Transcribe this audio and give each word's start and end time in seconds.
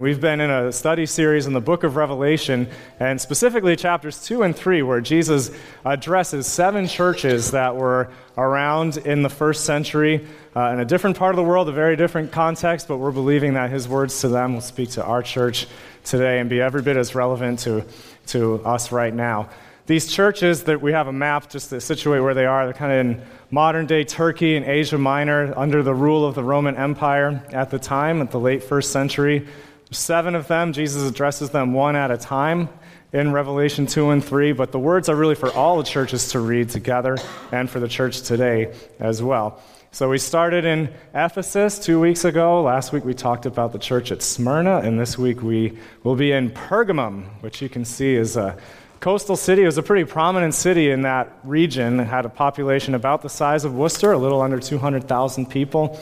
We've 0.00 0.20
been 0.20 0.40
in 0.40 0.48
a 0.48 0.70
study 0.70 1.06
series 1.06 1.48
in 1.48 1.54
the 1.54 1.60
book 1.60 1.82
of 1.82 1.96
Revelation, 1.96 2.68
and 3.00 3.20
specifically 3.20 3.74
chapters 3.74 4.24
2 4.24 4.44
and 4.44 4.54
3, 4.54 4.82
where 4.82 5.00
Jesus 5.00 5.50
addresses 5.84 6.46
seven 6.46 6.86
churches 6.86 7.50
that 7.50 7.74
were 7.74 8.08
around 8.36 8.98
in 8.98 9.24
the 9.24 9.28
first 9.28 9.64
century 9.64 10.24
uh, 10.54 10.66
in 10.66 10.78
a 10.78 10.84
different 10.84 11.16
part 11.16 11.30
of 11.30 11.36
the 11.36 11.42
world, 11.42 11.68
a 11.68 11.72
very 11.72 11.96
different 11.96 12.30
context, 12.30 12.86
but 12.86 12.98
we're 12.98 13.10
believing 13.10 13.54
that 13.54 13.70
his 13.70 13.88
words 13.88 14.20
to 14.20 14.28
them 14.28 14.54
will 14.54 14.60
speak 14.60 14.90
to 14.90 15.02
our 15.02 15.20
church 15.20 15.66
today 16.04 16.38
and 16.38 16.48
be 16.48 16.60
every 16.60 16.80
bit 16.80 16.96
as 16.96 17.16
relevant 17.16 17.58
to, 17.58 17.84
to 18.26 18.64
us 18.64 18.92
right 18.92 19.12
now. 19.12 19.50
These 19.86 20.12
churches 20.12 20.62
that 20.64 20.80
we 20.80 20.92
have 20.92 21.08
a 21.08 21.12
map 21.12 21.50
just 21.50 21.70
to 21.70 21.80
situate 21.80 22.22
where 22.22 22.34
they 22.34 22.46
are, 22.46 22.66
they're 22.66 22.74
kind 22.74 22.92
of 22.92 22.98
in 22.98 23.26
modern 23.50 23.86
day 23.86 24.04
Turkey 24.04 24.54
and 24.54 24.64
Asia 24.64 24.98
Minor 24.98 25.52
under 25.58 25.82
the 25.82 25.94
rule 25.94 26.24
of 26.24 26.36
the 26.36 26.44
Roman 26.44 26.76
Empire 26.76 27.42
at 27.50 27.70
the 27.70 27.78
time, 27.80 28.20
at 28.22 28.30
the 28.30 28.38
late 28.38 28.62
first 28.62 28.92
century. 28.92 29.48
Seven 29.90 30.34
of 30.34 30.48
them, 30.48 30.72
Jesus 30.72 31.08
addresses 31.08 31.50
them 31.50 31.72
one 31.72 31.96
at 31.96 32.10
a 32.10 32.18
time 32.18 32.68
in 33.12 33.32
Revelation 33.32 33.86
2 33.86 34.10
and 34.10 34.22
3, 34.22 34.52
but 34.52 34.70
the 34.70 34.78
words 34.78 35.08
are 35.08 35.16
really 35.16 35.34
for 35.34 35.50
all 35.52 35.78
the 35.78 35.84
churches 35.84 36.32
to 36.32 36.40
read 36.40 36.68
together 36.68 37.16
and 37.52 37.70
for 37.70 37.80
the 37.80 37.88
church 37.88 38.20
today 38.20 38.74
as 39.00 39.22
well. 39.22 39.62
So 39.90 40.10
we 40.10 40.18
started 40.18 40.66
in 40.66 40.92
Ephesus 41.14 41.78
two 41.78 41.98
weeks 41.98 42.26
ago. 42.26 42.62
Last 42.62 42.92
week 42.92 43.06
we 43.06 43.14
talked 43.14 43.46
about 43.46 43.72
the 43.72 43.78
church 43.78 44.12
at 44.12 44.20
Smyrna, 44.20 44.80
and 44.80 45.00
this 45.00 45.16
week 45.16 45.42
we 45.42 45.78
will 46.02 46.16
be 46.16 46.32
in 46.32 46.50
Pergamum, 46.50 47.24
which 47.40 47.62
you 47.62 47.70
can 47.70 47.86
see 47.86 48.14
is 48.14 48.36
a 48.36 48.58
coastal 49.00 49.36
city. 49.36 49.62
It 49.62 49.66
was 49.66 49.78
a 49.78 49.82
pretty 49.82 50.04
prominent 50.04 50.52
city 50.52 50.90
in 50.90 51.02
that 51.02 51.38
region. 51.42 52.00
It 52.00 52.04
had 52.04 52.26
a 52.26 52.28
population 52.28 52.94
about 52.94 53.22
the 53.22 53.30
size 53.30 53.64
of 53.64 53.74
Worcester, 53.74 54.12
a 54.12 54.18
little 54.18 54.42
under 54.42 54.58
200,000 54.58 55.46
people. 55.46 55.98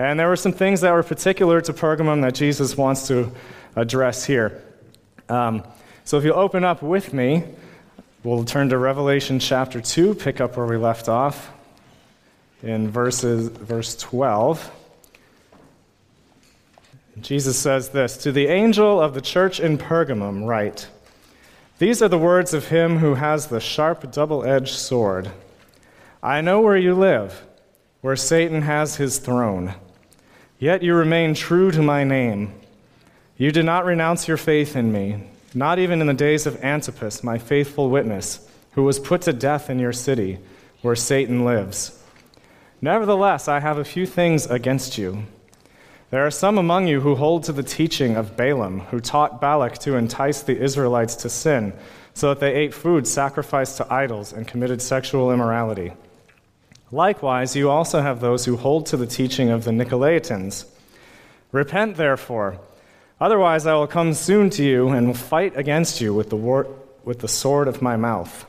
And 0.00 0.18
there 0.18 0.28
were 0.28 0.36
some 0.36 0.52
things 0.52 0.80
that 0.80 0.92
were 0.92 1.02
particular 1.02 1.60
to 1.60 1.74
Pergamum 1.74 2.22
that 2.22 2.34
Jesus 2.34 2.74
wants 2.74 3.06
to 3.08 3.30
address 3.76 4.24
here. 4.24 4.62
Um, 5.28 5.62
so 6.04 6.16
if 6.16 6.24
you'll 6.24 6.38
open 6.38 6.64
up 6.64 6.80
with 6.80 7.12
me, 7.12 7.44
we'll 8.24 8.46
turn 8.46 8.70
to 8.70 8.78
Revelation 8.78 9.38
chapter 9.38 9.78
2, 9.78 10.14
pick 10.14 10.40
up 10.40 10.56
where 10.56 10.64
we 10.64 10.78
left 10.78 11.10
off 11.10 11.52
in 12.62 12.88
verses, 12.88 13.48
verse 13.48 13.94
12. 13.96 14.72
Jesus 17.20 17.58
says 17.58 17.90
this 17.90 18.16
To 18.16 18.32
the 18.32 18.46
angel 18.46 18.98
of 18.98 19.12
the 19.12 19.20
church 19.20 19.60
in 19.60 19.76
Pergamum, 19.76 20.46
write, 20.46 20.88
These 21.78 22.00
are 22.00 22.08
the 22.08 22.16
words 22.16 22.54
of 22.54 22.68
him 22.68 23.00
who 23.00 23.16
has 23.16 23.48
the 23.48 23.60
sharp, 23.60 24.10
double 24.10 24.46
edged 24.46 24.76
sword. 24.76 25.30
I 26.22 26.40
know 26.40 26.62
where 26.62 26.78
you 26.78 26.94
live, 26.94 27.46
where 28.00 28.16
Satan 28.16 28.62
has 28.62 28.96
his 28.96 29.18
throne. 29.18 29.74
Yet 30.60 30.82
you 30.82 30.94
remain 30.94 31.32
true 31.32 31.70
to 31.70 31.80
my 31.80 32.04
name. 32.04 32.52
You 33.38 33.50
did 33.50 33.64
not 33.64 33.86
renounce 33.86 34.28
your 34.28 34.36
faith 34.36 34.76
in 34.76 34.92
me, 34.92 35.24
not 35.54 35.78
even 35.78 36.02
in 36.02 36.06
the 36.06 36.12
days 36.12 36.46
of 36.46 36.62
Antipas, 36.62 37.24
my 37.24 37.38
faithful 37.38 37.88
witness, 37.88 38.46
who 38.72 38.82
was 38.82 38.98
put 38.98 39.22
to 39.22 39.32
death 39.32 39.70
in 39.70 39.78
your 39.78 39.94
city, 39.94 40.38
where 40.82 40.94
Satan 40.94 41.46
lives. 41.46 41.98
Nevertheless, 42.82 43.48
I 43.48 43.60
have 43.60 43.78
a 43.78 43.84
few 43.84 44.04
things 44.04 44.44
against 44.44 44.98
you. 44.98 45.24
There 46.10 46.26
are 46.26 46.30
some 46.30 46.58
among 46.58 46.88
you 46.88 47.00
who 47.00 47.14
hold 47.14 47.44
to 47.44 47.52
the 47.52 47.62
teaching 47.62 48.16
of 48.16 48.36
Balaam, 48.36 48.80
who 48.90 49.00
taught 49.00 49.40
Balak 49.40 49.78
to 49.78 49.96
entice 49.96 50.42
the 50.42 50.60
Israelites 50.60 51.14
to 51.16 51.30
sin, 51.30 51.72
so 52.12 52.28
that 52.28 52.40
they 52.40 52.54
ate 52.54 52.74
food 52.74 53.06
sacrificed 53.06 53.78
to 53.78 53.90
idols 53.90 54.30
and 54.34 54.46
committed 54.46 54.82
sexual 54.82 55.32
immorality. 55.32 55.92
Likewise, 56.92 57.54
you 57.54 57.70
also 57.70 58.00
have 58.00 58.20
those 58.20 58.44
who 58.44 58.56
hold 58.56 58.86
to 58.86 58.96
the 58.96 59.06
teaching 59.06 59.48
of 59.48 59.64
the 59.64 59.70
Nicolaitans. 59.70 60.64
Repent, 61.52 61.96
therefore, 61.96 62.58
otherwise 63.20 63.66
I 63.66 63.74
will 63.74 63.86
come 63.86 64.12
soon 64.12 64.50
to 64.50 64.64
you 64.64 64.88
and 64.88 65.06
will 65.06 65.14
fight 65.14 65.56
against 65.56 66.00
you 66.00 66.12
with 66.12 66.30
the, 66.30 66.36
war- 66.36 66.66
with 67.04 67.20
the 67.20 67.28
sword 67.28 67.68
of 67.68 67.80
my 67.80 67.96
mouth. 67.96 68.44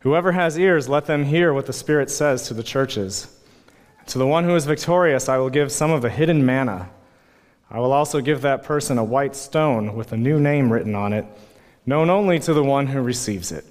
Whoever 0.00 0.32
has 0.32 0.58
ears, 0.58 0.88
let 0.88 1.06
them 1.06 1.24
hear 1.24 1.52
what 1.52 1.66
the 1.66 1.72
Spirit 1.72 2.10
says 2.10 2.48
to 2.48 2.54
the 2.54 2.62
churches. 2.62 3.28
To 4.06 4.18
the 4.18 4.26
one 4.26 4.44
who 4.44 4.54
is 4.54 4.66
victorious, 4.66 5.28
I 5.28 5.38
will 5.38 5.50
give 5.50 5.72
some 5.72 5.90
of 5.90 6.02
the 6.02 6.10
hidden 6.10 6.44
manna. 6.44 6.90
I 7.70 7.78
will 7.78 7.92
also 7.92 8.20
give 8.20 8.42
that 8.42 8.62
person 8.62 8.98
a 8.98 9.04
white 9.04 9.34
stone 9.34 9.96
with 9.96 10.12
a 10.12 10.16
new 10.16 10.38
name 10.38 10.72
written 10.72 10.94
on 10.94 11.12
it, 11.12 11.26
known 11.86 12.10
only 12.10 12.38
to 12.40 12.52
the 12.52 12.62
one 12.62 12.86
who 12.86 13.00
receives 13.00 13.50
it. 13.50 13.64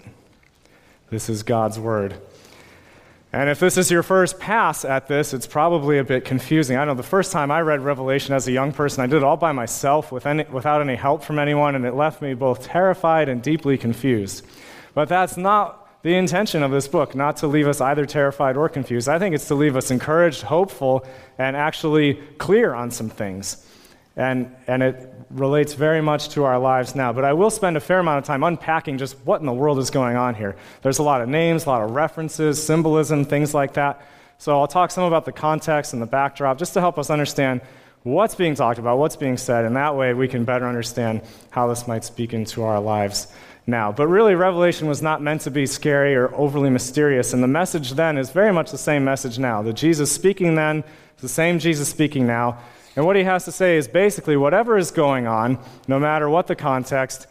This 1.10 1.30
is 1.30 1.44
God's 1.44 1.80
word. 1.80 2.16
And 3.34 3.50
if 3.50 3.60
this 3.60 3.78
is 3.78 3.90
your 3.90 4.04
first 4.04 4.40
pass 4.40 4.86
at 4.86 5.08
this, 5.08 5.34
it's 5.34 5.48
probably 5.48 5.98
a 5.98 6.04
bit 6.04 6.24
confusing. 6.24 6.78
I 6.78 6.86
know 6.86 6.94
the 6.94 7.02
first 7.02 7.32
time 7.32 7.50
I 7.50 7.62
read 7.62 7.82
Revelation 7.82 8.36
as 8.36 8.48
a 8.48 8.52
young 8.52 8.72
person, 8.72 9.04
I 9.04 9.08
did 9.08 9.18
it 9.18 9.24
all 9.24 9.38
by 9.38 9.52
myself 9.52 10.12
with 10.12 10.28
any, 10.28 10.44
without 10.44 10.82
any 10.82 10.96
help 10.96 11.24
from 11.24 11.40
anyone, 11.40 11.74
and 11.74 11.84
it 11.84 11.96
left 11.96 12.22
me 12.22 12.36
both 12.36 12.64
terrified 12.64 13.30
and 13.30 13.42
deeply 13.42 13.76
confused. 13.76 14.46
But 14.94 15.10
that's 15.10 15.36
not 15.36 15.80
the 16.04 16.14
intention 16.14 16.62
of 16.62 16.70
this 16.70 16.88
book, 16.88 17.16
not 17.16 17.38
to 17.38 17.48
leave 17.48 17.68
us 17.68 17.82
either 17.82 18.06
terrified 18.06 18.56
or 18.56 18.70
confused. 18.70 19.10
I 19.10 19.18
think 19.18 19.34
it's 19.34 19.48
to 19.48 19.56
leave 19.56 19.76
us 19.76 19.90
encouraged, 19.90 20.44
hopeful, 20.44 21.04
and 21.40 21.56
actually 21.56 22.16
clear 22.38 22.76
on 22.76 22.92
some 22.92 23.10
things. 23.10 23.66
And, 24.16 24.56
and 24.68 24.84
it 24.84 25.12
relates 25.32 25.74
very 25.74 26.02
much 26.02 26.30
to 26.30 26.44
our 26.44 26.60
lives 26.60 26.96
now. 26.96 27.12
But 27.12 27.26
I 27.26 27.34
will 27.34 27.50
spend 27.50 27.78
a 27.78 27.80
fair 27.80 28.00
amount 28.00 28.20
of 28.20 28.26
time 28.26 28.44
unpacking 28.44 28.98
just 28.98 29.18
what 29.26 29.40
in 29.40 29.48
the 29.48 29.54
world 29.54 29.80
is 29.80 29.90
going 29.90 30.16
on 30.16 30.36
here. 30.36 30.56
There's 30.84 31.00
a 31.00 31.04
lot 31.04 31.22
of 31.22 31.30
names, 31.30 31.66
a 31.66 31.70
lot 31.70 31.82
of 31.82 31.92
references, 31.92 32.64
symbolism, 32.64 33.26
things 33.26 33.54
like 33.54 33.74
that. 33.74 34.06
So 34.38 34.60
I'll 34.60 34.68
talk 34.68 34.92
some 34.92 35.06
about 35.06 35.26
the 35.26 35.32
context 35.32 35.94
and 35.94 36.02
the 36.02 36.06
backdrop 36.06 36.58
just 36.58 36.74
to 36.74 36.80
help 36.80 37.00
us 37.00 37.10
understand 37.10 37.62
what's 38.04 38.36
being 38.36 38.56
talked 38.56 38.80
about, 38.80 38.98
what's 38.98 39.16
being 39.16 39.38
said, 39.38 39.66
and 39.66 39.76
that 39.76 39.96
way 39.96 40.14
we 40.14 40.28
can 40.28 40.44
better 40.44 40.68
understand 40.68 41.22
how 41.50 41.68
this 41.68 41.88
might 41.88 42.04
speak 42.04 42.34
into 42.34 42.64
our 42.64 42.80
lives 42.80 43.28
now. 43.66 43.92
But 43.92 44.08
really, 44.08 44.36
Revelation 44.36 44.88
was 44.88 45.02
not 45.02 45.22
meant 45.22 45.42
to 45.42 45.52
be 45.52 45.66
scary 45.66 46.16
or 46.16 46.34
overly 46.36 46.70
mysterious, 46.70 47.34
and 47.34 47.42
the 47.42 47.48
message 47.48 47.92
then 47.92 48.18
is 48.18 48.30
very 48.30 48.52
much 48.52 48.72
the 48.72 48.78
same 48.78 49.06
message 49.06 49.40
now. 49.40 49.62
The 49.62 49.74
Jesus 49.74 50.12
speaking 50.12 50.56
then 50.56 50.84
is 51.16 51.22
the 51.22 51.30
same 51.30 51.60
Jesus 51.60 51.88
speaking 51.88 52.28
now. 52.28 52.60
And 52.96 53.06
what 53.06 53.16
he 53.16 53.24
has 53.24 53.46
to 53.46 53.52
say 53.52 53.78
is 53.78 53.88
basically 53.88 54.38
whatever 54.38 54.78
is 54.78 54.92
going 54.92 55.26
on, 55.28 55.60
no 55.88 56.00
matter 56.00 56.30
what 56.30 56.48
the 56.48 56.56
context, 56.56 57.28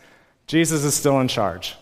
Jesus 0.47 0.85
is 0.85 0.95
still 0.95 1.21
in 1.21 1.29
charge. 1.29 1.77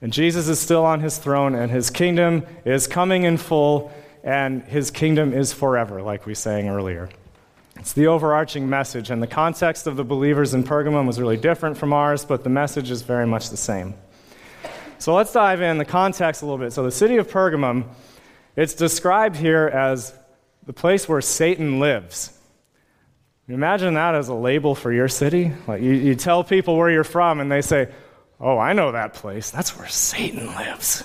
And 0.00 0.12
Jesus 0.12 0.48
is 0.48 0.60
still 0.60 0.84
on 0.84 1.00
his 1.00 1.18
throne, 1.18 1.54
and 1.54 1.70
his 1.70 1.90
kingdom 1.90 2.46
is 2.64 2.86
coming 2.86 3.24
in 3.24 3.36
full, 3.36 3.92
and 4.22 4.62
his 4.64 4.90
kingdom 4.90 5.32
is 5.32 5.52
forever, 5.52 6.02
like 6.02 6.26
we 6.26 6.34
sang 6.34 6.68
earlier. 6.68 7.08
It's 7.78 7.92
the 7.92 8.06
overarching 8.06 8.68
message, 8.68 9.10
and 9.10 9.22
the 9.22 9.26
context 9.26 9.86
of 9.86 9.96
the 9.96 10.04
believers 10.04 10.54
in 10.54 10.64
Pergamum 10.64 11.06
was 11.06 11.20
really 11.20 11.36
different 11.36 11.76
from 11.76 11.92
ours, 11.92 12.24
but 12.24 12.44
the 12.44 12.50
message 12.50 12.90
is 12.90 13.02
very 13.02 13.26
much 13.26 13.50
the 13.50 13.56
same. 13.56 13.94
So 14.98 15.14
let's 15.14 15.32
dive 15.32 15.60
in 15.60 15.78
the 15.78 15.84
context 15.84 16.42
a 16.42 16.46
little 16.46 16.58
bit. 16.58 16.72
So, 16.72 16.82
the 16.82 16.90
city 16.90 17.16
of 17.18 17.28
Pergamum, 17.28 17.84
it's 18.56 18.72
described 18.72 19.36
here 19.36 19.66
as 19.66 20.14
the 20.64 20.72
place 20.72 21.08
where 21.08 21.20
Satan 21.20 21.78
lives. 21.80 22.35
Imagine 23.48 23.94
that 23.94 24.14
as 24.14 24.28
a 24.28 24.34
label 24.34 24.74
for 24.74 24.92
your 24.92 25.08
city. 25.08 25.52
Like 25.66 25.80
you, 25.80 25.92
you 25.92 26.14
tell 26.14 26.42
people 26.42 26.76
where 26.76 26.90
you're 26.90 27.04
from, 27.04 27.40
and 27.40 27.50
they 27.50 27.62
say, 27.62 27.88
Oh, 28.40 28.58
I 28.58 28.72
know 28.72 28.92
that 28.92 29.14
place. 29.14 29.50
That's 29.50 29.78
where 29.78 29.88
Satan 29.88 30.46
lives. 30.46 31.04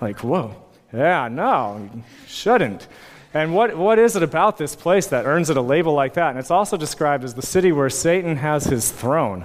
Like, 0.00 0.20
whoa. 0.20 0.56
Yeah, 0.92 1.28
no, 1.28 1.90
shouldn't. 2.26 2.86
And 3.34 3.54
what, 3.54 3.76
what 3.76 3.98
is 3.98 4.14
it 4.14 4.22
about 4.22 4.56
this 4.58 4.76
place 4.76 5.08
that 5.08 5.26
earns 5.26 5.50
it 5.50 5.56
a 5.56 5.60
label 5.60 5.92
like 5.92 6.14
that? 6.14 6.30
And 6.30 6.38
it's 6.38 6.52
also 6.52 6.76
described 6.76 7.24
as 7.24 7.34
the 7.34 7.42
city 7.42 7.72
where 7.72 7.90
Satan 7.90 8.36
has 8.36 8.64
his 8.64 8.92
throne. 8.92 9.44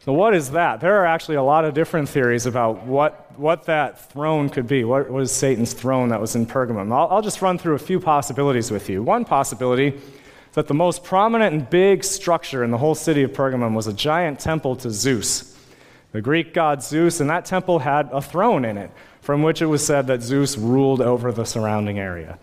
So, 0.00 0.12
what 0.12 0.34
is 0.34 0.50
that? 0.50 0.80
There 0.80 1.00
are 1.00 1.06
actually 1.06 1.36
a 1.36 1.42
lot 1.42 1.64
of 1.64 1.74
different 1.74 2.08
theories 2.08 2.46
about 2.46 2.84
what, 2.84 3.36
what 3.38 3.64
that 3.64 4.12
throne 4.12 4.48
could 4.50 4.68
be. 4.68 4.84
What 4.84 5.10
was 5.10 5.32
Satan's 5.32 5.72
throne 5.72 6.10
that 6.10 6.20
was 6.20 6.36
in 6.36 6.46
Pergamum? 6.46 6.92
I'll, 6.92 7.08
I'll 7.08 7.22
just 7.22 7.42
run 7.42 7.58
through 7.58 7.74
a 7.74 7.80
few 7.80 7.98
possibilities 7.98 8.70
with 8.70 8.88
you. 8.88 9.02
One 9.02 9.24
possibility 9.24 9.98
that 10.56 10.68
the 10.68 10.74
most 10.74 11.04
prominent 11.04 11.54
and 11.54 11.68
big 11.68 12.02
structure 12.02 12.64
in 12.64 12.70
the 12.70 12.78
whole 12.78 12.94
city 12.94 13.22
of 13.22 13.30
Pergamum 13.30 13.74
was 13.74 13.86
a 13.86 13.92
giant 13.92 14.40
temple 14.40 14.74
to 14.76 14.90
Zeus, 14.90 15.54
the 16.12 16.22
Greek 16.22 16.54
god 16.54 16.82
Zeus, 16.82 17.20
and 17.20 17.28
that 17.28 17.44
temple 17.44 17.78
had 17.78 18.08
a 18.10 18.22
throne 18.22 18.64
in 18.64 18.78
it, 18.78 18.90
from 19.20 19.42
which 19.42 19.60
it 19.60 19.66
was 19.66 19.84
said 19.84 20.06
that 20.06 20.22
Zeus 20.22 20.56
ruled 20.56 21.02
over 21.02 21.30
the 21.30 21.44
surrounding 21.44 21.98
area. 21.98 22.38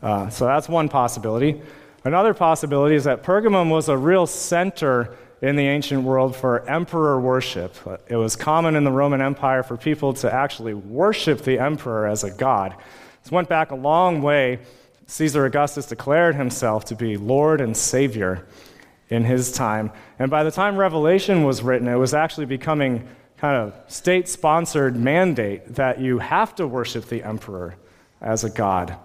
Uh, 0.00 0.30
so 0.30 0.46
that's 0.46 0.70
one 0.70 0.88
possibility. 0.88 1.60
Another 2.02 2.32
possibility 2.32 2.94
is 2.94 3.04
that 3.04 3.22
Pergamum 3.22 3.70
was 3.70 3.90
a 3.90 3.96
real 3.96 4.26
center 4.26 5.14
in 5.42 5.54
the 5.54 5.66
ancient 5.66 6.02
world 6.02 6.34
for 6.34 6.66
emperor 6.66 7.20
worship. 7.20 7.76
It 8.08 8.16
was 8.16 8.36
common 8.36 8.74
in 8.74 8.84
the 8.84 8.90
Roman 8.90 9.20
Empire 9.20 9.62
for 9.62 9.76
people 9.76 10.14
to 10.14 10.32
actually 10.32 10.72
worship 10.72 11.42
the 11.42 11.58
emperor 11.58 12.06
as 12.06 12.24
a 12.24 12.30
god. 12.30 12.74
This 13.22 13.30
went 13.30 13.50
back 13.50 13.70
a 13.70 13.76
long 13.76 14.22
way 14.22 14.60
Caesar 15.10 15.44
Augustus 15.44 15.86
declared 15.86 16.36
himself 16.36 16.84
to 16.84 16.94
be 16.94 17.16
Lord 17.16 17.60
and 17.60 17.76
Savior 17.76 18.46
in 19.08 19.24
his 19.24 19.50
time. 19.50 19.90
And 20.20 20.30
by 20.30 20.44
the 20.44 20.52
time 20.52 20.76
Revelation 20.76 21.42
was 21.42 21.64
written, 21.64 21.88
it 21.88 21.96
was 21.96 22.14
actually 22.14 22.46
becoming 22.46 23.08
kind 23.36 23.56
of 23.56 23.74
state 23.92 24.28
sponsored 24.28 24.94
mandate 24.94 25.74
that 25.74 26.00
you 26.00 26.20
have 26.20 26.54
to 26.54 26.66
worship 26.66 27.06
the 27.06 27.24
emperor 27.24 27.74
as 28.20 28.44
a 28.44 28.50
god. 28.50 28.96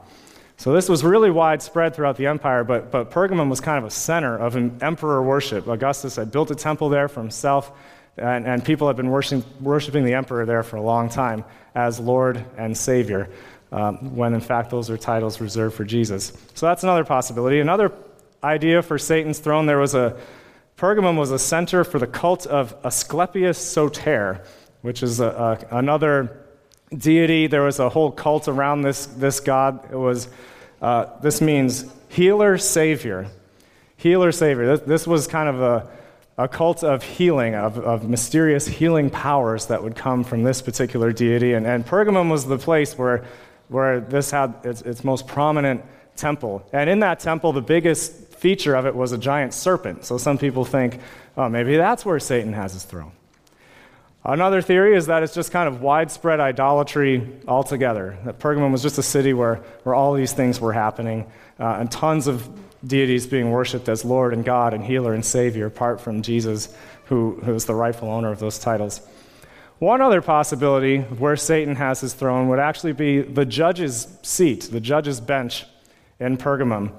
So 0.57 0.73
this 0.73 0.87
was 0.87 1.03
really 1.03 1.31
widespread 1.31 1.95
throughout 1.95 2.17
the 2.17 2.27
empire, 2.27 2.63
but, 2.63 2.91
but 2.91 3.09
Pergamum 3.09 3.49
was 3.49 3.59
kind 3.59 3.79
of 3.79 3.85
a 3.85 3.91
center 3.91 4.37
of 4.37 4.55
emperor 4.83 5.23
worship. 5.23 5.67
Augustus 5.67 6.17
had 6.17 6.31
built 6.31 6.51
a 6.51 6.55
temple 6.55 6.89
there 6.89 7.07
for 7.07 7.19
himself, 7.19 7.71
and, 8.15 8.45
and 8.45 8.63
people 8.63 8.85
had 8.85 8.95
been 8.95 9.09
worshiping, 9.09 9.43
worshiping 9.59 10.05
the 10.05 10.13
emperor 10.13 10.45
there 10.45 10.61
for 10.61 10.75
a 10.75 10.81
long 10.83 11.09
time 11.09 11.43
as 11.73 11.99
Lord 11.99 12.45
and 12.57 12.77
Savior, 12.77 13.27
um, 13.71 14.15
when 14.15 14.33
in 14.33 14.41
fact 14.41 14.69
those 14.69 14.89
are 14.89 14.97
titles 14.97 15.41
reserved 15.41 15.75
for 15.75 15.83
Jesus. 15.83 16.33
So 16.53 16.65
that's 16.65 16.83
another 16.83 17.03
possibility. 17.03 17.59
Another 17.59 17.91
idea 18.43 18.81
for 18.81 18.97
Satan's 18.97 19.39
throne, 19.39 19.65
there 19.65 19.79
was 19.79 19.95
a 19.95 20.17
Pergamum 20.77 21.17
was 21.17 21.31
a 21.31 21.39
center 21.39 21.85
for 21.85 21.99
the 21.99 22.07
cult 22.07 22.45
of 22.45 22.75
Asclepius 22.83 23.57
Soter, 23.57 24.43
which 24.81 25.03
is 25.03 25.21
a, 25.21 25.27
a, 25.71 25.77
another 25.77 26.45
deity. 26.95 27.47
There 27.47 27.63
was 27.63 27.79
a 27.79 27.87
whole 27.87 28.11
cult 28.11 28.49
around 28.49 28.81
this, 28.81 29.05
this 29.05 29.39
god. 29.39 29.79
It 29.89 29.95
was, 29.95 30.27
uh, 30.81 31.17
this 31.21 31.39
means 31.39 31.85
healer, 32.09 32.57
savior. 32.57 33.27
Healer, 33.95 34.33
savior. 34.33 34.75
This, 34.75 34.85
this 34.85 35.07
was 35.07 35.27
kind 35.27 35.47
of 35.47 35.61
a, 35.61 35.89
a 36.37 36.47
cult 36.49 36.83
of 36.83 37.03
healing, 37.03 37.55
of, 37.55 37.79
of 37.79 38.09
mysterious 38.09 38.67
healing 38.67 39.09
powers 39.09 39.67
that 39.67 39.81
would 39.81 39.95
come 39.95 40.25
from 40.25 40.43
this 40.43 40.61
particular 40.61 41.13
deity. 41.13 41.53
And, 41.53 41.65
and 41.65 41.85
Pergamum 41.85 42.29
was 42.29 42.45
the 42.45 42.57
place 42.57 42.97
where, 42.97 43.23
where 43.67 43.99
this 43.99 44.31
had 44.31 44.55
its, 44.63 44.81
its 44.81 45.03
most 45.03 45.27
prominent 45.27 45.83
temple. 46.15 46.67
And 46.71 46.89
in 46.89 46.99
that 46.99 47.19
temple, 47.19 47.53
the 47.53 47.61
biggest 47.61 48.13
feature 48.35 48.75
of 48.75 48.85
it 48.85 48.95
was 48.95 49.11
a 49.11 49.17
giant 49.17 49.53
serpent. 49.53 50.05
So 50.05 50.17
some 50.17 50.37
people 50.37 50.65
think, 50.65 50.99
oh, 51.37 51.49
maybe 51.49 51.77
that's 51.77 52.05
where 52.05 52.19
Satan 52.19 52.53
has 52.53 52.73
his 52.73 52.83
throne. 52.83 53.11
Another 54.23 54.61
theory 54.61 54.95
is 54.95 55.05
that 55.05 55.21
it's 55.21 55.35
just 55.35 55.51
kind 55.51 55.67
of 55.67 55.81
widespread 55.81 56.39
idolatry 56.39 57.29
altogether. 57.47 58.17
That 58.25 58.39
Pergamum 58.39 58.71
was 58.71 58.81
just 58.81 58.97
a 58.97 59.03
city 59.03 59.33
where, 59.33 59.57
where 59.83 59.93
all 59.93 60.13
these 60.13 60.33
things 60.33 60.59
were 60.59 60.73
happening, 60.73 61.31
uh, 61.59 61.77
and 61.79 61.91
tons 61.91 62.25
of 62.25 62.49
deities 62.83 63.27
being 63.27 63.51
worshipped 63.51 63.87
as 63.87 64.03
Lord 64.03 64.33
and 64.33 64.43
God 64.43 64.73
and 64.73 64.83
healer 64.83 65.13
and 65.13 65.23
Savior, 65.23 65.67
apart 65.67 66.01
from 66.01 66.23
Jesus, 66.23 66.75
who, 67.05 67.39
who 67.43 67.53
is 67.53 67.65
the 67.65 67.75
rightful 67.75 68.09
owner 68.09 68.31
of 68.31 68.39
those 68.39 68.57
titles. 68.57 69.01
One 69.79 70.01
other 70.01 70.21
possibility 70.21 70.97
of 70.97 71.19
where 71.19 71.35
Satan 71.35 71.75
has 71.75 71.99
his 71.99 72.13
throne 72.13 72.47
would 72.47 72.59
actually 72.59 72.93
be 72.93 73.21
the 73.21 73.45
judge's 73.45 74.07
seat, 74.21 74.69
the 74.71 74.79
judge's 74.79 75.19
bench 75.19 75.65
in 76.19 76.37
Pergamum. 76.37 76.91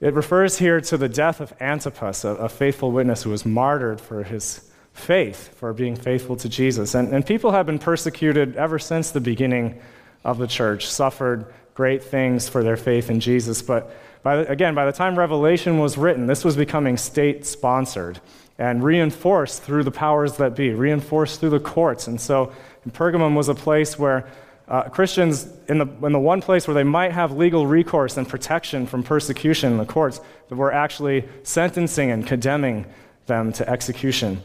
It 0.00 0.12
refers 0.12 0.58
here 0.58 0.80
to 0.82 0.98
the 0.98 1.08
death 1.08 1.40
of 1.40 1.54
Antipas, 1.60 2.24
a, 2.24 2.30
a 2.30 2.48
faithful 2.50 2.92
witness 2.92 3.22
who 3.22 3.30
was 3.30 3.46
martyred 3.46 4.00
for 4.00 4.22
his 4.22 4.70
faith, 4.92 5.56
for 5.56 5.72
being 5.72 5.96
faithful 5.96 6.36
to 6.36 6.48
Jesus. 6.48 6.94
And, 6.94 7.12
and 7.14 7.24
people 7.24 7.52
have 7.52 7.64
been 7.64 7.78
persecuted 7.78 8.56
ever 8.56 8.78
since 8.78 9.10
the 9.10 9.20
beginning 9.20 9.80
of 10.22 10.36
the 10.36 10.46
church, 10.46 10.86
suffered 10.86 11.46
great 11.74 12.02
things 12.02 12.48
for 12.48 12.62
their 12.62 12.76
faith 12.76 13.08
in 13.08 13.20
Jesus. 13.20 13.62
But 13.62 13.94
by 14.22 14.36
the, 14.36 14.50
again, 14.50 14.74
by 14.74 14.84
the 14.84 14.92
time 14.92 15.18
Revelation 15.18 15.78
was 15.78 15.96
written, 15.96 16.26
this 16.26 16.44
was 16.44 16.56
becoming 16.56 16.96
state 16.98 17.46
sponsored 17.46 18.20
and 18.58 18.84
reinforced 18.84 19.62
through 19.62 19.82
the 19.82 19.90
powers 19.90 20.36
that 20.36 20.54
be, 20.54 20.70
reinforced 20.70 21.40
through 21.40 21.50
the 21.50 21.60
courts. 21.60 22.06
And 22.06 22.20
so 22.20 22.52
Pergamum 22.90 23.34
was 23.34 23.48
a 23.48 23.54
place 23.54 23.98
where 23.98 24.28
uh, 24.68 24.88
Christians, 24.88 25.46
in 25.68 25.78
the, 25.78 25.86
in 26.02 26.12
the 26.12 26.20
one 26.20 26.40
place 26.40 26.66
where 26.66 26.74
they 26.74 26.84
might 26.84 27.12
have 27.12 27.32
legal 27.32 27.66
recourse 27.66 28.16
and 28.16 28.28
protection 28.28 28.86
from 28.86 29.02
persecution 29.02 29.72
in 29.72 29.78
the 29.78 29.84
courts, 29.84 30.20
that 30.48 30.56
were 30.56 30.72
actually 30.72 31.28
sentencing 31.42 32.10
and 32.10 32.26
condemning 32.26 32.86
them 33.26 33.52
to 33.52 33.68
execution. 33.68 34.40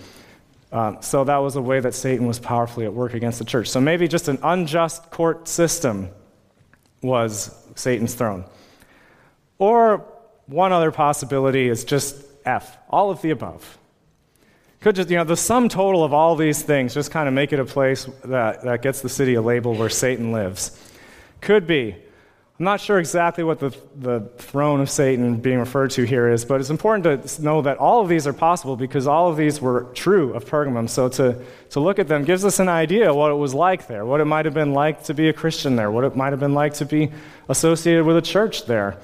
Um, 0.72 0.98
so 1.02 1.24
that 1.24 1.38
was 1.38 1.56
a 1.56 1.62
way 1.62 1.80
that 1.80 1.94
Satan 1.94 2.28
was 2.28 2.38
powerfully 2.40 2.86
at 2.86 2.94
work 2.94 3.14
against 3.14 3.40
the 3.40 3.46
church. 3.46 3.70
So 3.70 3.80
maybe 3.80 4.08
just 4.08 4.28
an 4.28 4.40
unjust 4.44 5.10
court 5.10 5.48
system 5.48 6.10
was 7.02 7.56
Satan's 7.76 8.14
throne. 8.14 8.44
Or 9.58 10.06
one 10.48 10.72
other 10.72 10.92
possibility 10.92 11.70
is 11.70 11.86
just 11.86 12.24
F, 12.46 12.78
all 12.90 13.10
of 13.10 13.22
the 13.22 13.30
above. 13.30 13.79
Could 14.82 14.96
just, 14.96 15.10
you 15.10 15.18
know, 15.18 15.24
the 15.24 15.38
sum 15.38 15.68
total 15.68 16.04
of 16.04 16.14
all 16.14 16.36
these 16.36 16.62
things 16.62 16.94
just 16.94 17.12
kind 17.12 17.28
of 17.28 17.34
make 17.34 17.52
it 17.52 17.60
a 17.60 17.66
place 17.66 18.08
that, 18.24 18.64
that 18.64 18.82
gets 18.82 19.02
the 19.02 19.10
city 19.10 19.36
a 19.36 19.42
label 19.42 19.76
where 19.76 19.90
Satan 19.90 20.32
lives. 20.32 20.78
Could 21.42 21.68
be 21.68 21.96
I'm 22.60 22.66
not 22.66 22.82
sure 22.82 23.00
exactly 23.00 23.46
what 23.46 23.60
the, 23.60 23.74
the 23.96 24.20
throne 24.38 24.82
of 24.82 24.90
Satan 24.90 25.38
being 25.38 25.60
referred 25.60 25.92
to 25.92 26.04
here 26.04 26.28
is, 26.28 26.44
but 26.44 26.60
it's 26.60 26.70
important 26.70 27.26
to 27.26 27.42
know 27.42 27.62
that 27.62 27.78
all 27.78 28.02
of 28.02 28.10
these 28.10 28.28
are 28.28 28.34
possible 28.34 28.76
because 28.76 29.08
all 29.08 29.30
of 29.30 29.38
these 29.38 29.62
were 29.62 29.84
true 29.94 30.34
of 30.34 30.44
Pergamum. 30.44 30.90
So 30.90 31.08
to, 31.08 31.42
to 31.70 31.80
look 31.80 32.00
at 32.00 32.10
them 32.10 32.26
gives 32.26 32.44
us 32.44 32.60
an 32.60 32.68
idea 32.68 33.14
what 33.14 33.32
it 33.32 33.36
was 33.36 33.54
like 33.54 33.88
there, 33.88 34.06
what 34.06 34.20
it 34.20 34.26
might 34.26 34.44
have 34.44 34.54
been 34.54 34.74
like 34.74 35.06
to 35.06 35.14
be 35.14 35.30
a 35.30 35.34
Christian 35.34 35.78
there, 35.78 35.90
what 35.90 36.04
it 36.04 36.18
might 36.18 36.34
have 36.34 36.42
been 36.42 36.54
like 36.54 36.74
to 36.76 36.86
be 36.86 37.10
associated 37.48 38.04
with 38.04 38.18
a 38.18 38.22
church 38.22 38.66
there 38.66 38.98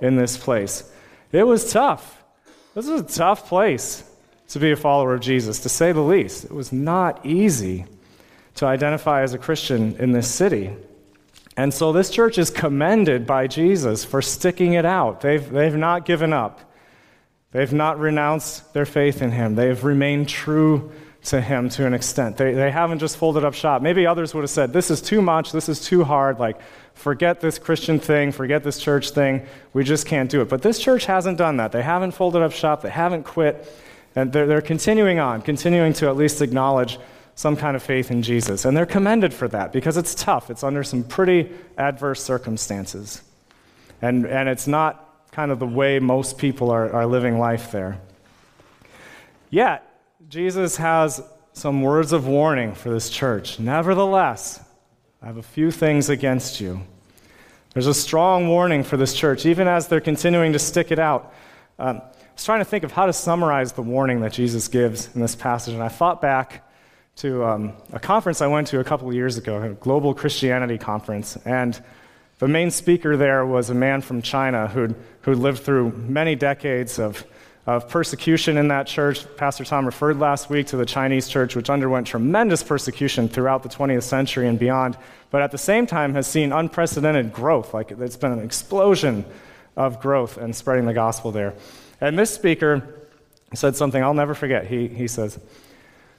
in 0.00 0.14
this 0.14 0.36
place. 0.36 0.88
It 1.32 1.42
was 1.42 1.72
tough. 1.72 2.22
This 2.76 2.86
was 2.86 3.00
a 3.00 3.04
tough 3.04 3.48
place 3.48 4.08
to 4.50 4.58
be 4.58 4.72
a 4.72 4.76
follower 4.76 5.14
of 5.14 5.20
Jesus, 5.20 5.60
to 5.60 5.68
say 5.68 5.92
the 5.92 6.00
least. 6.00 6.44
It 6.44 6.52
was 6.52 6.72
not 6.72 7.24
easy 7.24 7.86
to 8.56 8.66
identify 8.66 9.22
as 9.22 9.32
a 9.32 9.38
Christian 9.38 9.96
in 9.96 10.12
this 10.12 10.28
city. 10.28 10.72
And 11.56 11.72
so 11.72 11.92
this 11.92 12.10
church 12.10 12.36
is 12.36 12.50
commended 12.50 13.26
by 13.26 13.46
Jesus 13.46 14.04
for 14.04 14.20
sticking 14.20 14.74
it 14.74 14.84
out. 14.84 15.20
They've, 15.20 15.48
they've 15.48 15.76
not 15.76 16.04
given 16.04 16.32
up, 16.32 16.60
they've 17.52 17.72
not 17.72 18.00
renounced 18.00 18.72
their 18.72 18.86
faith 18.86 19.22
in 19.22 19.30
Him, 19.30 19.54
they've 19.54 19.82
remained 19.82 20.28
true 20.28 20.90
to 21.24 21.40
Him 21.40 21.68
to 21.70 21.86
an 21.86 21.94
extent. 21.94 22.36
They, 22.36 22.52
they 22.52 22.70
haven't 22.72 22.98
just 22.98 23.18
folded 23.18 23.44
up 23.44 23.54
shop. 23.54 23.82
Maybe 23.82 24.04
others 24.04 24.34
would 24.34 24.42
have 24.42 24.50
said, 24.50 24.72
This 24.72 24.90
is 24.90 25.00
too 25.00 25.22
much, 25.22 25.52
this 25.52 25.68
is 25.68 25.80
too 25.80 26.02
hard. 26.02 26.40
Like, 26.40 26.60
forget 26.94 27.40
this 27.40 27.58
Christian 27.58 28.00
thing, 28.00 28.32
forget 28.32 28.64
this 28.64 28.78
church 28.78 29.10
thing. 29.10 29.46
We 29.74 29.84
just 29.84 30.06
can't 30.06 30.30
do 30.30 30.40
it. 30.40 30.48
But 30.48 30.62
this 30.62 30.80
church 30.80 31.04
hasn't 31.04 31.38
done 31.38 31.58
that. 31.58 31.70
They 31.70 31.82
haven't 31.82 32.12
folded 32.12 32.42
up 32.42 32.52
shop, 32.52 32.82
they 32.82 32.90
haven't 32.90 33.24
quit. 33.24 33.70
And 34.16 34.32
they're, 34.32 34.46
they're 34.46 34.62
continuing 34.62 35.18
on, 35.18 35.42
continuing 35.42 35.92
to 35.94 36.08
at 36.08 36.16
least 36.16 36.42
acknowledge 36.42 36.98
some 37.34 37.56
kind 37.56 37.76
of 37.76 37.82
faith 37.82 38.10
in 38.10 38.22
Jesus. 38.22 38.64
And 38.64 38.76
they're 38.76 38.86
commended 38.86 39.32
for 39.32 39.48
that 39.48 39.72
because 39.72 39.96
it's 39.96 40.14
tough. 40.14 40.50
It's 40.50 40.62
under 40.62 40.82
some 40.82 41.04
pretty 41.04 41.50
adverse 41.78 42.22
circumstances. 42.22 43.22
And, 44.02 44.26
and 44.26 44.48
it's 44.48 44.66
not 44.66 45.30
kind 45.30 45.50
of 45.50 45.58
the 45.58 45.66
way 45.66 45.98
most 46.00 46.38
people 46.38 46.70
are, 46.70 46.92
are 46.92 47.06
living 47.06 47.38
life 47.38 47.70
there. 47.70 48.00
Yet, 49.48 49.86
Jesus 50.28 50.76
has 50.76 51.22
some 51.52 51.82
words 51.82 52.12
of 52.12 52.26
warning 52.26 52.74
for 52.74 52.90
this 52.90 53.10
church. 53.10 53.58
Nevertheless, 53.58 54.62
I 55.22 55.26
have 55.26 55.36
a 55.36 55.42
few 55.42 55.70
things 55.70 56.08
against 56.08 56.60
you. 56.60 56.80
There's 57.74 57.86
a 57.86 57.94
strong 57.94 58.48
warning 58.48 58.82
for 58.82 58.96
this 58.96 59.14
church, 59.14 59.46
even 59.46 59.68
as 59.68 59.88
they're 59.88 60.00
continuing 60.00 60.52
to 60.52 60.58
stick 60.58 60.90
it 60.90 60.98
out. 60.98 61.32
Um, 61.80 61.96
I 61.96 62.32
was 62.34 62.44
trying 62.44 62.60
to 62.60 62.66
think 62.66 62.84
of 62.84 62.92
how 62.92 63.06
to 63.06 63.12
summarize 63.14 63.72
the 63.72 63.80
warning 63.80 64.20
that 64.20 64.34
Jesus 64.34 64.68
gives 64.68 65.08
in 65.14 65.22
this 65.22 65.34
passage, 65.34 65.72
and 65.72 65.82
I 65.82 65.88
thought 65.88 66.20
back 66.20 66.68
to 67.16 67.42
um, 67.42 67.72
a 67.94 67.98
conference 67.98 68.42
I 68.42 68.48
went 68.48 68.66
to 68.68 68.80
a 68.80 68.84
couple 68.84 69.08
of 69.08 69.14
years 69.14 69.38
ago, 69.38 69.62
a 69.62 69.70
global 69.70 70.12
Christianity 70.12 70.76
conference. 70.76 71.38
And 71.46 71.82
the 72.38 72.48
main 72.48 72.70
speaker 72.70 73.16
there 73.16 73.46
was 73.46 73.70
a 73.70 73.74
man 73.74 74.02
from 74.02 74.20
China 74.20 74.68
who'd, 74.68 74.94
who'd 75.22 75.38
lived 75.38 75.62
through 75.62 75.92
many 75.92 76.34
decades 76.34 76.98
of, 76.98 77.24
of 77.64 77.88
persecution 77.88 78.58
in 78.58 78.68
that 78.68 78.86
church. 78.86 79.24
Pastor 79.38 79.64
Tom 79.64 79.86
referred 79.86 80.18
last 80.18 80.50
week 80.50 80.66
to 80.66 80.76
the 80.76 80.86
Chinese 80.86 81.28
church, 81.28 81.56
which 81.56 81.70
underwent 81.70 82.06
tremendous 82.06 82.62
persecution 82.62 83.26
throughout 83.26 83.62
the 83.62 83.70
20th 83.70 84.02
century 84.02 84.46
and 84.46 84.58
beyond, 84.58 84.98
but 85.30 85.40
at 85.40 85.50
the 85.50 85.58
same 85.58 85.86
time 85.86 86.12
has 86.12 86.26
seen 86.26 86.52
unprecedented 86.52 87.32
growth. 87.32 87.72
Like 87.72 87.90
it's 87.90 88.18
been 88.18 88.32
an 88.32 88.40
explosion 88.40 89.24
of 89.76 90.00
growth 90.00 90.36
and 90.36 90.54
spreading 90.54 90.86
the 90.86 90.94
gospel 90.94 91.32
there. 91.32 91.54
And 92.00 92.18
this 92.18 92.32
speaker 92.32 93.00
said 93.54 93.76
something 93.76 94.02
I'll 94.02 94.14
never 94.14 94.34
forget. 94.34 94.66
He, 94.66 94.88
he 94.88 95.08
says, 95.08 95.38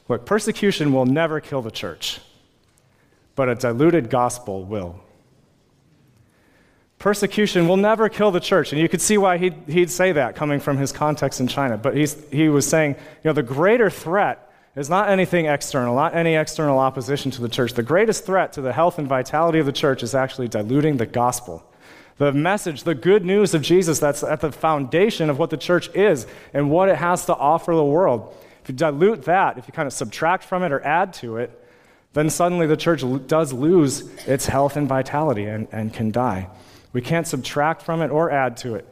Look, 0.07 0.25
persecution 0.25 0.91
will 0.91 1.05
never 1.05 1.39
kill 1.39 1.61
the 1.61 1.71
church, 1.71 2.19
but 3.35 3.47
a 3.47 3.55
diluted 3.55 4.09
gospel 4.09 4.63
will. 4.63 4.99
Persecution 6.99 7.67
will 7.67 7.77
never 7.77 8.09
kill 8.09 8.29
the 8.29 8.39
church. 8.39 8.73
And 8.73 8.81
you 8.81 8.87
could 8.87 9.01
see 9.01 9.17
why 9.17 9.37
he'd, 9.37 9.55
he'd 9.67 9.89
say 9.89 10.11
that 10.11 10.35
coming 10.35 10.59
from 10.59 10.77
his 10.77 10.91
context 10.91 11.39
in 11.39 11.47
China. 11.47 11.77
But 11.77 11.95
he's, 11.95 12.15
he 12.29 12.47
was 12.47 12.67
saying, 12.67 12.91
you 12.91 13.29
know, 13.29 13.33
the 13.33 13.41
greater 13.41 13.89
threat 13.89 14.51
is 14.75 14.89
not 14.89 15.09
anything 15.09 15.47
external, 15.47 15.95
not 15.95 16.15
any 16.15 16.35
external 16.35 16.77
opposition 16.77 17.31
to 17.31 17.41
the 17.41 17.49
church. 17.49 17.73
The 17.73 17.83
greatest 17.83 18.25
threat 18.25 18.53
to 18.53 18.61
the 18.61 18.71
health 18.71 18.99
and 18.99 19.07
vitality 19.07 19.59
of 19.59 19.65
the 19.65 19.71
church 19.71 20.03
is 20.03 20.13
actually 20.13 20.47
diluting 20.47 20.97
the 20.97 21.07
gospel. 21.07 21.65
The 22.17 22.31
message, 22.31 22.83
the 22.83 22.95
good 22.95 23.25
news 23.25 23.53
of 23.53 23.61
Jesus 23.61 23.99
that's 23.99 24.23
at 24.23 24.41
the 24.41 24.51
foundation 24.51 25.29
of 25.29 25.39
what 25.39 25.49
the 25.49 25.57
church 25.57 25.89
is 25.95 26.27
and 26.53 26.69
what 26.69 26.89
it 26.89 26.97
has 26.97 27.25
to 27.25 27.35
offer 27.35 27.75
the 27.75 27.83
world. 27.83 28.35
If 28.63 28.69
you 28.69 28.75
dilute 28.75 29.23
that, 29.23 29.57
if 29.57 29.67
you 29.67 29.73
kind 29.73 29.87
of 29.87 29.93
subtract 29.93 30.43
from 30.43 30.63
it 30.63 30.71
or 30.71 30.81
add 30.85 31.13
to 31.15 31.37
it, 31.37 31.57
then 32.13 32.29
suddenly 32.29 32.67
the 32.67 32.77
church 32.77 33.03
does 33.27 33.53
lose 33.53 34.01
its 34.25 34.45
health 34.45 34.75
and 34.75 34.87
vitality 34.87 35.45
and, 35.45 35.67
and 35.71 35.93
can 35.93 36.11
die. 36.11 36.49
We 36.93 37.01
can't 37.01 37.25
subtract 37.25 37.81
from 37.81 38.01
it 38.01 38.11
or 38.11 38.29
add 38.29 38.57
to 38.57 38.75
it. 38.75 38.87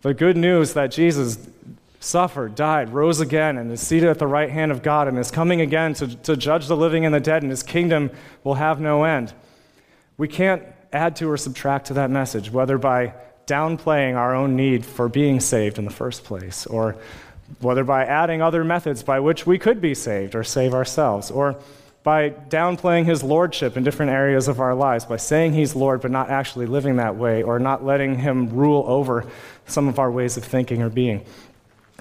The 0.00 0.14
good 0.14 0.36
news 0.36 0.72
that 0.72 0.90
Jesus 0.90 1.38
suffered, 2.00 2.54
died, 2.54 2.92
rose 2.92 3.20
again, 3.20 3.58
and 3.58 3.70
is 3.70 3.80
seated 3.80 4.08
at 4.08 4.18
the 4.18 4.26
right 4.26 4.50
hand 4.50 4.72
of 4.72 4.82
God 4.82 5.06
and 5.06 5.18
is 5.18 5.30
coming 5.30 5.60
again 5.60 5.94
to, 5.94 6.16
to 6.22 6.36
judge 6.36 6.66
the 6.66 6.76
living 6.76 7.04
and 7.04 7.14
the 7.14 7.20
dead, 7.20 7.42
and 7.42 7.50
his 7.50 7.62
kingdom 7.62 8.10
will 8.42 8.54
have 8.54 8.80
no 8.80 9.04
end. 9.04 9.32
We 10.16 10.26
can't 10.26 10.64
add 10.92 11.16
to 11.16 11.30
or 11.30 11.36
subtract 11.36 11.86
to 11.86 11.94
that 11.94 12.10
message, 12.10 12.50
whether 12.50 12.78
by 12.78 13.14
downplaying 13.46 14.16
our 14.16 14.34
own 14.34 14.56
need 14.56 14.84
for 14.84 15.08
being 15.08 15.40
saved 15.40 15.78
in 15.78 15.84
the 15.84 15.90
first 15.90 16.24
place, 16.24 16.66
or 16.66 16.96
whether 17.60 17.84
by 17.84 18.04
adding 18.04 18.40
other 18.40 18.64
methods 18.64 19.02
by 19.02 19.20
which 19.20 19.46
we 19.46 19.58
could 19.58 19.80
be 19.80 19.94
saved 19.94 20.34
or 20.34 20.44
save 20.44 20.74
ourselves, 20.74 21.30
or 21.30 21.56
by 22.02 22.30
downplaying 22.30 23.04
his 23.04 23.22
lordship 23.22 23.76
in 23.76 23.84
different 23.84 24.10
areas 24.10 24.48
of 24.48 24.60
our 24.60 24.74
lives, 24.74 25.04
by 25.04 25.16
saying 25.16 25.52
he's 25.52 25.74
Lord 25.74 26.00
but 26.00 26.10
not 26.10 26.30
actually 26.30 26.66
living 26.66 26.96
that 26.96 27.16
way, 27.16 27.42
or 27.42 27.58
not 27.58 27.84
letting 27.84 28.18
him 28.18 28.50
rule 28.50 28.84
over 28.86 29.24
some 29.66 29.88
of 29.88 29.98
our 29.98 30.10
ways 30.10 30.36
of 30.36 30.44
thinking 30.44 30.82
or 30.82 30.88
being. 30.88 31.24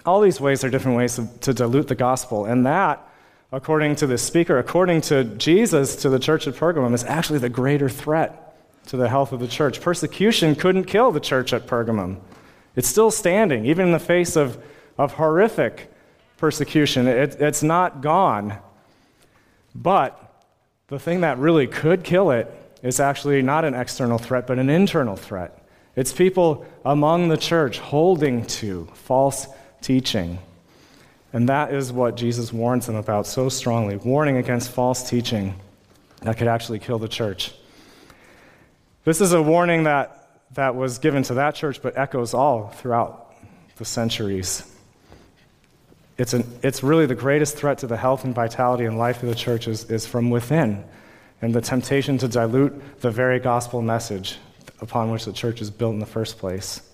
All 0.06 0.22
these 0.22 0.42
ways 0.42 0.64
are 0.64 0.70
different 0.70 0.98
ways 0.98 1.16
to, 1.16 1.28
to 1.42 1.54
dilute 1.54 1.88
the 1.88 1.96
gospel, 1.96 2.46
and 2.46 2.66
that, 2.66 3.08
according 3.52 3.96
to 3.98 4.08
the 4.08 4.18
speaker, 4.18 4.58
according 4.58 5.02
to 5.02 5.24
Jesus 5.24 5.96
to 5.98 6.10
the 6.10 6.18
church 6.18 6.48
at 6.48 6.56
Pergamum, 6.56 6.94
is 6.94 7.04
actually 7.04 7.40
the 7.40 7.50
greater 7.50 7.90
threat 7.90 8.51
to 8.88 8.98
the 8.98 9.10
health 9.10 9.32
of 9.32 9.40
the 9.40 9.48
church. 9.48 9.82
Persecution 9.82 10.56
couldn't 10.56 10.86
kill 10.86 11.12
the 11.12 11.20
church 11.20 11.54
at 11.54 11.68
Pergamum. 11.68 12.20
It's 12.76 12.88
still 12.88 13.12
standing, 13.12 13.66
even 13.66 13.88
in 13.88 13.92
the 13.92 14.00
face 14.00 14.36
of, 14.36 14.62
of 14.98 15.14
horrific 15.14 15.92
persecution. 16.38 17.08
It, 17.08 17.40
it's 17.40 17.64
not 17.64 18.02
gone. 18.02 18.58
But 19.76 20.18
the 20.88 21.00
thing 21.00 21.22
that 21.22 21.38
really 21.38 21.68
could 21.68 22.04
kill 22.04 22.32
it 22.32 22.54
is 22.82 23.00
actually 23.00 23.42
not 23.42 23.64
an 23.66 23.74
external 23.74 24.18
threat, 24.18 24.48
but 24.48 24.58
an 24.58 24.70
internal 24.70 25.16
threat. 25.16 25.58
It's 25.96 26.12
people 26.12 26.66
among 26.86 27.30
the 27.30 27.38
church 27.38 27.80
holding 27.80 28.46
to 28.46 28.88
false 28.94 29.48
teaching. 29.82 30.40
And 31.34 31.48
that 31.50 31.74
is 31.74 31.92
what 31.92 32.16
Jesus 32.16 32.52
warns 32.52 32.88
them 32.88 32.96
about 32.96 33.28
so 33.28 33.50
strongly 33.50 33.98
warning 33.98 34.38
against 34.38 34.72
false 34.72 35.10
teaching 35.10 35.56
that 36.22 36.38
could 36.38 36.48
actually 36.48 36.80
kill 36.80 37.00
the 37.00 37.08
church. 37.08 37.54
This 39.04 39.20
is 39.20 39.34
a 39.34 39.42
warning 39.42 39.86
that, 39.86 40.44
that 40.54 40.76
was 40.76 41.00
given 41.00 41.24
to 41.24 41.34
that 41.36 41.56
church, 41.56 41.82
but 41.82 41.98
echoes 41.98 42.36
all 42.36 42.68
throughout 42.70 43.34
the 43.78 43.86
centuries. 43.86 44.72
It's, 46.20 46.34
an, 46.34 46.48
it's 46.62 46.84
really 46.84 47.08
the 47.08 47.16
greatest 47.16 47.58
threat 47.58 47.80
to 47.80 47.88
the 47.88 47.98
health 47.98 48.26
and 48.26 48.36
vitality 48.36 48.86
and 48.86 49.00
life 49.00 49.24
of 49.24 49.30
the 49.30 49.36
church 49.36 49.68
is, 49.68 49.86
is 49.86 50.06
from 50.06 50.30
within, 50.30 50.84
and 51.42 51.52
the 51.52 51.62
temptation 51.62 52.20
to 52.20 52.28
dilute 52.28 53.02
the 53.02 53.10
very 53.10 53.40
gospel 53.40 53.82
message 53.82 54.38
upon 54.82 55.10
which 55.10 55.26
the 55.26 55.34
church 55.34 55.62
is 55.62 55.72
built 55.72 55.94
in 55.94 56.00
the 56.00 56.06
first 56.06 56.38
place. 56.38 56.88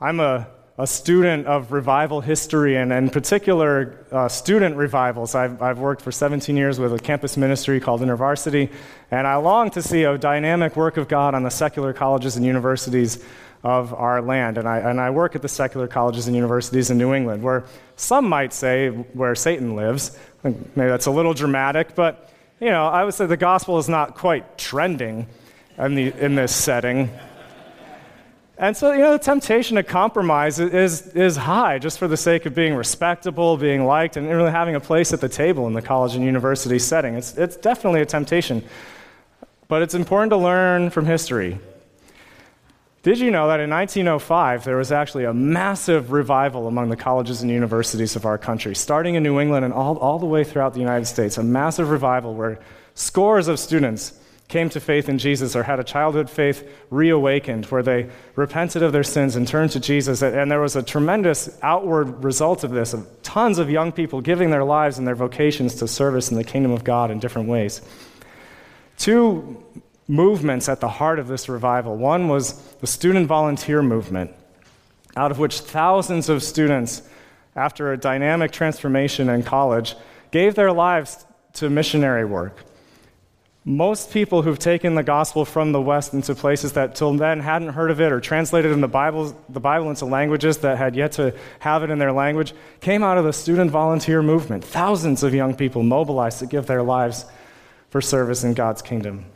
I'm 0.00 0.18
a, 0.18 0.48
a 0.78 0.86
student 0.86 1.44
of 1.48 1.72
revival 1.72 2.20
history 2.20 2.76
and, 2.76 2.92
in 2.92 3.10
particular, 3.10 4.06
uh, 4.12 4.28
student 4.28 4.76
revivals. 4.76 5.34
I've, 5.34 5.60
I've 5.60 5.80
worked 5.80 6.02
for 6.02 6.12
17 6.12 6.56
years 6.56 6.78
with 6.78 6.94
a 6.94 6.98
campus 7.00 7.36
ministry 7.36 7.80
called 7.80 8.00
InterVarsity, 8.00 8.70
and 9.10 9.26
I 9.26 9.36
long 9.36 9.70
to 9.70 9.82
see 9.82 10.04
a 10.04 10.16
dynamic 10.16 10.76
work 10.76 10.96
of 10.96 11.08
God 11.08 11.34
on 11.34 11.42
the 11.42 11.50
secular 11.50 11.92
colleges 11.92 12.36
and 12.36 12.46
universities 12.46 13.24
of 13.64 13.92
our 13.92 14.22
land. 14.22 14.56
And 14.56 14.68
I, 14.68 14.78
and 14.78 15.00
I 15.00 15.10
work 15.10 15.34
at 15.34 15.42
the 15.42 15.48
secular 15.48 15.88
colleges 15.88 16.28
and 16.28 16.36
universities 16.36 16.90
in 16.90 16.98
New 16.98 17.12
England, 17.12 17.42
where 17.42 17.64
some 17.96 18.28
might 18.28 18.52
say 18.52 18.90
where 18.90 19.34
Satan 19.34 19.74
lives. 19.74 20.16
Maybe 20.44 20.62
that's 20.76 21.06
a 21.06 21.10
little 21.10 21.34
dramatic, 21.34 21.96
but 21.96 22.32
you 22.60 22.70
know, 22.70 22.86
I 22.86 23.02
would 23.02 23.14
say 23.14 23.26
the 23.26 23.36
gospel 23.36 23.78
is 23.78 23.88
not 23.88 24.14
quite 24.14 24.58
trending 24.58 25.26
in, 25.76 25.94
the, 25.96 26.24
in 26.24 26.36
this 26.36 26.54
setting. 26.54 27.10
And 28.58 28.76
so, 28.76 28.90
you 28.90 28.98
know, 28.98 29.12
the 29.12 29.20
temptation 29.20 29.76
to 29.76 29.84
compromise 29.84 30.58
is, 30.58 31.06
is 31.14 31.36
high 31.36 31.78
just 31.78 31.96
for 31.96 32.08
the 32.08 32.16
sake 32.16 32.44
of 32.44 32.56
being 32.56 32.74
respectable, 32.74 33.56
being 33.56 33.84
liked, 33.86 34.16
and 34.16 34.28
really 34.28 34.50
having 34.50 34.74
a 34.74 34.80
place 34.80 35.12
at 35.12 35.20
the 35.20 35.28
table 35.28 35.68
in 35.68 35.74
the 35.74 35.82
college 35.82 36.16
and 36.16 36.24
university 36.24 36.80
setting. 36.80 37.14
It's, 37.14 37.38
it's 37.38 37.56
definitely 37.56 38.00
a 38.00 38.06
temptation. 38.06 38.64
But 39.68 39.82
it's 39.82 39.94
important 39.94 40.30
to 40.30 40.36
learn 40.36 40.90
from 40.90 41.06
history. 41.06 41.60
Did 43.04 43.20
you 43.20 43.30
know 43.30 43.46
that 43.46 43.60
in 43.60 43.70
1905 43.70 44.64
there 44.64 44.76
was 44.76 44.90
actually 44.90 45.24
a 45.24 45.32
massive 45.32 46.10
revival 46.10 46.66
among 46.66 46.88
the 46.88 46.96
colleges 46.96 47.42
and 47.42 47.50
universities 47.52 48.16
of 48.16 48.26
our 48.26 48.38
country, 48.38 48.74
starting 48.74 49.14
in 49.14 49.22
New 49.22 49.38
England 49.38 49.64
and 49.64 49.72
all, 49.72 49.96
all 49.98 50.18
the 50.18 50.26
way 50.26 50.42
throughout 50.42 50.74
the 50.74 50.80
United 50.80 51.06
States? 51.06 51.38
A 51.38 51.44
massive 51.44 51.90
revival 51.90 52.34
where 52.34 52.58
scores 52.94 53.46
of 53.46 53.60
students 53.60 54.17
came 54.48 54.70
to 54.70 54.80
faith 54.80 55.10
in 55.10 55.18
Jesus 55.18 55.54
or 55.54 55.62
had 55.62 55.78
a 55.78 55.84
childhood 55.84 56.30
faith 56.30 56.66
reawakened, 56.90 57.66
where 57.66 57.82
they 57.82 58.08
repented 58.34 58.82
of 58.82 58.92
their 58.92 59.04
sins 59.04 59.36
and 59.36 59.46
turned 59.46 59.70
to 59.72 59.80
Jesus. 59.80 60.22
And 60.22 60.50
there 60.50 60.60
was 60.60 60.74
a 60.74 60.82
tremendous 60.82 61.58
outward 61.62 62.24
result 62.24 62.64
of 62.64 62.70
this 62.70 62.94
of 62.94 63.06
tons 63.22 63.58
of 63.58 63.68
young 63.70 63.92
people 63.92 64.22
giving 64.22 64.50
their 64.50 64.64
lives 64.64 64.96
and 64.98 65.06
their 65.06 65.14
vocations 65.14 65.74
to 65.76 65.86
service 65.86 66.30
in 66.30 66.36
the 66.36 66.44
kingdom 66.44 66.72
of 66.72 66.82
God 66.82 67.10
in 67.10 67.18
different 67.18 67.48
ways. 67.48 67.82
Two 68.96 69.62
movements 70.08 70.68
at 70.68 70.80
the 70.80 70.88
heart 70.88 71.18
of 71.18 71.28
this 71.28 71.48
revival. 71.50 71.96
One 71.96 72.28
was 72.28 72.54
the 72.80 72.86
student 72.86 73.26
volunteer 73.26 73.82
movement, 73.82 74.32
out 75.14 75.30
of 75.30 75.38
which 75.38 75.60
thousands 75.60 76.30
of 76.30 76.42
students, 76.42 77.02
after 77.54 77.92
a 77.92 77.98
dynamic 77.98 78.50
transformation 78.50 79.28
in 79.28 79.42
college, 79.42 79.94
gave 80.30 80.54
their 80.54 80.72
lives 80.72 81.26
to 81.54 81.68
missionary 81.68 82.24
work. 82.24 82.64
Most 83.68 84.12
people 84.12 84.40
who've 84.40 84.58
taken 84.58 84.94
the 84.94 85.02
gospel 85.02 85.44
from 85.44 85.72
the 85.72 85.80
West 85.80 86.14
into 86.14 86.34
places 86.34 86.72
that 86.72 86.94
till 86.94 87.12
then 87.12 87.40
hadn't 87.40 87.68
heard 87.68 87.90
of 87.90 88.00
it 88.00 88.10
or 88.10 88.18
translated 88.18 88.72
in 88.72 88.80
the 88.80 88.88
Bible, 88.88 89.38
the 89.50 89.60
Bible 89.60 89.90
into 89.90 90.06
languages 90.06 90.56
that 90.58 90.78
had 90.78 90.96
yet 90.96 91.12
to 91.12 91.34
have 91.58 91.82
it 91.82 91.90
in 91.90 91.98
their 91.98 92.10
language 92.10 92.54
came 92.80 93.02
out 93.02 93.18
of 93.18 93.26
the 93.26 93.32
student 93.34 93.70
volunteer 93.70 94.22
movement. 94.22 94.64
Thousands 94.64 95.22
of 95.22 95.34
young 95.34 95.54
people 95.54 95.82
mobilized 95.82 96.38
to 96.38 96.46
give 96.46 96.64
their 96.64 96.82
lives 96.82 97.26
for 97.90 98.00
service 98.00 98.42
in 98.42 98.54
God's 98.54 98.80
kingdom. 98.80 99.26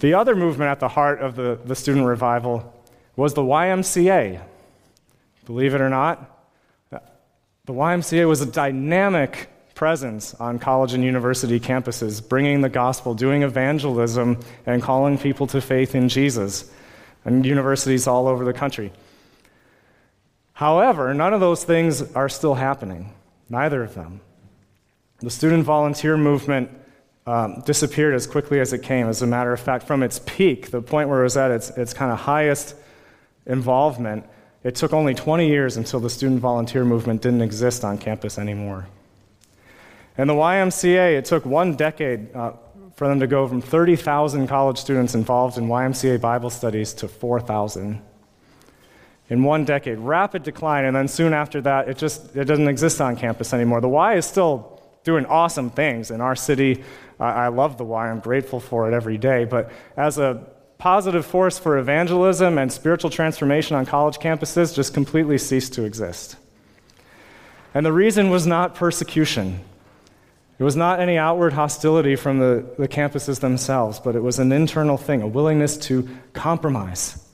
The 0.00 0.12
other 0.12 0.36
movement 0.36 0.70
at 0.70 0.80
the 0.80 0.88
heart 0.88 1.22
of 1.22 1.34
the, 1.34 1.58
the 1.64 1.74
student 1.74 2.04
revival 2.04 2.74
was 3.16 3.32
the 3.32 3.40
YMCA. 3.40 4.42
Believe 5.46 5.74
it 5.74 5.80
or 5.80 5.88
not, 5.88 6.30
the 6.90 7.72
YMCA 7.72 8.28
was 8.28 8.42
a 8.42 8.46
dynamic 8.46 9.48
presence 9.74 10.34
on 10.34 10.58
college 10.58 10.92
and 10.92 11.04
university 11.04 11.58
campuses, 11.58 12.26
bringing 12.26 12.60
the 12.60 12.68
gospel, 12.68 13.14
doing 13.14 13.42
evangelism, 13.42 14.38
and 14.66 14.82
calling 14.82 15.18
people 15.18 15.46
to 15.48 15.60
faith 15.60 15.94
in 15.94 16.08
Jesus, 16.08 16.70
and 17.24 17.44
universities 17.44 18.06
all 18.06 18.28
over 18.28 18.44
the 18.44 18.52
country. 18.52 18.92
However, 20.54 21.12
none 21.14 21.34
of 21.34 21.40
those 21.40 21.64
things 21.64 22.14
are 22.14 22.28
still 22.28 22.54
happening, 22.54 23.12
neither 23.48 23.82
of 23.82 23.94
them. 23.94 24.20
The 25.18 25.30
student 25.30 25.64
volunteer 25.64 26.16
movement 26.16 26.70
um, 27.26 27.62
disappeared 27.64 28.14
as 28.14 28.26
quickly 28.26 28.60
as 28.60 28.72
it 28.72 28.82
came. 28.82 29.08
As 29.08 29.22
a 29.22 29.26
matter 29.26 29.52
of 29.52 29.60
fact, 29.60 29.86
from 29.86 30.02
its 30.02 30.20
peak, 30.26 30.70
the 30.70 30.82
point 30.82 31.08
where 31.08 31.20
it 31.20 31.24
was 31.24 31.36
at 31.36 31.50
its, 31.50 31.70
its 31.70 31.94
kind 31.94 32.12
of 32.12 32.18
highest 32.18 32.76
involvement, 33.46 34.26
it 34.62 34.74
took 34.74 34.92
only 34.92 35.14
20 35.14 35.48
years 35.48 35.76
until 35.76 36.00
the 36.00 36.10
student 36.10 36.40
volunteer 36.40 36.84
movement 36.84 37.22
didn't 37.22 37.42
exist 37.42 37.84
on 37.84 37.98
campus 37.98 38.38
anymore. 38.38 38.86
And 40.16 40.30
the 40.30 40.34
YMCA, 40.34 41.18
it 41.18 41.24
took 41.24 41.44
one 41.44 41.74
decade 41.74 42.34
uh, 42.34 42.52
for 42.94 43.08
them 43.08 43.20
to 43.20 43.26
go 43.26 43.48
from 43.48 43.60
30,000 43.60 44.46
college 44.46 44.78
students 44.78 45.14
involved 45.14 45.58
in 45.58 45.66
YMCA 45.66 46.20
Bible 46.20 46.50
studies 46.50 46.92
to 46.94 47.08
4,000. 47.08 48.00
In 49.30 49.42
one 49.42 49.64
decade, 49.64 49.98
rapid 49.98 50.42
decline, 50.42 50.84
and 50.84 50.94
then 50.94 51.08
soon 51.08 51.32
after 51.32 51.60
that, 51.62 51.88
it 51.88 51.96
just 51.96 52.36
it 52.36 52.44
doesn't 52.44 52.68
exist 52.68 53.00
on 53.00 53.16
campus 53.16 53.54
anymore. 53.54 53.80
The 53.80 53.88
Y 53.88 54.16
is 54.16 54.26
still 54.26 54.82
doing 55.02 55.26
awesome 55.26 55.70
things 55.70 56.10
in 56.10 56.20
our 56.20 56.36
city, 56.36 56.84
I, 57.20 57.24
I 57.24 57.48
love 57.48 57.78
the 57.78 57.84
Y. 57.84 58.10
I'm 58.10 58.20
grateful 58.20 58.60
for 58.60 58.90
it 58.90 58.94
every 58.94 59.18
day. 59.18 59.44
But 59.44 59.70
as 59.96 60.18
a 60.18 60.46
positive 60.78 61.24
force 61.24 61.58
for 61.58 61.78
evangelism 61.78 62.58
and 62.58 62.72
spiritual 62.72 63.10
transformation 63.10 63.76
on 63.76 63.86
college 63.86 64.18
campuses, 64.18 64.74
just 64.74 64.92
completely 64.92 65.38
ceased 65.38 65.74
to 65.74 65.84
exist. 65.84 66.36
And 67.72 67.84
the 67.84 67.92
reason 67.92 68.30
was 68.30 68.46
not 68.46 68.74
persecution. 68.74 69.60
It 70.58 70.62
was 70.62 70.76
not 70.76 71.00
any 71.00 71.18
outward 71.18 71.52
hostility 71.52 72.14
from 72.14 72.38
the, 72.38 72.64
the 72.78 72.86
campuses 72.86 73.40
themselves, 73.40 73.98
but 73.98 74.14
it 74.14 74.22
was 74.22 74.38
an 74.38 74.52
internal 74.52 74.96
thing, 74.96 75.20
a 75.20 75.26
willingness 75.26 75.76
to 75.78 76.08
compromise 76.32 77.28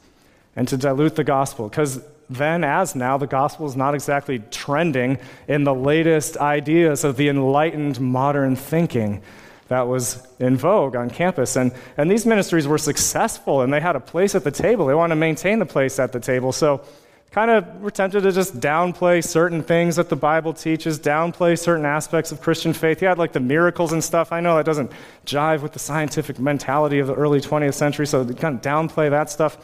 and 0.57 0.67
to 0.69 0.77
dilute 0.77 1.17
the 1.17 1.25
gospel. 1.25 1.69
Because 1.69 2.01
then, 2.31 2.65
as 2.65 2.95
now, 2.95 3.19
the 3.19 3.27
gospel 3.27 3.67
is 3.67 3.77
not 3.77 3.95
exactly 3.95 4.39
trending 4.51 5.19
in 5.49 5.65
the 5.65 5.75
latest 5.75 6.37
ideas 6.39 7.05
of 7.05 7.17
the 7.17 7.29
enlightened 7.29 8.01
modern 8.01 8.57
thinking 8.57 9.21
that 9.69 9.87
was 9.87 10.27
in 10.39 10.57
vogue 10.57 10.97
on 10.97 11.11
campus. 11.11 11.57
And, 11.57 11.73
and 11.97 12.11
these 12.11 12.27
ministries 12.27 12.67
were 12.67 12.79
successful 12.79 13.63
and 13.63 13.73
they 13.73 13.81
had 13.81 13.97
a 13.97 14.01
place 14.01 14.35
at 14.35 14.45
the 14.45 14.51
table. 14.51 14.87
They 14.87 14.95
wanted 14.95 15.15
to 15.15 15.21
maintain 15.21 15.59
the 15.59 15.67
place 15.67 15.99
at 15.99 16.13
the 16.13 16.21
table. 16.21 16.53
So, 16.53 16.83
kind 17.31 17.51
of 17.51 17.81
were 17.81 17.91
tempted 17.91 18.23
to 18.23 18.33
just 18.33 18.59
downplay 18.59 19.23
certain 19.23 19.63
things 19.63 19.97
that 19.97 20.09
the 20.09 20.17
Bible 20.17 20.53
teaches, 20.53 20.99
downplay 20.99 21.57
certain 21.57 21.87
aspects 21.87 22.33
of 22.33 22.41
Christian 22.41 22.73
faith. 22.73 23.01
Yeah, 23.01 23.13
like 23.13 23.33
the 23.33 23.41
miracles 23.41 23.93
and 23.93 24.03
stuff. 24.03 24.33
I 24.33 24.41
know 24.41 24.57
that 24.57 24.67
doesn't 24.67 24.91
jive 25.27 25.63
with 25.63 25.73
the 25.73 25.79
scientific 25.79 26.39
mentality 26.41 26.99
of 26.99 27.07
the 27.07 27.15
early 27.15 27.41
20th 27.41 27.75
century, 27.75 28.07
so 28.07 28.25
they 28.25 28.35
kind 28.35 28.57
of 28.57 28.63
downplay 28.63 29.11
that 29.11 29.31
stuff. 29.31 29.59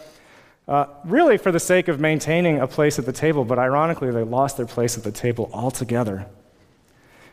Uh, 0.69 0.87
really, 1.05 1.39
for 1.39 1.53
the 1.53 1.61
sake 1.61 1.89
of 1.89 2.01
maintaining 2.01 2.61
a 2.61 2.67
place 2.67 2.99
at 2.99 3.07
the 3.07 3.13
table, 3.13 3.45
but 3.45 3.59
ironically, 3.59 4.11
they 4.11 4.23
lost 4.23 4.57
their 4.57 4.67
place 4.67 4.97
at 4.97 5.05
the 5.05 5.13
table 5.13 5.51
altogether. 5.53 6.27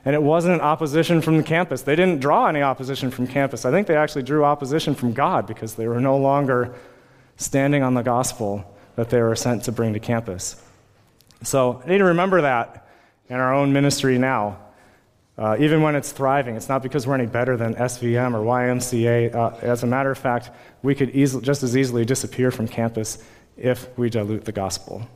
And 0.05 0.15
it 0.15 0.21
wasn't 0.21 0.61
opposition 0.61 1.21
from 1.21 1.37
the 1.37 1.43
campus. 1.43 1.83
They 1.83 1.95
didn't 1.95 2.19
draw 2.19 2.47
any 2.47 2.61
opposition 2.61 3.09
from 3.09 3.25
campus. 3.25 3.65
I 3.65 3.71
think 3.71 3.87
they 3.87 3.95
actually 3.95 4.23
drew 4.23 4.43
opposition 4.43 4.95
from 4.95 5.13
God 5.13 5.47
because 5.47 5.75
they 5.75 5.87
were 5.87 6.01
no 6.01 6.17
longer 6.17 6.75
standing 7.37 7.83
on 7.83 7.93
the 7.93 8.01
gospel 8.01 8.72
that 8.95 9.09
they 9.09 9.21
were 9.21 9.35
sent 9.35 9.63
to 9.63 9.71
bring 9.71 9.93
to 9.93 9.99
campus. 9.99 10.61
So 11.43 11.81
I 11.85 11.89
need 11.89 11.97
to 11.97 12.05
remember 12.05 12.41
that 12.41 12.87
in 13.29 13.35
our 13.35 13.53
own 13.53 13.73
ministry 13.73 14.17
now. 14.17 14.59
Uh, 15.35 15.57
even 15.59 15.81
when 15.81 15.95
it's 15.95 16.11
thriving, 16.11 16.55
it's 16.55 16.69
not 16.69 16.83
because 16.83 17.07
we're 17.07 17.15
any 17.15 17.25
better 17.25 17.57
than 17.57 17.73
SVM 17.73 18.35
or 18.35 18.45
YMCA. 18.45 19.33
Uh, 19.33 19.55
as 19.61 19.81
a 19.81 19.87
matter 19.87 20.11
of 20.11 20.17
fact, 20.17 20.51
we 20.83 20.93
could 20.93 21.09
easily, 21.09 21.43
just 21.43 21.63
as 21.63 21.75
easily 21.75 22.05
disappear 22.05 22.51
from 22.51 22.67
campus 22.67 23.23
if 23.57 23.87
we 23.97 24.09
dilute 24.09 24.45
the 24.45 24.51
gospel. 24.51 25.07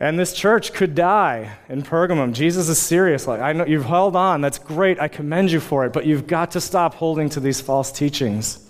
And 0.00 0.18
this 0.18 0.32
church 0.32 0.72
could 0.72 0.94
die 0.94 1.56
in 1.68 1.82
Pergamum. 1.82 2.32
Jesus 2.32 2.68
is 2.68 2.78
serious. 2.78 3.26
Like, 3.26 3.40
I 3.40 3.52
know 3.52 3.64
you've 3.64 3.84
held 3.84 4.16
on. 4.16 4.40
That's 4.40 4.58
great. 4.58 4.98
I 4.98 5.08
commend 5.08 5.52
you 5.52 5.60
for 5.60 5.84
it. 5.86 5.92
But 5.92 6.04
you've 6.04 6.26
got 6.26 6.52
to 6.52 6.60
stop 6.60 6.94
holding 6.94 7.28
to 7.30 7.40
these 7.40 7.60
false 7.60 7.92
teachings 7.92 8.68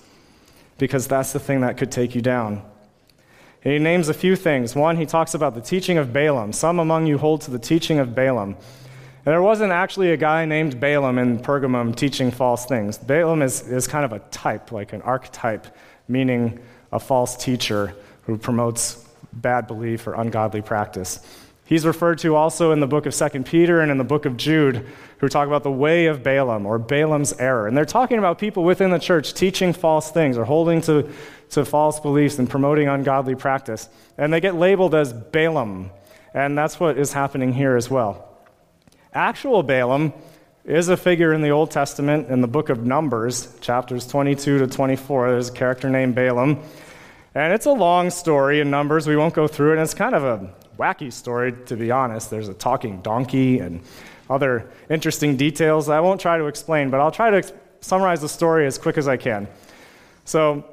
because 0.78 1.06
that's 1.06 1.33
the 1.33 1.40
thing 1.40 1.61
that 1.62 1.76
could 1.76 1.90
take 1.90 2.14
you 2.14 2.21
down. 2.21 2.62
He 3.64 3.78
names 3.78 4.11
a 4.11 4.14
few 4.14 4.37
things. 4.37 4.76
One, 4.76 4.99
he 4.99 5.06
talks 5.06 5.33
about 5.33 5.54
the 5.54 5.61
teaching 5.62 5.97
of 5.97 6.12
Balaam. 6.12 6.52
Some 6.52 6.78
among 6.78 7.06
you 7.06 7.16
hold 7.16 7.40
to 7.42 7.50
the 7.50 7.59
teaching 7.59 7.99
of 7.99 8.14
Balaam. 8.14 8.50
And 8.50 9.33
there 9.33 9.40
wasn't 9.40 9.73
actually 9.73 10.12
a 10.12 10.18
guy 10.18 10.44
named 10.44 10.78
Balaam 10.78 11.18
in 11.18 11.38
Pergamum 11.38 11.97
teaching 11.97 12.30
false 12.30 12.66
things. 12.66 12.99
Balaam 12.99 13.40
is, 13.40 13.66
is 13.66 13.88
kind 13.88 14.04
of 14.04 14.12
a 14.12 14.18
type, 14.30 14.71
like 14.71 14.92
an 14.92 15.00
archetype, 15.00 15.66
meaning 16.09 16.61
a 16.92 17.00
false 17.00 17.35
teacher 17.37 17.97
who 18.25 18.37
promotes 18.37 19.09
bad 19.33 19.66
belief 19.66 20.06
or 20.06 20.12
ungodly 20.12 20.61
practice. 20.61 21.21
He's 21.66 21.87
referred 21.87 22.18
to 22.18 22.37
also 22.37 22.73
in 22.73 22.80
the 22.80 22.87
book 22.87 23.06
of 23.06 23.14
2 23.14 23.42
Peter 23.44 23.80
and 23.80 23.90
in 23.90 23.97
the 23.97 24.04
book 24.04 24.26
of 24.26 24.37
Jude, 24.37 24.87
who 25.18 25.28
talk 25.28 25.47
about 25.47 25.62
the 25.62 25.71
way 25.71 26.06
of 26.06 26.23
Balaam 26.23 26.66
or 26.66 26.78
Balaam's 26.78 27.33
error. 27.35 27.66
And 27.66 27.75
they're 27.76 27.87
talking 27.87 28.18
about 28.18 28.38
people 28.38 28.64
within 28.64 28.90
the 28.90 28.99
church 28.99 29.33
teaching 29.33 29.73
false 29.73 30.11
things 30.11 30.37
or 30.37 30.44
holding 30.44 30.83
to, 30.83 31.11
to 31.50 31.64
false 31.64 32.00
beliefs 32.00 32.38
and 32.38 32.50
promoting 32.50 32.88
ungodly 32.88 33.35
practice. 33.35 33.88
And 34.18 34.30
they 34.33 34.40
get 34.40 34.54
labeled 34.54 34.94
as 34.94 35.14
Balaam. 35.14 35.90
And 36.35 36.59
that's 36.59 36.78
what 36.78 36.99
is 36.99 37.14
happening 37.14 37.54
here 37.54 37.76
as 37.76 37.88
well. 37.88 38.28
Actual 39.14 39.62
Balaam 39.62 40.12
is 40.66 40.88
a 40.88 40.97
figure 40.97 41.33
in 41.33 41.40
the 41.40 41.50
Old 41.50 41.71
Testament 41.71 42.28
in 42.28 42.42
the 42.42 42.49
book 42.49 42.68
of 42.68 42.85
Numbers, 42.85 43.56
chapters 43.61 44.06
22 44.06 44.59
to 44.59 44.66
24. 44.66 45.30
There's 45.30 45.49
a 45.49 45.52
character 45.52 45.88
named 45.88 46.14
Balaam. 46.14 46.61
And 47.35 47.54
it's 47.54 47.66
a 47.66 47.73
long 47.73 48.11
story 48.11 48.61
in 48.61 48.71
Numbers. 48.71 49.06
We 49.06 49.16
won't 49.16 49.35
go 49.35 49.49
through 49.49 49.71
it. 49.71 49.73
And 49.75 49.83
it's 49.83 49.94
kind 49.94 50.14
of 50.14 50.25
a 50.25 50.54
wacky 50.78 51.12
story, 51.12 51.54
to 51.66 51.76
be 51.76 51.90
honest. 51.90 52.31
There's 52.31 52.49
a 52.49 52.54
talking 52.54 53.00
donkey 53.02 53.59
and 53.59 53.81
other 54.28 54.71
interesting 54.88 55.37
details 55.37 55.88
I 55.88 56.00
won't 56.00 56.21
try 56.21 56.38
to 56.38 56.47
explain, 56.47 56.90
but 56.90 57.00
I'll 57.00 57.11
try 57.11 57.31
to 57.31 57.38
ex- 57.38 57.52
summarize 57.81 58.21
the 58.21 58.28
story 58.28 58.66
as 58.66 58.78
quick 58.78 58.99
as 58.99 59.07
I 59.07 59.16
can. 59.16 59.49
So, 60.25 60.64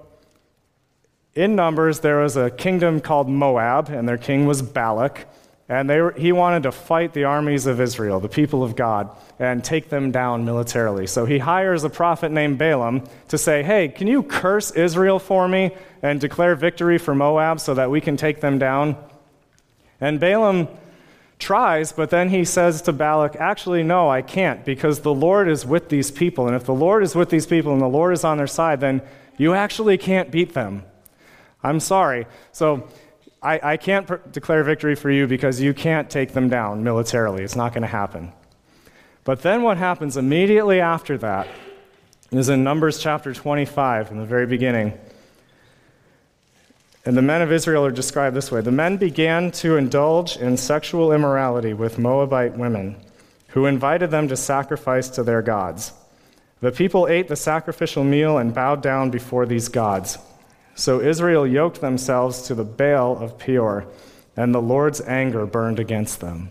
in 1.33 1.55
Numbers, 1.55 1.99
there 2.01 2.19
was 2.19 2.35
a 2.35 2.49
kingdom 2.49 2.99
called 2.99 3.29
Moab, 3.29 3.89
and 3.89 4.07
their 4.07 4.17
king 4.17 4.45
was 4.45 4.61
Balak. 4.61 5.27
And 5.69 5.87
were, 5.87 6.11
he 6.11 6.33
wanted 6.33 6.63
to 6.63 6.73
fight 6.73 7.13
the 7.13 7.23
armies 7.23 7.65
of 7.65 7.79
Israel, 7.79 8.19
the 8.19 8.27
people 8.27 8.61
of 8.61 8.75
God, 8.75 9.09
and 9.39 9.63
take 9.63 9.87
them 9.87 10.11
down 10.11 10.43
militarily. 10.43 11.07
So 11.07 11.23
he 11.25 11.39
hires 11.39 11.85
a 11.85 11.89
prophet 11.89 12.29
named 12.29 12.57
Balaam 12.57 13.07
to 13.29 13.37
say, 13.37 13.63
Hey, 13.63 13.87
can 13.87 14.07
you 14.07 14.21
curse 14.21 14.71
Israel 14.71 15.17
for 15.17 15.47
me 15.47 15.71
and 16.01 16.19
declare 16.19 16.55
victory 16.55 16.97
for 16.97 17.15
Moab 17.15 17.61
so 17.61 17.73
that 17.75 17.89
we 17.89 18.01
can 18.01 18.17
take 18.17 18.41
them 18.41 18.59
down? 18.59 18.97
And 20.01 20.19
Balaam 20.19 20.67
tries, 21.37 21.91
but 21.91 22.09
then 22.09 22.29
he 22.29 22.43
says 22.43 22.81
to 22.83 22.91
Balak, 22.91 23.35
Actually, 23.35 23.83
no, 23.83 24.09
I 24.09 24.21
can't, 24.21 24.65
because 24.65 25.01
the 25.01 25.13
Lord 25.13 25.47
is 25.47 25.65
with 25.65 25.89
these 25.89 26.11
people. 26.11 26.47
And 26.47 26.55
if 26.55 26.65
the 26.65 26.73
Lord 26.73 27.03
is 27.03 27.15
with 27.15 27.29
these 27.29 27.45
people 27.45 27.71
and 27.71 27.81
the 27.81 27.87
Lord 27.87 28.13
is 28.13 28.23
on 28.23 28.37
their 28.37 28.47
side, 28.47 28.81
then 28.81 29.01
you 29.37 29.53
actually 29.53 29.97
can't 29.97 30.31
beat 30.31 30.53
them. 30.53 30.83
I'm 31.63 31.79
sorry. 31.79 32.25
So 32.51 32.87
I, 33.41 33.59
I 33.73 33.77
can't 33.77 34.07
pr- 34.07 34.15
declare 34.31 34.63
victory 34.63 34.95
for 34.95 35.09
you 35.09 35.27
because 35.27 35.61
you 35.61 35.73
can't 35.73 36.09
take 36.09 36.33
them 36.33 36.49
down 36.49 36.83
militarily. 36.83 37.43
It's 37.43 37.55
not 37.55 37.73
going 37.73 37.83
to 37.83 37.87
happen. 37.87 38.33
But 39.23 39.41
then 39.41 39.61
what 39.61 39.77
happens 39.77 40.17
immediately 40.17 40.79
after 40.79 41.17
that 41.19 41.47
is 42.31 42.49
in 42.49 42.63
Numbers 42.63 42.99
chapter 42.99 43.33
25, 43.33 44.11
in 44.11 44.17
the 44.17 44.25
very 44.25 44.47
beginning. 44.47 44.97
And 47.03 47.17
the 47.17 47.21
men 47.21 47.41
of 47.41 47.51
Israel 47.51 47.85
are 47.85 47.91
described 47.91 48.35
this 48.35 48.51
way 48.51 48.61
The 48.61 48.71
men 48.71 48.97
began 48.97 49.51
to 49.53 49.75
indulge 49.75 50.37
in 50.37 50.57
sexual 50.57 51.11
immorality 51.11 51.73
with 51.73 51.97
Moabite 51.97 52.57
women, 52.57 52.95
who 53.49 53.65
invited 53.65 54.11
them 54.11 54.27
to 54.27 54.37
sacrifice 54.37 55.09
to 55.09 55.23
their 55.23 55.41
gods. 55.41 55.93
The 56.61 56.71
people 56.71 57.07
ate 57.07 57.27
the 57.27 57.35
sacrificial 57.35 58.03
meal 58.03 58.37
and 58.37 58.53
bowed 58.53 58.83
down 58.83 59.09
before 59.09 59.47
these 59.47 59.67
gods. 59.67 60.19
So 60.75 61.01
Israel 61.01 61.45
yoked 61.45 61.81
themselves 61.81 62.43
to 62.43 62.55
the 62.55 62.63
Baal 62.63 63.17
of 63.17 63.39
Peor, 63.39 63.87
and 64.37 64.53
the 64.53 64.61
Lord's 64.61 65.01
anger 65.01 65.45
burned 65.45 65.79
against 65.79 66.21
them. 66.21 66.49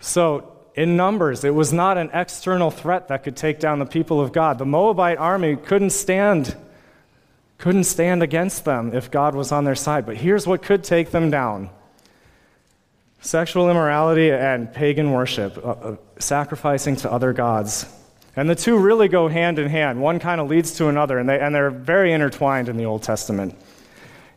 So, 0.00 0.50
in 0.74 0.96
Numbers, 0.96 1.44
it 1.44 1.54
was 1.54 1.72
not 1.72 1.96
an 1.96 2.10
external 2.12 2.70
threat 2.70 3.08
that 3.08 3.22
could 3.22 3.36
take 3.36 3.58
down 3.58 3.78
the 3.78 3.86
people 3.86 4.20
of 4.20 4.32
God. 4.32 4.58
The 4.58 4.66
Moabite 4.66 5.18
army 5.18 5.56
couldn't 5.56 5.90
stand 5.90 6.54
couldn't 7.58 7.84
stand 7.84 8.22
against 8.22 8.64
them 8.64 8.94
if 8.94 9.10
God 9.10 9.34
was 9.34 9.52
on 9.52 9.64
their 9.64 9.74
side. 9.74 10.06
But 10.06 10.16
here's 10.16 10.46
what 10.46 10.62
could 10.62 10.84
take 10.84 11.10
them 11.10 11.30
down 11.30 11.70
sexual 13.20 13.70
immorality 13.70 14.30
and 14.30 14.72
pagan 14.72 15.10
worship, 15.10 15.56
uh, 15.58 15.70
uh, 15.70 15.96
sacrificing 16.18 16.94
to 16.94 17.10
other 17.10 17.32
gods. 17.32 17.86
And 18.36 18.50
the 18.50 18.54
two 18.54 18.76
really 18.76 19.08
go 19.08 19.28
hand 19.28 19.58
in 19.58 19.70
hand. 19.70 20.02
One 20.02 20.18
kind 20.18 20.40
of 20.40 20.48
leads 20.48 20.72
to 20.72 20.88
another, 20.88 21.18
and, 21.18 21.28
they, 21.28 21.38
and 21.38 21.54
they're 21.54 21.70
very 21.70 22.12
intertwined 22.12 22.68
in 22.68 22.76
the 22.76 22.84
Old 22.84 23.02
Testament. 23.02 23.56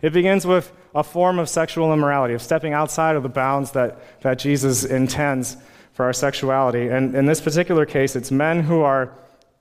It 0.02 0.14
begins 0.14 0.46
with 0.46 0.72
a 0.96 1.04
form 1.04 1.40
of 1.40 1.50
sexual 1.50 1.92
immorality, 1.94 2.34
of 2.34 2.42
stepping 2.42 2.74
outside 2.74 3.16
of 3.16 3.24
the 3.24 3.30
bounds 3.30 3.72
that, 3.72 4.22
that 4.22 4.40
Jesus 4.40 4.86
intends 4.86 5.58
for 5.94 6.06
our 6.06 6.14
sexuality. 6.14 6.88
And 6.88 7.16
in 7.16 7.26
this 7.26 7.42
particular 7.42 7.86
case, 7.86 8.16
it's 8.16 8.32
men 8.32 8.62
who 8.62 8.82
are 8.82 9.12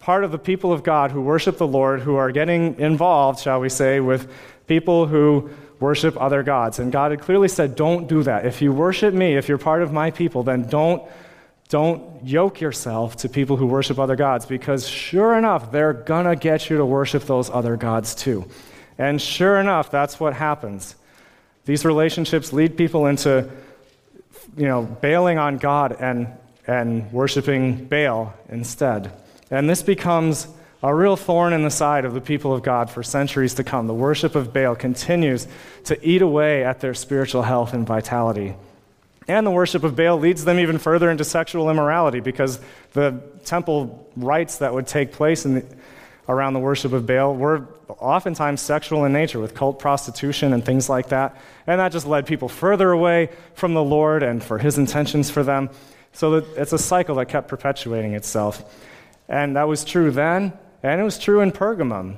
part 0.06 0.22
of 0.22 0.30
the 0.30 0.38
people 0.38 0.72
of 0.72 0.84
God 0.84 1.10
who 1.10 1.20
worship 1.20 1.58
the 1.58 1.66
Lord, 1.66 2.00
who 2.00 2.14
are 2.14 2.30
getting 2.30 2.78
involved, 2.78 3.40
shall 3.40 3.58
we 3.58 3.68
say, 3.68 3.98
with 3.98 4.30
people 4.68 5.08
who 5.08 5.50
worship 5.80 6.16
other 6.20 6.44
gods. 6.44 6.78
And 6.78 6.92
God 6.92 7.10
had 7.10 7.20
clearly 7.20 7.48
said, 7.48 7.74
Don't 7.74 8.06
do 8.06 8.22
that. 8.22 8.46
If 8.46 8.62
you 8.62 8.72
worship 8.72 9.12
me, 9.12 9.36
if 9.36 9.48
you're 9.48 9.58
part 9.58 9.82
of 9.82 9.92
my 9.92 10.12
people, 10.12 10.44
then 10.44 10.68
don't, 10.68 11.02
don't 11.70 12.24
yoke 12.24 12.60
yourself 12.60 13.16
to 13.16 13.28
people 13.28 13.56
who 13.56 13.66
worship 13.66 13.98
other 13.98 14.14
gods, 14.14 14.46
because 14.46 14.88
sure 14.88 15.36
enough, 15.36 15.72
they're 15.72 15.92
going 15.92 16.26
to 16.26 16.36
get 16.36 16.70
you 16.70 16.76
to 16.76 16.86
worship 16.86 17.24
those 17.24 17.50
other 17.50 17.76
gods 17.76 18.14
too. 18.14 18.48
And 18.98 19.20
sure 19.20 19.58
enough, 19.58 19.90
that's 19.90 20.20
what 20.20 20.34
happens. 20.34 20.94
These 21.64 21.84
relationships 21.84 22.52
lead 22.52 22.76
people 22.76 23.06
into 23.06 23.50
you 24.56 24.68
know, 24.68 24.82
bailing 24.84 25.38
on 25.38 25.58
God 25.58 25.96
and, 25.98 26.28
and 26.64 27.10
worshiping 27.12 27.86
Baal 27.86 28.34
instead. 28.48 29.10
And 29.50 29.68
this 29.68 29.82
becomes 29.82 30.48
a 30.82 30.94
real 30.94 31.16
thorn 31.16 31.52
in 31.52 31.62
the 31.62 31.70
side 31.70 32.04
of 32.04 32.14
the 32.14 32.20
people 32.20 32.52
of 32.52 32.62
God 32.62 32.90
for 32.90 33.02
centuries 33.02 33.54
to 33.54 33.64
come. 33.64 33.86
The 33.86 33.94
worship 33.94 34.34
of 34.34 34.52
Baal 34.52 34.76
continues 34.76 35.48
to 35.84 36.06
eat 36.06 36.22
away 36.22 36.64
at 36.64 36.80
their 36.80 36.94
spiritual 36.94 37.42
health 37.42 37.72
and 37.72 37.86
vitality. 37.86 38.54
And 39.28 39.46
the 39.46 39.50
worship 39.50 39.82
of 39.82 39.96
Baal 39.96 40.18
leads 40.18 40.44
them 40.44 40.60
even 40.60 40.78
further 40.78 41.10
into 41.10 41.24
sexual 41.24 41.70
immorality 41.70 42.20
because 42.20 42.60
the 42.92 43.20
temple 43.44 44.08
rites 44.16 44.58
that 44.58 44.72
would 44.72 44.86
take 44.86 45.12
place 45.12 45.42
the, 45.42 45.64
around 46.28 46.52
the 46.52 46.60
worship 46.60 46.92
of 46.92 47.06
Baal 47.06 47.34
were 47.34 47.66
oftentimes 47.88 48.60
sexual 48.60 49.04
in 49.04 49.12
nature 49.12 49.40
with 49.40 49.54
cult 49.54 49.78
prostitution 49.78 50.52
and 50.52 50.64
things 50.64 50.88
like 50.88 51.08
that. 51.08 51.36
And 51.66 51.80
that 51.80 51.90
just 51.90 52.06
led 52.06 52.26
people 52.26 52.48
further 52.48 52.92
away 52.92 53.30
from 53.54 53.74
the 53.74 53.82
Lord 53.82 54.22
and 54.22 54.42
for 54.42 54.58
his 54.58 54.78
intentions 54.78 55.30
for 55.30 55.42
them. 55.42 55.70
So 56.12 56.34
it's 56.34 56.72
a 56.72 56.78
cycle 56.78 57.16
that 57.16 57.26
kept 57.26 57.48
perpetuating 57.48 58.14
itself. 58.14 58.62
And 59.28 59.56
that 59.56 59.68
was 59.68 59.84
true 59.84 60.10
then, 60.10 60.52
and 60.82 61.00
it 61.00 61.04
was 61.04 61.18
true 61.18 61.40
in 61.40 61.52
Pergamum. 61.52 62.16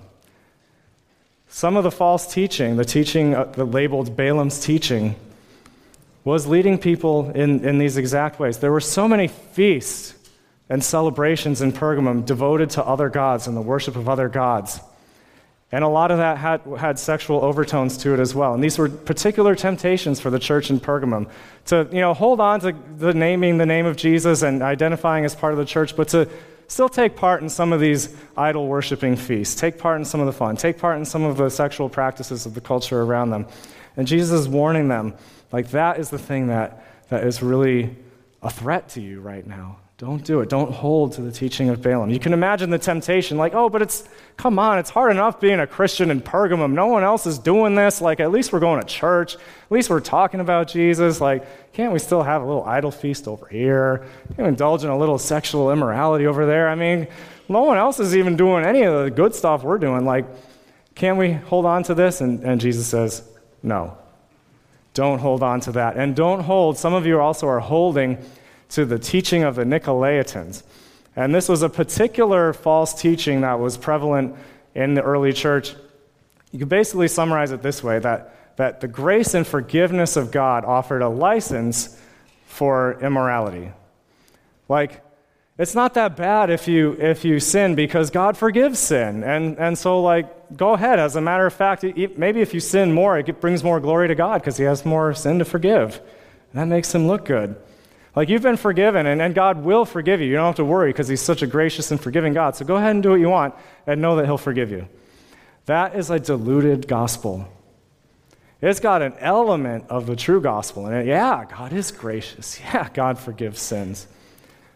Some 1.48 1.76
of 1.76 1.84
the 1.84 1.90
false 1.90 2.32
teaching, 2.32 2.76
the 2.76 2.84
teaching 2.84 3.34
uh, 3.34 3.44
that 3.44 3.64
labeled 3.64 4.16
Balaam's 4.16 4.60
teaching, 4.60 5.16
was 6.24 6.46
leading 6.46 6.76
people 6.76 7.30
in, 7.30 7.66
in 7.66 7.78
these 7.78 7.96
exact 7.96 8.38
ways. 8.38 8.58
There 8.58 8.72
were 8.72 8.80
so 8.80 9.08
many 9.08 9.28
feasts 9.28 10.14
and 10.68 10.84
celebrations 10.84 11.62
in 11.62 11.72
Pergamum 11.72 12.26
devoted 12.26 12.70
to 12.70 12.84
other 12.84 13.08
gods 13.08 13.46
and 13.46 13.56
the 13.56 13.62
worship 13.62 13.96
of 13.96 14.08
other 14.08 14.28
gods. 14.28 14.80
And 15.72 15.84
a 15.84 15.88
lot 15.88 16.10
of 16.10 16.18
that 16.18 16.38
had, 16.38 16.62
had 16.78 16.98
sexual 16.98 17.44
overtones 17.44 17.98
to 17.98 18.14
it 18.14 18.20
as 18.20 18.34
well. 18.34 18.54
And 18.54 18.62
these 18.62 18.78
were 18.78 18.88
particular 18.88 19.54
temptations 19.54 20.18
for 20.18 20.30
the 20.30 20.38
church 20.38 20.70
in 20.70 20.80
Pergamum 20.80 21.30
to 21.66 21.88
you 21.92 22.00
know, 22.00 22.14
hold 22.14 22.40
on 22.40 22.60
to 22.60 22.74
the 22.96 23.12
naming 23.12 23.58
the 23.58 23.66
name 23.66 23.84
of 23.84 23.96
Jesus 23.96 24.42
and 24.42 24.62
identifying 24.62 25.24
as 25.24 25.34
part 25.34 25.52
of 25.52 25.58
the 25.58 25.66
church, 25.66 25.96
but 25.96 26.08
to 26.08 26.28
still 26.68 26.88
take 26.88 27.16
part 27.16 27.42
in 27.42 27.48
some 27.48 27.72
of 27.72 27.80
these 27.80 28.14
idol 28.36 28.68
worshiping 28.68 29.16
feasts, 29.16 29.54
take 29.54 29.78
part 29.78 29.98
in 29.98 30.04
some 30.04 30.20
of 30.20 30.26
the 30.26 30.32
fun, 30.32 30.56
take 30.56 30.78
part 30.78 30.96
in 30.98 31.04
some 31.04 31.24
of 31.24 31.36
the 31.36 31.48
sexual 31.48 31.88
practices 31.88 32.46
of 32.46 32.54
the 32.54 32.60
culture 32.60 33.02
around 33.02 33.30
them. 33.30 33.46
And 33.96 34.06
Jesus 34.06 34.40
is 34.40 34.48
warning 34.48 34.88
them, 34.88 35.14
like, 35.50 35.70
that 35.70 35.98
is 35.98 36.10
the 36.10 36.18
thing 36.18 36.46
that, 36.48 36.84
that 37.08 37.24
is 37.24 37.42
really 37.42 37.96
a 38.42 38.50
threat 38.50 38.90
to 38.90 39.00
you 39.00 39.20
right 39.20 39.44
now. 39.44 39.78
Don't 39.98 40.22
do 40.22 40.40
it. 40.42 40.48
Don't 40.48 40.72
hold 40.72 41.14
to 41.14 41.22
the 41.22 41.32
teaching 41.32 41.70
of 41.70 41.82
Balaam. 41.82 42.08
You 42.08 42.20
can 42.20 42.32
imagine 42.32 42.70
the 42.70 42.78
temptation, 42.78 43.36
like, 43.36 43.52
oh, 43.52 43.68
but 43.68 43.82
it's, 43.82 44.08
come 44.36 44.56
on, 44.56 44.78
it's 44.78 44.90
hard 44.90 45.10
enough 45.10 45.40
being 45.40 45.58
a 45.58 45.66
Christian 45.66 46.12
in 46.12 46.20
Pergamum. 46.20 46.72
No 46.72 46.86
one 46.86 47.02
else 47.02 47.26
is 47.26 47.36
doing 47.36 47.74
this. 47.74 48.00
Like, 48.00 48.20
at 48.20 48.30
least 48.30 48.52
we're 48.52 48.60
going 48.60 48.80
to 48.80 48.86
church. 48.86 49.34
At 49.34 49.70
least 49.70 49.90
we're 49.90 49.98
talking 49.98 50.38
about 50.38 50.68
Jesus. 50.68 51.20
Like, 51.20 51.72
can't 51.72 51.92
we 51.92 51.98
still 51.98 52.22
have 52.22 52.42
a 52.42 52.44
little 52.44 52.62
idol 52.62 52.92
feast 52.92 53.26
over 53.26 53.48
here? 53.48 54.06
Can't 54.28 54.38
we 54.38 54.44
indulge 54.44 54.84
in 54.84 54.90
a 54.90 54.96
little 54.96 55.18
sexual 55.18 55.72
immorality 55.72 56.28
over 56.28 56.46
there? 56.46 56.68
I 56.68 56.76
mean, 56.76 57.08
no 57.48 57.62
one 57.62 57.76
else 57.76 57.98
is 57.98 58.14
even 58.16 58.36
doing 58.36 58.64
any 58.64 58.82
of 58.82 59.02
the 59.02 59.10
good 59.10 59.34
stuff 59.34 59.64
we're 59.64 59.78
doing. 59.78 60.04
Like, 60.04 60.26
can't 60.94 61.18
we 61.18 61.32
hold 61.32 61.66
on 61.66 61.82
to 61.82 61.94
this? 61.94 62.20
And, 62.20 62.44
and 62.44 62.60
Jesus 62.60 62.86
says, 62.86 63.28
no. 63.64 63.98
Don't 64.94 65.18
hold 65.18 65.42
on 65.42 65.58
to 65.62 65.72
that. 65.72 65.96
And 65.96 66.14
don't 66.14 66.40
hold, 66.40 66.78
some 66.78 66.94
of 66.94 67.04
you 67.04 67.20
also 67.20 67.48
are 67.48 67.60
holding 67.60 68.18
to 68.70 68.84
the 68.84 68.98
teaching 68.98 69.42
of 69.42 69.54
the 69.54 69.64
Nicolaitans. 69.64 70.62
And 71.16 71.34
this 71.34 71.48
was 71.48 71.62
a 71.62 71.68
particular 71.68 72.52
false 72.52 72.94
teaching 72.94 73.40
that 73.40 73.58
was 73.58 73.76
prevalent 73.76 74.36
in 74.74 74.94
the 74.94 75.02
early 75.02 75.32
church. 75.32 75.74
You 76.52 76.60
could 76.60 76.68
basically 76.68 77.08
summarize 77.08 77.50
it 77.50 77.62
this 77.62 77.82
way 77.82 77.98
that, 77.98 78.56
that 78.56 78.80
the 78.80 78.88
grace 78.88 79.34
and 79.34 79.46
forgiveness 79.46 80.16
of 80.16 80.30
God 80.30 80.64
offered 80.64 81.02
a 81.02 81.08
license 81.08 82.00
for 82.46 82.98
immorality. 83.02 83.72
Like, 84.68 85.02
it's 85.58 85.74
not 85.74 85.94
that 85.94 86.16
bad 86.16 86.50
if 86.50 86.68
you, 86.68 86.92
if 87.00 87.24
you 87.24 87.40
sin 87.40 87.74
because 87.74 88.10
God 88.10 88.36
forgives 88.36 88.78
sin. 88.78 89.24
And, 89.24 89.58
and 89.58 89.76
so, 89.76 90.00
like, 90.00 90.56
go 90.56 90.74
ahead. 90.74 91.00
As 91.00 91.16
a 91.16 91.20
matter 91.20 91.46
of 91.46 91.52
fact, 91.52 91.82
maybe 92.16 92.40
if 92.40 92.54
you 92.54 92.60
sin 92.60 92.92
more, 92.92 93.18
it 93.18 93.40
brings 93.40 93.64
more 93.64 93.80
glory 93.80 94.06
to 94.06 94.14
God 94.14 94.40
because 94.40 94.56
He 94.56 94.64
has 94.64 94.84
more 94.86 95.12
sin 95.14 95.40
to 95.40 95.44
forgive. 95.44 96.00
And 96.52 96.62
that 96.62 96.66
makes 96.66 96.94
Him 96.94 97.08
look 97.08 97.24
good. 97.24 97.56
Like 98.18 98.30
you've 98.30 98.42
been 98.42 98.56
forgiven, 98.56 99.06
and, 99.06 99.22
and 99.22 99.32
God 99.32 99.62
will 99.62 99.84
forgive 99.84 100.20
you. 100.20 100.26
You 100.26 100.34
don't 100.34 100.46
have 100.46 100.56
to 100.56 100.64
worry 100.64 100.90
because 100.90 101.06
He's 101.06 101.22
such 101.22 101.42
a 101.42 101.46
gracious 101.46 101.92
and 101.92 102.00
forgiving 102.00 102.34
God. 102.34 102.56
So 102.56 102.64
go 102.64 102.74
ahead 102.74 102.90
and 102.90 103.00
do 103.00 103.10
what 103.10 103.20
you 103.20 103.28
want 103.28 103.54
and 103.86 104.02
know 104.02 104.16
that 104.16 104.24
He'll 104.24 104.36
forgive 104.36 104.72
you. 104.72 104.88
That 105.66 105.94
is 105.94 106.10
a 106.10 106.18
diluted 106.18 106.88
gospel. 106.88 107.46
It's 108.60 108.80
got 108.80 109.02
an 109.02 109.14
element 109.20 109.84
of 109.88 110.06
the 110.06 110.16
true 110.16 110.40
gospel 110.40 110.88
in 110.88 110.94
it. 110.94 111.06
Yeah, 111.06 111.44
God 111.48 111.72
is 111.72 111.92
gracious. 111.92 112.58
Yeah, 112.74 112.88
God 112.92 113.20
forgives 113.20 113.60
sins. 113.60 114.08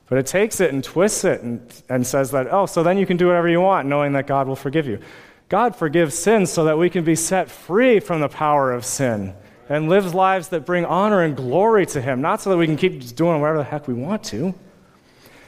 But 0.09 0.18
it 0.18 0.26
takes 0.26 0.61
it 0.61 0.72
and 0.72 0.85
twists 0.85 1.24
it 1.24 1.42
and, 1.42 1.83
and 1.88 2.07
says 2.07 2.31
that, 2.31 2.46
oh, 2.48 2.66
so 2.66 2.85
then 2.85 2.96
you 2.96 3.07
can 3.07 3.16
do 3.16 3.26
whatever 3.26 3.48
you 3.48 3.61
want, 3.61 3.88
knowing 3.88 4.12
that 4.12 4.28
God 4.28 4.46
will 4.46 4.55
forgive 4.55 4.87
you. 4.87 5.00
God 5.48 5.74
forgives 5.74 6.16
sins 6.16 6.52
so 6.52 6.62
that 6.66 6.78
we 6.78 6.88
can 6.88 7.02
be 7.02 7.16
set 7.16 7.50
free 7.50 7.98
from 7.98 8.20
the 8.20 8.28
power 8.28 8.72
of 8.72 8.85
sin 8.85 9.35
and 9.72 9.88
lives 9.88 10.12
lives 10.12 10.48
that 10.48 10.66
bring 10.66 10.85
honor 10.85 11.22
and 11.22 11.35
glory 11.35 11.87
to 11.87 12.00
Him, 12.02 12.20
not 12.20 12.42
so 12.42 12.50
that 12.50 12.58
we 12.58 12.66
can 12.66 12.76
keep 12.76 13.00
doing 13.16 13.40
whatever 13.40 13.56
the 13.56 13.64
heck 13.64 13.88
we 13.88 13.94
want 13.94 14.22
to. 14.24 14.54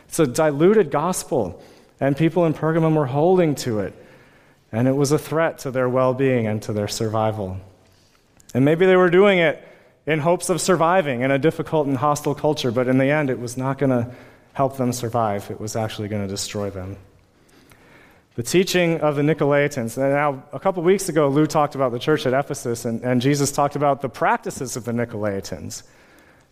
It's 0.08 0.18
a 0.18 0.26
diluted 0.26 0.90
gospel, 0.90 1.62
and 2.00 2.16
people 2.16 2.46
in 2.46 2.54
Pergamum 2.54 2.94
were 2.96 3.04
holding 3.04 3.54
to 3.56 3.80
it, 3.80 3.92
and 4.72 4.88
it 4.88 4.92
was 4.92 5.12
a 5.12 5.18
threat 5.18 5.58
to 5.58 5.70
their 5.70 5.90
well 5.90 6.14
being 6.14 6.46
and 6.46 6.62
to 6.62 6.72
their 6.72 6.88
survival. 6.88 7.60
And 8.54 8.64
maybe 8.64 8.87
they 8.87 8.96
were 8.96 9.10
doing 9.10 9.40
it 9.40 9.62
in 10.06 10.20
hopes 10.20 10.48
of 10.48 10.58
surviving 10.58 11.20
in 11.20 11.30
a 11.30 11.38
difficult 11.38 11.87
and 11.87 11.98
hostile 11.98 12.34
culture, 12.34 12.70
but 12.70 12.88
in 12.88 12.96
the 12.96 13.10
end, 13.10 13.28
it 13.28 13.38
was 13.38 13.58
not 13.58 13.76
going 13.76 13.90
to 13.90 14.10
help 14.54 14.78
them 14.78 14.90
survive, 14.90 15.50
it 15.50 15.60
was 15.60 15.76
actually 15.76 16.08
going 16.08 16.22
to 16.22 16.28
destroy 16.28 16.70
them 16.70 16.96
the 18.35 18.42
teaching 18.42 19.01
of 19.01 19.16
the 19.16 19.23
Nicolaitans. 19.23 19.97
And 19.97 20.12
now, 20.12 20.42
a 20.53 20.59
couple 20.59 20.83
weeks 20.83 21.09
ago, 21.09 21.29
Lou 21.29 21.47
talked 21.47 21.75
about 21.75 21.92
the 21.92 21.99
church 21.99 22.27
at 22.27 22.33
Ephesus, 22.33 22.85
and, 22.85 23.03
and 23.03 23.20
Jesus 23.20 23.53
talked 23.53 23.77
about 23.77 24.03
the 24.03 24.09
practices 24.09 24.77
of 24.77 24.85
the 24.85 24.92
Nicolaitans 24.92 25.85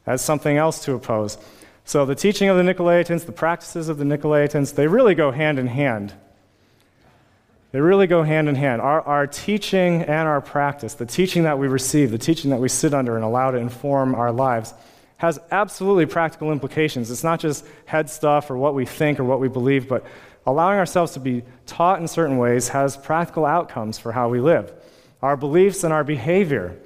as 0.07 0.23
something 0.23 0.57
else 0.57 0.85
to 0.85 0.93
oppose. 0.95 1.39
So, 1.85 2.07
the 2.07 2.15
teaching 2.15 2.49
of 2.49 2.57
the 2.57 2.63
Nicolaitans, 2.63 3.27
the 3.27 3.33
practices 3.33 3.89
of 3.89 3.99
the 3.99 4.05
Nicolaitans, 4.05 4.77
they 4.77 4.87
really 4.87 5.17
go 5.17 5.33
hand 5.33 5.59
in 5.59 5.67
hand. 5.67 6.15
They 7.73 7.81
really 7.81 8.07
go 8.07 8.23
hand 8.23 8.49
in 8.49 8.55
hand. 8.55 8.81
Our, 8.81 9.01
our 9.01 9.27
teaching 9.27 10.03
and 10.03 10.29
our 10.29 10.41
practice, 10.41 10.95
the 10.95 11.07
teaching 11.07 11.45
that 11.45 11.59
we 11.59 11.67
receive, 11.67 12.11
the 12.11 12.19
teaching 12.19 12.51
that 12.51 12.61
we 12.61 12.69
sit 12.69 12.95
under 12.95 13.17
and 13.17 13.25
allow 13.25 13.51
to 13.51 13.57
inform 13.57 14.15
our 14.15 14.31
lives, 14.31 14.75
has 15.17 15.41
absolutely 15.51 16.05
practical 16.05 16.53
implications. 16.53 17.11
It's 17.11 17.25
not 17.25 17.41
just 17.41 17.65
head 17.87 18.11
stuff 18.11 18.51
or 18.51 18.57
what 18.57 18.75
we 18.75 18.85
think 18.85 19.19
or 19.19 19.25
what 19.25 19.41
we 19.41 19.49
believe, 19.49 19.89
but 19.89 20.05
allowing 20.47 20.79
ourselves 20.79 21.13
to 21.13 21.21
be 21.21 21.43
taught 21.67 22.01
in 22.01 22.09
certain 22.09 22.39
ways 22.39 22.69
has 22.69 22.97
practical 22.97 23.47
outcomes 23.47 23.99
for 23.99 24.13
how 24.13 24.29
we 24.29 24.41
live. 24.41 24.73
Our 25.23 25.37
beliefs 25.37 25.85
and 25.85 25.93
our 25.93 26.05
behavior 26.05 26.77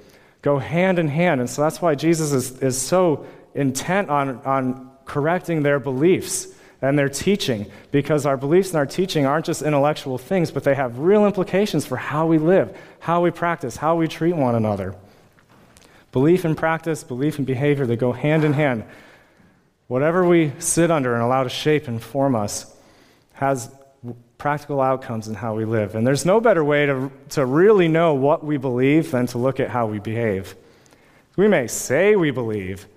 go 0.41 0.59
hand 0.59 0.99
in 0.99 1.07
hand. 1.07 1.41
And 1.41 1.49
so 1.49 1.61
that's 1.61 1.81
why 1.81 1.95
Jesus 1.95 2.31
is, 2.31 2.59
is 2.61 2.79
so 2.79 3.25
intent 3.55 4.09
on, 4.09 4.41
on 4.45 4.91
correcting 5.05 5.63
their 5.63 5.79
beliefs 5.79 6.47
and 6.81 6.97
their 6.97 7.09
teaching, 7.09 7.65
because 7.91 8.27
our 8.27 8.37
beliefs 8.37 8.69
and 8.69 8.77
our 8.77 8.85
teaching 8.85 9.25
aren't 9.25 9.47
just 9.47 9.63
intellectual 9.63 10.19
things, 10.19 10.51
but 10.51 10.63
they 10.63 10.75
have 10.75 10.99
real 10.99 11.25
implications 11.25 11.87
for 11.87 11.97
how 11.97 12.27
we 12.27 12.37
live, 12.37 12.77
how 12.99 13.21
we 13.21 13.31
practice, 13.31 13.77
how 13.77 13.95
we 13.95 14.07
treat 14.07 14.35
one 14.35 14.53
another. 14.53 14.95
Belief 16.11 16.45
and 16.45 16.55
practice, 16.55 17.03
belief 17.03 17.39
and 17.39 17.47
behavior, 17.47 17.87
they 17.87 17.95
go 17.95 18.11
hand 18.11 18.43
in 18.43 18.53
hand. 18.53 18.83
Whatever 19.87 20.27
we 20.27 20.51
sit 20.59 20.91
under 20.91 21.15
and 21.15 21.23
allow 21.23 21.43
to 21.43 21.49
shape 21.49 21.87
and 21.87 22.01
form 22.01 22.35
us 22.35 22.71
has 23.37 23.69
practical 24.39 24.81
outcomes 24.81 25.27
in 25.27 25.35
how 25.35 25.55
we 25.55 25.63
live. 25.63 25.95
And 25.95 26.05
there's 26.05 26.25
no 26.25 26.41
better 26.41 26.63
way 26.63 26.87
to, 26.87 27.11
to 27.29 27.45
really 27.45 27.87
know 27.87 28.15
what 28.15 28.43
we 28.43 28.57
believe 28.57 29.11
than 29.11 29.27
to 29.27 29.37
look 29.37 29.59
at 29.59 29.69
how 29.69 29.85
we 29.85 29.99
behave. 29.99 30.55
We 31.35 31.47
may 31.47 31.67
say 31.67 32.15
we 32.15 32.31
believe 32.31 32.87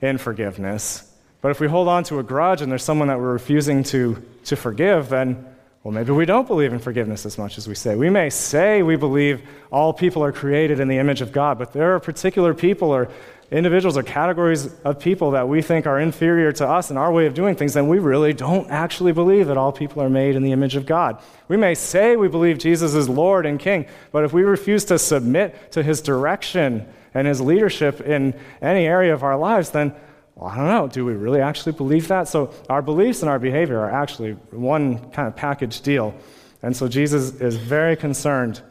in 0.00 0.16
forgiveness, 0.16 1.10
but 1.42 1.50
if 1.50 1.60
we 1.60 1.68
hold 1.68 1.88
on 1.88 2.04
to 2.04 2.18
a 2.18 2.22
grudge 2.22 2.62
and 2.62 2.70
there's 2.70 2.82
someone 2.82 3.08
that 3.08 3.18
we're 3.18 3.32
refusing 3.32 3.82
to, 3.84 4.22
to 4.44 4.56
forgive, 4.56 5.10
then, 5.10 5.44
well, 5.82 5.92
maybe 5.92 6.12
we 6.12 6.24
don't 6.24 6.46
believe 6.46 6.72
in 6.72 6.78
forgiveness 6.78 7.26
as 7.26 7.36
much 7.36 7.58
as 7.58 7.68
we 7.68 7.74
say. 7.74 7.94
We 7.94 8.08
may 8.08 8.30
say 8.30 8.82
we 8.82 8.96
believe 8.96 9.42
all 9.70 9.92
people 9.92 10.24
are 10.24 10.32
created 10.32 10.80
in 10.80 10.88
the 10.88 10.96
image 10.96 11.20
of 11.20 11.32
God, 11.32 11.58
but 11.58 11.74
there 11.74 11.94
are 11.94 12.00
particular 12.00 12.54
people 12.54 12.90
or 12.90 13.10
individuals 13.52 13.96
or 13.96 14.02
categories 14.02 14.72
of 14.84 14.98
people 14.98 15.32
that 15.32 15.48
we 15.48 15.60
think 15.60 15.86
are 15.86 16.00
inferior 16.00 16.52
to 16.52 16.66
us 16.66 16.90
in 16.90 16.96
our 16.96 17.12
way 17.12 17.26
of 17.26 17.34
doing 17.34 17.54
things, 17.54 17.74
then 17.74 17.88
we 17.88 17.98
really 17.98 18.32
don't 18.32 18.70
actually 18.70 19.12
believe 19.12 19.46
that 19.48 19.56
all 19.56 19.72
people 19.72 20.02
are 20.02 20.08
made 20.08 20.36
in 20.36 20.42
the 20.42 20.52
image 20.52 20.74
of 20.74 20.86
God. 20.86 21.20
We 21.48 21.56
may 21.56 21.74
say 21.74 22.16
we 22.16 22.28
believe 22.28 22.58
Jesus 22.58 22.94
is 22.94 23.08
Lord 23.08 23.44
and 23.44 23.60
King, 23.60 23.86
but 24.10 24.24
if 24.24 24.32
we 24.32 24.42
refuse 24.42 24.86
to 24.86 24.98
submit 24.98 25.72
to 25.72 25.82
his 25.82 26.00
direction 26.00 26.86
and 27.14 27.26
his 27.26 27.40
leadership 27.40 28.00
in 28.00 28.34
any 28.62 28.86
area 28.86 29.12
of 29.12 29.22
our 29.22 29.36
lives, 29.36 29.70
then 29.70 29.94
well, 30.34 30.48
I 30.48 30.56
don't 30.56 30.66
know, 30.66 30.88
do 30.88 31.04
we 31.04 31.12
really 31.12 31.40
actually 31.40 31.72
believe 31.72 32.08
that? 32.08 32.26
So 32.26 32.54
our 32.70 32.80
beliefs 32.80 33.20
and 33.20 33.28
our 33.30 33.38
behavior 33.38 33.78
are 33.80 33.90
actually 33.90 34.32
one 34.50 35.10
kind 35.10 35.28
of 35.28 35.36
package 35.36 35.82
deal. 35.82 36.14
And 36.62 36.76
so 36.76 36.88
Jesus 36.88 37.40
is 37.40 37.56
very 37.56 37.96
concerned 37.96 38.62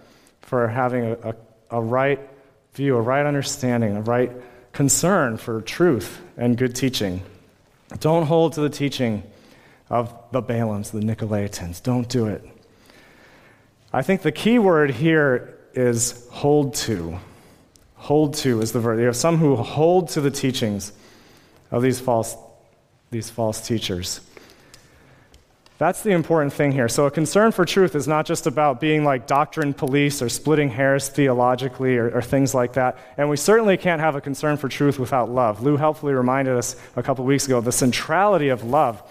for 0.41 0.67
having 0.67 1.05
a, 1.05 1.13
a, 1.13 1.35
a 1.71 1.81
right 1.81 2.19
view, 2.73 2.97
a 2.97 3.01
right 3.01 3.25
understanding, 3.25 3.95
a 3.97 4.01
right 4.01 4.31
concern 4.73 5.37
for 5.37 5.61
truth 5.61 6.21
and 6.37 6.57
good 6.57 6.75
teaching. 6.75 7.21
Don't 7.99 8.25
hold 8.25 8.53
to 8.53 8.61
the 8.61 8.69
teaching 8.69 9.23
of 9.89 10.13
the 10.31 10.41
Balaams, 10.41 10.91
the 10.91 10.99
Nicolaitans. 10.99 11.83
Don't 11.83 12.07
do 12.07 12.27
it. 12.27 12.43
I 13.91 14.01
think 14.01 14.21
the 14.21 14.31
key 14.31 14.57
word 14.57 14.91
here 14.91 15.57
is 15.73 16.27
hold 16.31 16.75
to. 16.75 17.19
Hold 17.95 18.35
to 18.35 18.61
is 18.61 18.71
the 18.71 18.79
word. 18.79 18.97
There 18.97 19.09
are 19.09 19.13
some 19.13 19.37
who 19.37 19.55
hold 19.57 20.09
to 20.09 20.21
the 20.21 20.31
teachings 20.31 20.93
of 21.69 21.81
these 21.81 21.99
false, 21.99 22.35
these 23.11 23.29
false 23.29 23.67
teachers. 23.67 24.21
That's 25.81 26.03
the 26.03 26.11
important 26.11 26.53
thing 26.53 26.73
here. 26.73 26.87
So, 26.87 27.07
a 27.07 27.09
concern 27.09 27.51
for 27.51 27.65
truth 27.65 27.95
is 27.95 28.07
not 28.07 28.27
just 28.27 28.45
about 28.45 28.79
being 28.79 29.03
like 29.03 29.25
doctrine 29.25 29.73
police 29.73 30.21
or 30.21 30.29
splitting 30.29 30.69
hairs 30.69 31.09
theologically 31.09 31.97
or, 31.97 32.07
or, 32.17 32.21
things 32.21 32.53
like 32.53 32.73
that. 32.73 32.99
And 33.17 33.31
we 33.31 33.35
certainly 33.35 33.77
can't 33.77 33.99
have 33.99 34.15
a 34.15 34.21
concern 34.21 34.57
for 34.57 34.69
truth 34.69 34.99
without 34.99 35.31
love. 35.31 35.63
Lou 35.63 35.77
helpfully 35.77 36.13
reminded 36.13 36.55
us 36.55 36.75
a 36.95 37.01
couple 37.01 37.25
weeks 37.25 37.47
ago 37.47 37.61
the 37.61 37.71
centrality 37.71 38.49
of 38.49 38.63
love 38.63 39.01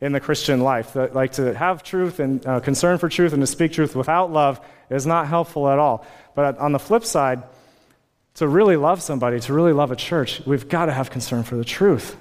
in 0.00 0.12
the 0.12 0.18
Christian 0.18 0.60
life. 0.60 0.94
That, 0.94 1.14
like 1.14 1.32
to 1.32 1.54
have 1.54 1.82
truth 1.82 2.18
and 2.18 2.46
uh, 2.46 2.60
concern 2.60 2.96
for 2.96 3.10
truth 3.10 3.34
and 3.34 3.42
to 3.42 3.46
speak 3.46 3.72
truth 3.72 3.94
without 3.94 4.32
love 4.32 4.58
is 4.88 5.06
not 5.06 5.28
helpful 5.28 5.68
at 5.68 5.78
all. 5.78 6.06
But 6.34 6.56
on 6.56 6.72
the 6.72 6.78
flip 6.78 7.04
side, 7.04 7.42
to 8.36 8.48
really 8.48 8.76
love 8.76 9.02
somebody, 9.02 9.38
to 9.40 9.52
really 9.52 9.74
love 9.74 9.90
a 9.90 9.96
church, 9.96 10.40
we've 10.46 10.66
got 10.66 10.86
to 10.86 10.92
have 10.92 11.10
concern 11.10 11.42
for 11.42 11.56
the 11.56 11.64
truth. 11.64 12.16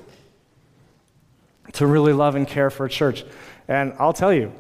To 1.75 1.87
really 1.87 2.13
love 2.13 2.35
and 2.35 2.47
care 2.47 2.69
for 2.69 2.85
a 2.85 2.89
church. 2.89 3.23
And 3.67 3.93
I'll 3.99 4.13
tell 4.13 4.33
you, 4.33 4.53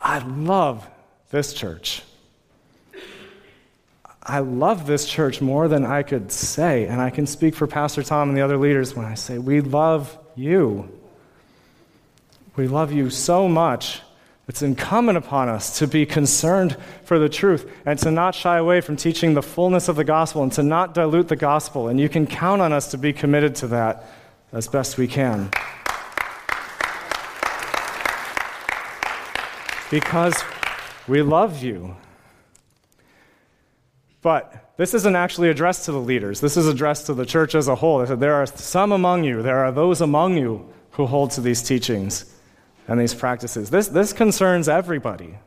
I 0.00 0.18
love 0.18 0.88
this 1.30 1.52
church. 1.52 2.02
I 4.22 4.40
love 4.40 4.86
this 4.86 5.06
church 5.06 5.40
more 5.40 5.68
than 5.68 5.86
I 5.86 6.02
could 6.02 6.32
say. 6.32 6.86
And 6.86 7.00
I 7.00 7.10
can 7.10 7.26
speak 7.26 7.54
for 7.54 7.66
Pastor 7.66 8.02
Tom 8.02 8.28
and 8.28 8.36
the 8.36 8.42
other 8.42 8.56
leaders 8.56 8.94
when 8.94 9.06
I 9.06 9.14
say, 9.14 9.38
We 9.38 9.60
love 9.60 10.18
you. 10.34 10.90
We 12.56 12.66
love 12.68 12.92
you 12.92 13.10
so 13.10 13.48
much. 13.48 14.00
It's 14.48 14.62
incumbent 14.62 15.18
upon 15.18 15.48
us 15.48 15.78
to 15.80 15.88
be 15.88 16.06
concerned 16.06 16.76
for 17.04 17.18
the 17.18 17.28
truth 17.28 17.70
and 17.84 17.98
to 18.00 18.10
not 18.10 18.34
shy 18.34 18.58
away 18.58 18.80
from 18.80 18.96
teaching 18.96 19.34
the 19.34 19.42
fullness 19.42 19.88
of 19.88 19.96
the 19.96 20.04
gospel 20.04 20.42
and 20.42 20.52
to 20.52 20.62
not 20.62 20.94
dilute 20.94 21.28
the 21.28 21.36
gospel. 21.36 21.88
And 21.88 21.98
you 21.98 22.08
can 22.08 22.26
count 22.26 22.62
on 22.62 22.72
us 22.72 22.92
to 22.92 22.98
be 22.98 23.12
committed 23.12 23.56
to 23.56 23.66
that 23.68 24.04
as 24.52 24.68
best 24.68 24.98
we 24.98 25.08
can. 25.08 25.50
Because 29.90 30.34
we 31.06 31.22
love 31.22 31.62
you. 31.62 31.96
But 34.22 34.74
this 34.76 34.92
isn't 34.92 35.14
actually 35.16 35.48
addressed 35.48 35.84
to 35.84 35.92
the 35.92 36.00
leaders. 36.00 36.40
This 36.40 36.56
is 36.56 36.66
addressed 36.66 37.06
to 37.06 37.14
the 37.14 37.24
church 37.24 37.54
as 37.54 37.68
a 37.68 37.76
whole. 37.76 38.04
There 38.04 38.34
are 38.34 38.46
some 38.46 38.92
among 38.92 39.24
you, 39.24 39.42
there 39.42 39.64
are 39.64 39.72
those 39.72 40.00
among 40.00 40.36
you 40.36 40.68
who 40.92 41.06
hold 41.06 41.30
to 41.32 41.40
these 41.40 41.62
teachings 41.62 42.34
and 42.88 42.98
these 42.98 43.14
practices. 43.14 43.70
This, 43.70 43.88
this 43.88 44.12
concerns 44.12 44.68
everybody. 44.68 45.38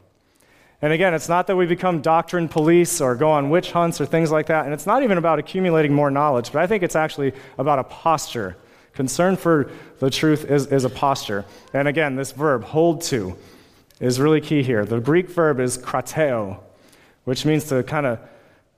And 0.81 0.93
again, 0.93 1.13
it's 1.13 1.27
not 1.27 1.47
that 1.47 1.57
we 1.57 1.65
become 1.65 2.01
doctrine 2.01 2.47
police 2.47 3.01
or 3.01 3.15
go 3.15 3.31
on 3.31 3.49
witch 3.49 3.71
hunts 3.71 3.99
or 3.99 4.05
things 4.05 4.31
like 4.31 4.45
that. 4.45 4.65
And 4.65 4.73
it's 4.73 4.85
not 4.85 5.03
even 5.03 5.17
about 5.17 5.39
accumulating 5.39 5.93
more 5.93 6.09
knowledge, 6.09 6.51
but 6.53 6.61
I 6.61 6.67
think 6.67 6.83
it's 6.83 6.95
actually 6.95 7.33
about 7.57 7.79
a 7.79 7.83
posture. 7.83 8.55
Concern 8.93 9.35
for 9.35 9.71
the 9.99 10.09
truth 10.09 10.45
is, 10.45 10.67
is 10.67 10.85
a 10.85 10.89
posture. 10.89 11.45
And 11.73 11.87
again, 11.87 12.15
this 12.15 12.31
verb, 12.31 12.63
hold 12.63 13.01
to, 13.03 13.35
is 13.99 14.19
really 14.19 14.41
key 14.41 14.63
here. 14.63 14.85
The 14.85 14.99
Greek 14.99 15.29
verb 15.29 15.59
is 15.59 15.77
krateo, 15.77 16.59
which 17.25 17.45
means 17.45 17.65
to 17.65 17.83
kind 17.83 18.05
of 18.05 18.19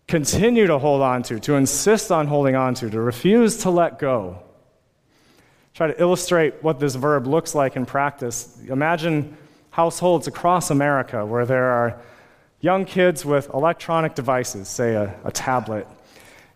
continue 0.08 0.68
to 0.68 0.78
hold 0.78 1.02
on 1.02 1.24
to, 1.24 1.40
to 1.40 1.56
insist 1.56 2.12
on 2.12 2.28
holding 2.28 2.56
on 2.56 2.74
to, 2.76 2.90
to 2.90 3.00
refuse 3.00 3.58
to 3.60 3.70
let 3.70 4.00
go. 4.00 4.42
Try 5.74 5.88
to 5.88 6.02
illustrate 6.02 6.62
what 6.62 6.80
this 6.80 6.96
verb 6.96 7.28
looks 7.28 7.56
like 7.56 7.76
in 7.76 7.86
practice. 7.86 8.58
Imagine 8.68 9.38
households 9.70 10.28
across 10.28 10.70
America 10.70 11.26
where 11.26 11.46
there 11.46 11.64
are 11.64 12.02
young 12.60 12.84
kids 12.84 13.24
with 13.24 13.50
electronic 13.54 14.16
devices, 14.16 14.68
say 14.68 14.96
a, 14.96 15.16
a 15.24 15.32
tablet. 15.32 15.88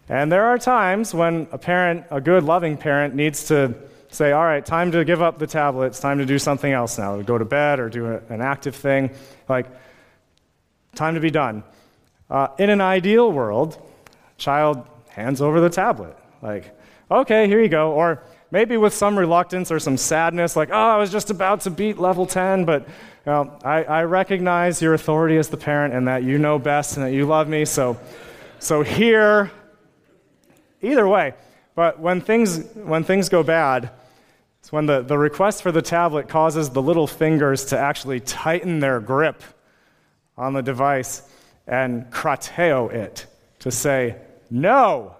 And 0.10 0.32
there 0.32 0.46
are 0.46 0.58
times 0.58 1.14
when 1.14 1.48
a 1.52 1.58
parent, 1.58 2.06
a 2.12 2.22
good, 2.22 2.44
loving 2.44 2.78
parent, 2.78 3.16
needs 3.16 3.48
to 3.48 3.74
say, 4.16 4.32
All 4.32 4.44
right, 4.44 4.66
time 4.66 4.92
to 4.94 5.04
give 5.04 5.22
up 5.22 5.38
the 5.38 5.48
tablet. 5.48 5.88
It's 5.88 6.00
time 6.00 6.18
to 6.20 6.26
do 6.26 6.40
something 6.40 6.72
else 6.72 6.98
now, 6.98 7.22
go 7.22 7.38
to 7.38 7.46
bed 7.46 7.80
or 7.80 7.90
do 7.90 8.22
an 8.30 8.42
active 8.42 8.76
thing. 8.76 9.12
Like, 9.48 9.68
time 10.96 11.16
to 11.16 11.20
be 11.20 11.32
done. 11.32 11.64
Uh, 12.30 12.48
in 12.58 12.70
an 12.70 12.82
ideal 12.82 13.32
world, 13.32 13.78
child 14.38 14.88
hands 15.10 15.42
over 15.42 15.62
the 15.62 15.70
tablet. 15.70 16.18
Like, 16.42 16.78
okay, 17.12 17.48
here 17.48 17.62
you 17.62 17.70
go. 17.70 17.92
Or 17.92 18.24
maybe 18.52 18.78
with 18.78 18.94
some 18.94 19.18
reluctance 19.18 19.72
or 19.72 19.80
some 19.80 19.98
sadness, 19.98 20.56
like, 20.56 20.70
oh, 20.72 20.74
I 20.74 20.98
was 20.98 21.12
just 21.12 21.30
about 21.30 21.62
to 21.62 21.70
beat 21.70 21.98
level 21.98 22.26
10, 22.26 22.66
but 22.66 22.88
you 22.88 23.32
know, 23.32 23.60
I, 23.64 23.84
I 23.84 24.04
recognize 24.04 24.82
your 24.82 24.94
authority 24.94 25.38
as 25.38 25.50
the 25.50 25.58
parent 25.58 25.94
and 25.94 26.08
that 26.08 26.24
you 26.24 26.38
know 26.38 26.58
best 26.58 26.98
and 26.98 27.06
that 27.06 27.12
you 27.12 27.26
love 27.26 27.48
me, 27.48 27.66
so, 27.66 27.98
so 28.60 28.82
here, 28.82 29.52
either 30.82 31.08
way. 31.08 31.34
But 31.76 32.00
when 32.00 32.22
things, 32.22 32.64
when 32.76 33.04
things 33.04 33.30
go 33.30 33.44
bad, 33.44 33.92
it's 34.66 34.72
when 34.72 34.88
the, 34.88 35.04
the 35.04 35.16
request 35.16 35.62
for 35.62 35.72
the 35.72 35.84
tablet 35.84 36.28
causes 36.28 36.72
the 36.72 36.82
little 36.82 37.06
fingers 37.06 37.66
to 37.66 37.78
actually 37.78 38.20
tighten 38.20 38.80
their 38.80 39.00
grip 39.00 39.44
on 40.40 40.54
the 40.54 40.64
device 40.64 41.22
and 41.68 42.10
krateo 42.10 42.92
it, 42.92 43.28
to 43.60 43.70
say, 43.70 44.16
no, 44.50 45.16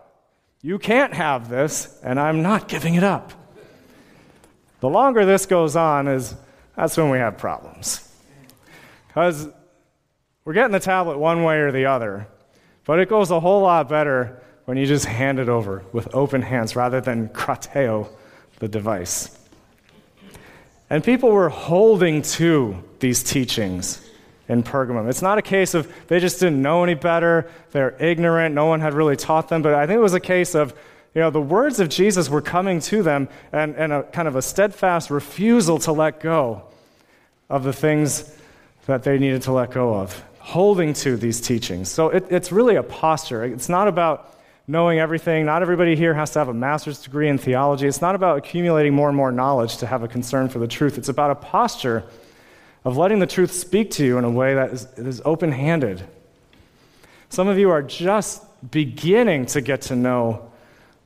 you 0.64 0.80
can't 0.80 1.14
have 1.14 1.48
this, 1.48 2.00
and 2.02 2.20
I'm 2.20 2.42
not 2.42 2.68
giving 2.68 2.96
it 2.96 3.04
up. 3.04 3.34
The 4.80 4.90
longer 4.90 5.28
this 5.28 5.46
goes 5.46 5.76
on, 5.76 6.08
is 6.08 6.34
that's 6.76 6.98
when 6.98 7.12
we 7.12 7.20
have 7.20 7.38
problems. 7.38 8.12
Because 9.08 9.48
we're 10.44 10.54
getting 10.54 10.72
the 10.72 10.80
tablet 10.80 11.20
one 11.20 11.44
way 11.44 11.60
or 11.60 11.72
the 11.72 11.86
other, 11.86 12.28
but 12.84 13.00
it 13.00 13.10
goes 13.10 13.30
a 13.30 13.40
whole 13.40 13.62
lot 13.62 13.90
better 13.90 14.42
when 14.66 14.76
you 14.76 14.88
just 14.88 15.06
hand 15.06 15.38
it 15.38 15.50
over 15.50 15.84
with 15.94 16.16
open 16.16 16.42
hands 16.42 16.76
rather 16.76 17.00
than 17.00 17.30
krateo 17.30 18.10
the 18.66 18.70
device. 18.70 19.38
And 20.90 21.04
people 21.04 21.30
were 21.30 21.50
holding 21.50 22.24
to 22.24 22.84
these 23.00 23.22
teachings 23.22 24.04
in 24.50 24.64
Pergamum. 24.64 25.08
It's 25.08 25.22
not 25.22 25.38
a 25.38 25.44
case 25.44 25.76
of 25.76 25.92
they 26.08 26.20
just 26.20 26.40
didn't 26.40 26.64
know 26.64 26.84
any 26.84 26.96
better, 26.96 27.48
they're 27.72 27.96
ignorant, 28.02 28.56
no 28.56 28.66
one 28.66 28.82
had 28.82 28.96
really 28.96 29.16
taught 29.16 29.50
them, 29.50 29.62
but 29.62 29.76
I 29.76 29.86
think 29.86 29.98
it 29.98 30.02
was 30.02 30.16
a 30.16 30.20
case 30.20 30.56
of, 30.56 30.74
you 31.14 31.22
know, 31.22 31.30
the 31.30 31.42
words 31.42 31.80
of 31.80 31.90
Jesus 31.90 32.28
were 32.28 32.42
coming 32.42 32.80
to 32.82 33.04
them 33.04 33.30
and, 33.52 33.76
and 33.76 33.94
a 33.94 34.02
kind 34.02 34.28
of 34.28 34.36
a 34.36 34.42
steadfast 34.42 35.12
refusal 35.12 35.78
to 35.80 35.92
let 35.92 36.20
go 36.20 36.64
of 37.52 37.64
the 37.64 37.74
things 37.74 38.36
that 38.88 39.04
they 39.04 39.20
needed 39.20 39.44
to 39.44 39.52
let 39.52 39.70
go 39.70 39.94
of, 39.94 40.24
holding 40.40 40.94
to 40.94 41.18
these 41.18 41.40
teachings. 41.40 41.90
So 41.90 42.10
it, 42.10 42.26
it's 42.32 42.52
really 42.52 42.78
a 42.78 42.84
posture. 42.84 43.44
It's 43.44 43.70
not 43.70 43.88
about 43.88 44.35
knowing 44.68 45.00
everything. 45.00 45.46
Not 45.46 45.62
everybody 45.62 45.96
here 45.96 46.14
has 46.14 46.32
to 46.32 46.40
have 46.40 46.48
a 46.48 46.54
master's 46.54 47.02
degree 47.02 47.30
in 47.30 47.38
theology. 47.38 47.88
It's 47.88 48.02
not 48.02 48.16
about 48.16 48.38
accumulating 48.38 48.94
more 48.94 49.08
and 49.08 49.18
more 49.18 49.32
knowledge 49.32 49.78
to 49.78 49.88
have 49.88 50.04
a 50.04 50.08
concern 50.08 50.50
for 50.50 50.60
the 50.60 50.68
truth. 50.68 50.98
It's 50.98 51.10
about 51.10 51.32
a 51.32 51.36
posture 51.36 52.04
of 52.84 52.98
letting 52.98 53.20
the 53.20 53.28
truth 53.28 53.52
speak 53.52 53.92
to 53.92 54.06
you 54.06 54.18
in 54.18 54.24
a 54.24 54.30
way 54.30 54.56
that 54.56 54.72
is, 54.72 54.86
is 54.98 55.22
open 55.26 55.52
handed. 55.52 56.04
Some 57.30 57.48
of 57.48 57.58
you 57.58 57.70
are 57.70 57.82
just 57.82 58.44
beginning 58.72 59.46
to 59.48 59.62
get 59.62 59.82
to 59.84 59.96
know 59.96 60.52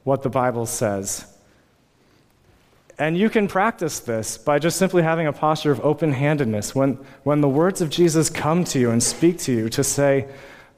what 0.03 0.23
the 0.23 0.29
Bible 0.29 0.65
says. 0.65 1.25
And 2.97 3.17
you 3.17 3.29
can 3.29 3.47
practice 3.47 4.01
this 4.01 4.37
by 4.37 4.59
just 4.59 4.77
simply 4.77 5.03
having 5.03 5.25
a 5.25 5.31
posture 5.31 5.71
of 5.71 5.79
open 5.81 6.11
handedness. 6.11 6.75
When, 6.75 6.99
when 7.23 7.39
the 7.39 7.47
words 7.47 7.79
of 7.79 7.89
Jesus 7.89 8.29
come 8.29 8.65
to 8.65 8.79
you 8.79 8.91
and 8.91 9.01
speak 9.01 9.39
to 9.39 9.53
you, 9.53 9.69
to 9.69 9.83
say, 9.85 10.27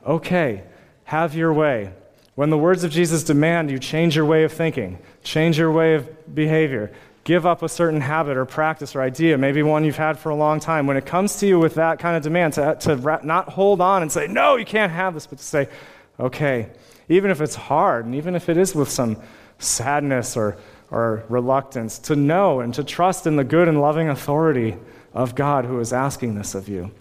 okay, 0.05 0.63
have 1.05 1.33
your 1.35 1.51
way. 1.51 1.91
When 2.35 2.49
the 2.49 2.57
words 2.57 2.83
of 2.83 2.91
Jesus 2.91 3.23
demand 3.23 3.69
you 3.69 3.79
change 3.79 4.15
your 4.15 4.25
way 4.25 4.43
of 4.43 4.53
thinking, 4.53 4.99
change 5.23 5.57
your 5.57 5.71
way 5.71 5.95
of 5.95 6.33
behavior, 6.33 6.91
give 7.23 7.45
up 7.45 7.61
a 7.61 7.69
certain 7.69 8.01
habit 8.01 8.37
or 8.37 8.45
practice 8.45 8.95
or 8.95 9.01
idea, 9.01 9.37
maybe 9.37 9.61
one 9.61 9.83
you've 9.83 9.97
had 9.97 10.17
for 10.17 10.29
a 10.29 10.35
long 10.35 10.59
time, 10.59 10.87
when 10.87 10.97
it 10.97 11.05
comes 11.05 11.37
to 11.37 11.47
you 11.47 11.59
with 11.59 11.75
that 11.75 11.99
kind 11.99 12.15
of 12.15 12.23
demand, 12.23 12.53
to, 12.53 12.75
to 12.79 12.95
not 13.23 13.49
hold 13.49 13.81
on 13.81 14.01
and 14.01 14.11
say, 14.11 14.27
no, 14.27 14.55
you 14.55 14.65
can't 14.65 14.91
have 14.91 15.13
this, 15.13 15.27
but 15.27 15.37
to 15.37 15.43
say, 15.43 15.67
okay, 16.19 16.69
even 17.09 17.29
if 17.29 17.41
it's 17.41 17.55
hard, 17.55 18.05
and 18.05 18.15
even 18.15 18.33
if 18.35 18.47
it 18.47 18.57
is 18.57 18.73
with 18.73 18.89
some 18.89 19.21
sadness 19.59 20.37
or, 20.37 20.57
or 20.89 21.23
reluctance, 21.29 21.99
to 21.99 22.15
know 22.15 22.61
and 22.61 22.73
to 22.73 22.83
trust 22.83 23.27
in 23.27 23.35
the 23.35 23.43
good 23.43 23.67
and 23.67 23.81
loving 23.81 24.07
authority 24.09 24.77
of 25.13 25.35
God 25.35 25.65
who 25.65 25.79
is 25.79 25.91
asking 25.91 26.35
this 26.35 26.55
of 26.55 26.69
you. 26.69 26.91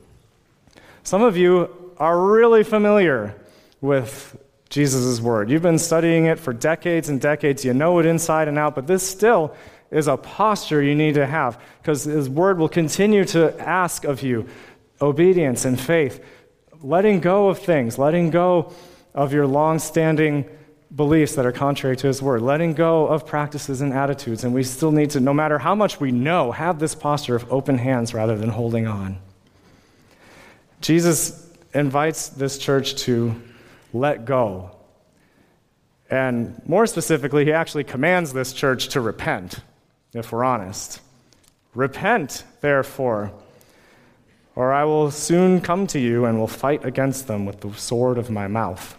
Some 1.04 1.22
of 1.22 1.36
you 1.36 1.94
are 1.98 2.20
really 2.20 2.64
familiar 2.64 3.36
with 3.80 4.36
Jesus' 4.70 5.20
word. 5.20 5.50
You've 5.50 5.62
been 5.62 5.78
studying 5.78 6.26
it 6.26 6.38
for 6.38 6.52
decades 6.52 7.09
and 7.09 7.20
decades. 7.20 7.64
You 7.64 7.74
know 7.74 7.98
it 7.98 8.06
inside 8.06 8.46
and 8.48 8.56
out, 8.56 8.76
but 8.76 8.87
this 8.87 9.06
still 9.06 9.54
is 9.90 10.06
a 10.06 10.16
posture 10.16 10.80
you 10.80 10.94
need 10.94 11.14
to 11.14 11.26
have 11.26 11.61
because 11.83 12.04
His 12.04 12.28
Word 12.28 12.59
will 12.59 12.68
continue 12.68 13.24
to 13.26 13.59
ask 13.61 14.04
of 14.04 14.22
you 14.22 14.46
obedience 15.02 15.64
and 15.64 15.78
faith, 15.78 16.24
letting 16.80 17.20
go 17.20 17.48
of 17.48 17.59
things, 17.59 17.98
letting 17.98 18.30
go 18.30 18.72
of 19.12 19.33
your 19.33 19.46
long 19.46 19.80
standing 19.80 20.48
beliefs 20.94 21.35
that 21.35 21.44
are 21.44 21.52
contrary 21.52 21.96
to 21.96 22.06
His 22.06 22.22
Word, 22.22 22.40
letting 22.40 22.74
go 22.74 23.09
of 23.09 23.26
practices 23.26 23.80
and 23.80 23.92
attitudes. 23.92 24.44
And 24.44 24.54
we 24.54 24.62
still 24.62 24.92
need 24.92 25.11
to, 25.11 25.20
no 25.20 25.35
matter 25.35 25.59
how 25.59 25.74
much 25.74 25.98
we 25.98 26.12
know, 26.12 26.52
have 26.52 26.78
this 26.78 26.94
posture 26.94 27.35
of 27.35 27.52
open 27.52 27.76
hands 27.76 28.14
rather 28.14 28.38
than 28.38 28.50
holding 28.50 28.87
on. 28.87 29.18
Jesus 30.80 31.48
invites 31.74 32.28
this 32.28 32.56
church 32.56 32.94
to 33.02 33.35
let 33.92 34.24
go. 34.24 34.76
And 36.11 36.61
more 36.66 36.87
specifically, 36.87 37.44
he 37.44 37.53
actually 37.53 37.85
commands 37.85 38.33
this 38.33 38.53
church 38.53 38.88
to 38.88 39.00
repent 39.00 39.61
if 40.12 40.33
we're 40.33 40.44
honest. 40.44 41.00
Repent, 41.74 42.44
therefore, 42.61 43.33
or 44.57 44.72
I 44.72 44.85
will 44.85 45.11
soon 45.11 45.61
come 45.61 45.87
to 45.88 46.00
you 46.00 46.24
and 46.24 46.38
will 46.38 46.48
fight 46.48 46.85
against 46.85 47.29
them 47.29 47.46
with 47.46 47.61
the 47.61 47.72
sword 47.74 48.18
of 48.18 48.31
my 48.31 48.48
mouth. 48.48 48.96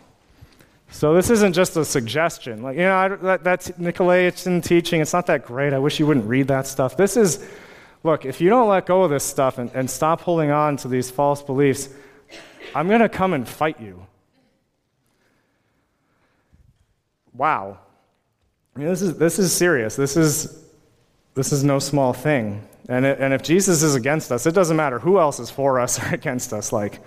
So 0.90 1.14
this 1.14 1.30
isn't 1.30 1.54
just 1.54 1.76
a 1.78 1.86
suggestion. 1.86 2.64
Like, 2.64 2.78
you 2.78 2.84
know, 2.84 3.18
that, 3.18 3.44
that's 3.44 3.70
Nicolaitan 3.72 4.64
teaching. 4.64 5.02
It's 5.02 5.14
not 5.14 5.28
that 5.28 5.46
great. 5.46 5.74
I 5.74 5.80
wish 5.80 6.00
you 6.00 6.08
wouldn't 6.08 6.28
read 6.28 6.48
that 6.48 6.68
stuff. 6.68 6.98
This 6.98 7.16
is, 7.16 7.46
look, 8.04 8.26
if 8.26 8.42
you 8.42 8.50
don't 8.50 8.68
let 8.68 8.86
go 8.86 9.04
of 9.04 9.10
this 9.10 9.24
stuff 9.24 9.58
and, 9.58 9.72
and 9.74 9.90
stop 9.90 10.22
holding 10.22 10.52
on 10.52 10.78
to 10.78 10.88
these 10.88 11.10
false 11.10 11.42
beliefs, 11.42 11.90
I'm 12.76 12.88
going 12.88 13.02
to 13.02 13.10
come 13.10 13.34
and 13.34 13.48
fight 13.48 13.80
you. 13.80 14.06
Wow. 17.34 17.80
I 18.76 18.80
mean, 18.80 18.88
this 18.88 19.02
is, 19.02 19.18
this 19.18 19.40
is 19.40 19.54
serious. 19.54 19.96
This 19.96 20.16
is 20.18 20.62
this 21.34 21.52
is 21.52 21.64
no 21.64 21.80
small 21.80 22.14
thing. 22.14 22.68
And, 22.90 23.06
it, 23.06 23.20
and 23.20 23.34
if 23.34 23.42
Jesus 23.42 23.84
is 23.84 23.96
against 23.96 24.32
us, 24.32 24.46
it 24.46 24.54
doesn't 24.54 24.76
matter 24.76 25.00
who 25.00 25.20
else 25.20 25.40
is 25.40 25.50
for 25.50 25.80
us 25.80 26.02
or 26.04 26.14
against 26.14 26.54
us. 26.54 26.72
Like, 26.72 27.00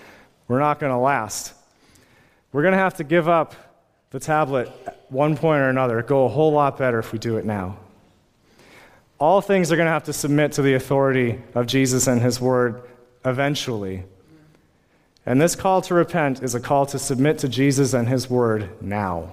we're 0.49 0.61
not 0.61 0.81
going 0.81 0.93
to 0.93 0.99
last. 0.99 1.55
We're 2.53 2.63
going 2.63 2.73
to 2.73 2.79
have 2.79 2.95
to 2.95 3.05
give 3.05 3.29
up 3.29 3.55
the 4.11 4.21
tablet 4.21 4.71
at 4.87 5.05
one 5.09 5.37
point 5.37 5.61
or 5.61 5.69
another. 5.69 5.99
It'd 5.99 6.09
go 6.09 6.25
a 6.25 6.29
whole 6.29 6.53
lot 6.53 6.79
better 6.79 6.99
if 6.99 7.13
we 7.13 7.19
do 7.19 7.37
it 7.37 7.45
now. 7.45 7.79
All 9.19 9.41
things 9.41 9.73
are 9.73 9.77
going 9.77 9.87
to 9.87 9.93
have 9.93 10.05
to 10.05 10.13
submit 10.13 10.53
to 10.53 10.63
the 10.63 10.75
authority 10.75 11.41
of 11.55 11.67
Jesus 11.67 12.07
and 12.07 12.21
his 12.21 12.41
word 12.41 12.83
eventually. 13.25 14.05
And 15.27 15.41
this 15.41 15.57
call 15.57 15.81
to 15.83 15.95
repent 15.95 16.43
is 16.43 16.55
a 16.55 16.61
call 16.61 16.87
to 16.87 16.99
submit 16.99 17.39
to 17.39 17.49
Jesus 17.49 17.95
and 17.95 18.09
his 18.09 18.29
word 18.29 18.71
now. 18.83 19.33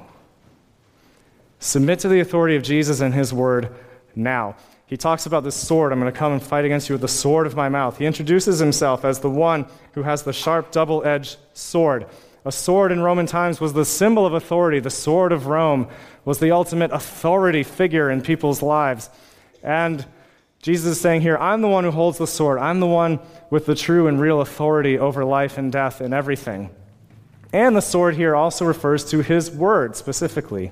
Submit 1.62 2.00
to 2.00 2.08
the 2.08 2.20
authority 2.20 2.56
of 2.56 2.64
Jesus 2.64 3.02
and 3.02 3.14
his 3.14 3.32
word 3.32 3.70
now. 4.16 4.56
He 4.88 4.98
talks 4.98 5.28
about 5.28 5.44
this 5.44 5.56
sword. 5.56 5.94
I'm 5.94 6.00
going 6.00 6.12
to 6.12 6.20
come 6.20 6.34
and 6.34 6.42
fight 6.42 6.66
against 6.66 6.90
you 6.90 6.94
with 6.96 7.02
the 7.02 7.08
sword 7.08 7.46
of 7.46 7.56
my 7.56 7.70
mouth. 7.70 8.00
He 8.00 8.08
introduces 8.08 8.58
himself 8.58 9.06
as 9.06 9.20
the 9.20 9.30
one 9.30 9.68
who 9.94 10.02
has 10.02 10.24
the 10.24 10.34
sharp, 10.34 10.72
double 10.72 11.06
edged 11.06 11.38
sword. 11.54 12.08
A 12.46 12.52
sword 12.52 12.92
in 12.92 13.02
Roman 13.02 13.28
times 13.28 13.62
was 13.62 13.74
the 13.74 13.86
symbol 13.86 14.26
of 14.26 14.34
authority. 14.34 14.80
The 14.80 14.90
sword 14.90 15.32
of 15.32 15.46
Rome 15.46 15.88
was 16.26 16.40
the 16.40 16.50
ultimate 16.50 16.92
authority 16.92 17.62
figure 17.62 18.10
in 18.10 18.22
people's 18.22 18.64
lives. 18.64 19.12
And 19.62 20.04
Jesus 20.64 20.94
is 20.94 21.00
saying 21.00 21.22
here, 21.22 21.38
I'm 21.38 21.62
the 21.62 21.68
one 21.68 21.84
who 21.84 21.92
holds 21.92 22.18
the 22.18 22.26
sword. 22.26 22.58
I'm 22.58 22.80
the 22.80 22.88
one 22.88 23.20
with 23.52 23.68
the 23.68 23.76
true 23.76 24.08
and 24.08 24.20
real 24.20 24.42
authority 24.42 24.98
over 24.98 25.24
life 25.24 25.60
and 25.60 25.72
death 25.72 26.02
and 26.02 26.12
everything. 26.12 26.72
And 27.54 27.76
the 27.76 27.82
sword 27.82 28.16
here 28.16 28.36
also 28.36 28.66
refers 28.66 29.06
to 29.12 29.22
his 29.22 29.52
word 29.52 29.96
specifically. 29.96 30.72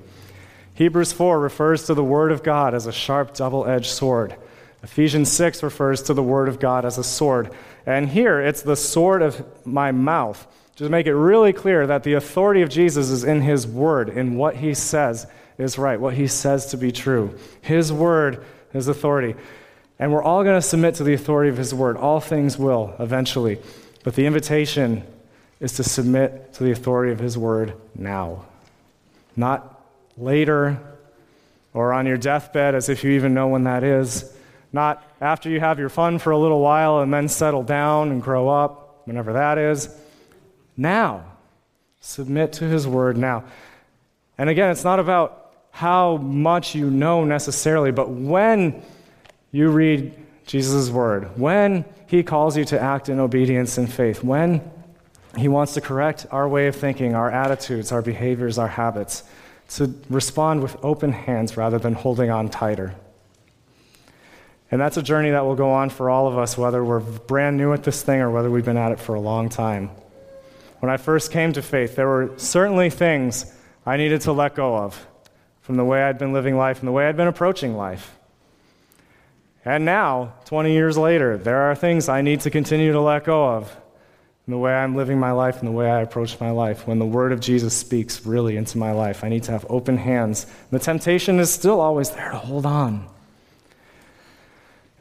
Hebrews 0.80 1.12
4 1.12 1.38
refers 1.38 1.84
to 1.88 1.94
the 1.94 2.02
word 2.02 2.32
of 2.32 2.42
God 2.42 2.72
as 2.72 2.86
a 2.86 2.92
sharp, 2.92 3.34
double 3.34 3.66
edged 3.66 3.90
sword. 3.90 4.34
Ephesians 4.82 5.30
6 5.30 5.62
refers 5.62 6.04
to 6.04 6.14
the 6.14 6.22
word 6.22 6.48
of 6.48 6.58
God 6.58 6.86
as 6.86 6.96
a 6.96 7.04
sword. 7.04 7.50
And 7.84 8.08
here 8.08 8.40
it's 8.40 8.62
the 8.62 8.76
sword 8.76 9.20
of 9.20 9.44
my 9.66 9.92
mouth 9.92 10.46
to 10.76 10.88
make 10.88 11.06
it 11.06 11.14
really 11.14 11.52
clear 11.52 11.86
that 11.86 12.02
the 12.02 12.14
authority 12.14 12.62
of 12.62 12.70
Jesus 12.70 13.10
is 13.10 13.24
in 13.24 13.42
his 13.42 13.66
word, 13.66 14.08
in 14.08 14.36
what 14.36 14.56
he 14.56 14.72
says 14.72 15.26
is 15.58 15.76
right, 15.76 16.00
what 16.00 16.14
he 16.14 16.26
says 16.26 16.64
to 16.70 16.78
be 16.78 16.92
true. 16.92 17.38
His 17.60 17.92
word 17.92 18.42
is 18.72 18.88
authority. 18.88 19.34
And 19.98 20.10
we're 20.10 20.22
all 20.22 20.42
going 20.44 20.56
to 20.56 20.66
submit 20.66 20.94
to 20.94 21.04
the 21.04 21.12
authority 21.12 21.50
of 21.50 21.58
his 21.58 21.74
word. 21.74 21.98
All 21.98 22.20
things 22.20 22.56
will 22.56 22.94
eventually. 22.98 23.58
But 24.02 24.14
the 24.14 24.24
invitation 24.24 25.02
is 25.60 25.74
to 25.74 25.84
submit 25.84 26.54
to 26.54 26.64
the 26.64 26.70
authority 26.70 27.12
of 27.12 27.18
his 27.18 27.36
word 27.36 27.74
now, 27.94 28.46
not 29.36 29.69
later 30.20 30.80
or 31.72 31.92
on 31.92 32.06
your 32.06 32.16
deathbed 32.16 32.74
as 32.74 32.88
if 32.88 33.04
you 33.04 33.12
even 33.12 33.34
know 33.34 33.48
when 33.48 33.64
that 33.64 33.82
is, 33.82 34.32
not 34.72 35.02
after 35.20 35.48
you 35.48 35.60
have 35.60 35.78
your 35.78 35.88
fun 35.88 36.18
for 36.18 36.30
a 36.30 36.38
little 36.38 36.60
while 36.60 37.00
and 37.00 37.12
then 37.12 37.28
settle 37.28 37.62
down 37.62 38.10
and 38.10 38.22
grow 38.22 38.48
up, 38.48 39.02
whenever 39.04 39.32
that 39.32 39.58
is 39.58 39.88
now. 40.76 41.24
Submit 42.00 42.52
to 42.54 42.64
his 42.64 42.86
word 42.86 43.16
now. 43.16 43.44
And 44.38 44.48
again, 44.48 44.70
it's 44.70 44.84
not 44.84 44.98
about 44.98 45.52
how 45.70 46.16
much 46.16 46.74
you 46.74 46.90
know 46.90 47.24
necessarily, 47.24 47.92
but 47.92 48.08
when 48.10 48.82
you 49.52 49.68
read 49.68 50.14
Jesus' 50.46 50.90
word, 50.90 51.38
when 51.38 51.84
he 52.06 52.22
calls 52.22 52.56
you 52.56 52.64
to 52.66 52.80
act 52.80 53.08
in 53.08 53.20
obedience 53.20 53.78
and 53.78 53.92
faith, 53.92 54.24
when 54.24 54.62
he 55.36 55.48
wants 55.48 55.74
to 55.74 55.80
correct 55.80 56.26
our 56.30 56.48
way 56.48 56.66
of 56.66 56.74
thinking, 56.74 57.14
our 57.14 57.30
attitudes, 57.30 57.92
our 57.92 58.02
behaviors, 58.02 58.58
our 58.58 58.68
habits, 58.68 59.22
to 59.70 59.94
respond 60.08 60.62
with 60.62 60.76
open 60.82 61.12
hands 61.12 61.56
rather 61.56 61.78
than 61.78 61.94
holding 61.94 62.30
on 62.30 62.48
tighter. 62.48 62.94
And 64.70 64.80
that's 64.80 64.96
a 64.96 65.02
journey 65.02 65.30
that 65.30 65.44
will 65.44 65.56
go 65.56 65.70
on 65.70 65.90
for 65.90 66.10
all 66.10 66.28
of 66.28 66.38
us, 66.38 66.56
whether 66.56 66.84
we're 66.84 67.00
brand 67.00 67.56
new 67.56 67.72
at 67.72 67.82
this 67.82 68.02
thing 68.02 68.20
or 68.20 68.30
whether 68.30 68.50
we've 68.50 68.64
been 68.64 68.76
at 68.76 68.92
it 68.92 69.00
for 69.00 69.14
a 69.14 69.20
long 69.20 69.48
time. 69.48 69.90
When 70.78 70.90
I 70.90 70.96
first 70.96 71.32
came 71.32 71.52
to 71.54 71.62
faith, 71.62 71.96
there 71.96 72.08
were 72.08 72.32
certainly 72.36 72.90
things 72.90 73.52
I 73.84 73.96
needed 73.96 74.22
to 74.22 74.32
let 74.32 74.54
go 74.54 74.76
of 74.76 75.06
from 75.62 75.76
the 75.76 75.84
way 75.84 76.02
I'd 76.02 76.18
been 76.18 76.32
living 76.32 76.56
life 76.56 76.78
and 76.78 76.88
the 76.88 76.92
way 76.92 77.06
I'd 77.06 77.16
been 77.16 77.28
approaching 77.28 77.76
life. 77.76 78.16
And 79.64 79.84
now, 79.84 80.34
20 80.46 80.72
years 80.72 80.96
later, 80.96 81.36
there 81.36 81.62
are 81.62 81.74
things 81.74 82.08
I 82.08 82.22
need 82.22 82.40
to 82.40 82.50
continue 82.50 82.92
to 82.92 83.00
let 83.00 83.24
go 83.24 83.50
of 83.50 83.76
the 84.50 84.58
way 84.58 84.72
I'm 84.74 84.96
living 84.96 85.18
my 85.18 85.32
life 85.32 85.58
and 85.58 85.66
the 85.68 85.72
way 85.72 85.90
I 85.90 86.00
approach 86.00 86.38
my 86.40 86.50
life. 86.50 86.86
When 86.86 86.98
the 86.98 87.06
word 87.06 87.32
of 87.32 87.40
Jesus 87.40 87.76
speaks 87.76 88.24
really 88.26 88.56
into 88.56 88.78
my 88.78 88.92
life, 88.92 89.24
I 89.24 89.28
need 89.28 89.44
to 89.44 89.52
have 89.52 89.66
open 89.68 89.96
hands. 89.96 90.46
The 90.70 90.78
temptation 90.78 91.38
is 91.38 91.50
still 91.50 91.80
always 91.80 92.10
there 92.10 92.30
to 92.30 92.38
hold 92.38 92.66
on. 92.66 93.08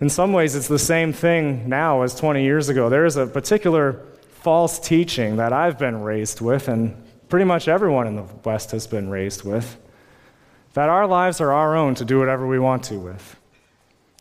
In 0.01 0.09
some 0.09 0.31
ways, 0.31 0.55
it's 0.55 0.67
the 0.67 0.79
same 0.79 1.11
thing 1.11 1.67
now 1.67 2.03
as 2.03 2.15
20 2.15 2.43
years 2.43 2.69
ago. 2.69 2.89
There 2.89 3.05
is 3.05 3.17
a 3.17 3.27
particular 3.27 4.05
false 4.29 4.79
teaching 4.79 5.37
that 5.37 5.51
I've 5.51 5.77
been 5.77 6.01
raised 6.01 6.39
with, 6.39 6.67
and 6.67 6.95
pretty 7.27 7.45
much 7.45 7.67
everyone 7.67 8.07
in 8.07 8.15
the 8.15 8.25
West 8.45 8.71
has 8.71 8.87
been 8.87 9.09
raised 9.09 9.43
with, 9.43 9.77
that 10.73 10.87
our 10.87 11.05
lives 11.05 11.41
are 11.41 11.51
our 11.51 11.75
own 11.75 11.95
to 11.95 12.05
do 12.05 12.19
whatever 12.19 12.47
we 12.47 12.59
want 12.59 12.83
to 12.85 12.97
with. 12.97 13.38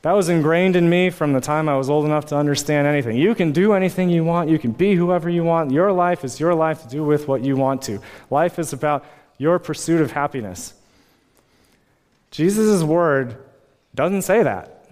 That 0.03 0.13
was 0.13 0.29
ingrained 0.29 0.77
in 0.77 0.89
me 0.89 1.11
from 1.11 1.33
the 1.33 1.41
time 1.41 1.69
I 1.69 1.77
was 1.77 1.91
old 1.91 2.05
enough 2.05 2.27
to 2.27 2.37
understand 2.37 2.87
anything. 2.87 3.17
You 3.17 3.35
can 3.35 3.51
do 3.51 3.73
anything 3.73 4.11
you 4.11 4.25
want, 4.25 4.49
you 4.49 4.59
can 4.59 4.73
be 4.73 4.95
whoever 4.95 5.29
you 5.29 5.43
want. 5.43 5.73
Your 5.73 5.93
life 5.93 6.25
is 6.25 6.39
your 6.39 6.55
life 6.55 6.83
to 6.83 6.89
do 6.89 7.03
with 7.03 7.27
what 7.27 7.45
you 7.45 7.57
want 7.57 7.83
to. 7.83 8.01
Life 8.31 8.59
is 8.59 8.73
about 8.73 9.05
your 9.39 9.59
pursuit 9.59 10.01
of 10.01 10.13
happiness. 10.13 10.75
Jesus' 12.31 12.83
word 12.83 13.37
doesn't 13.95 14.23
say 14.23 14.43
that. 14.43 14.87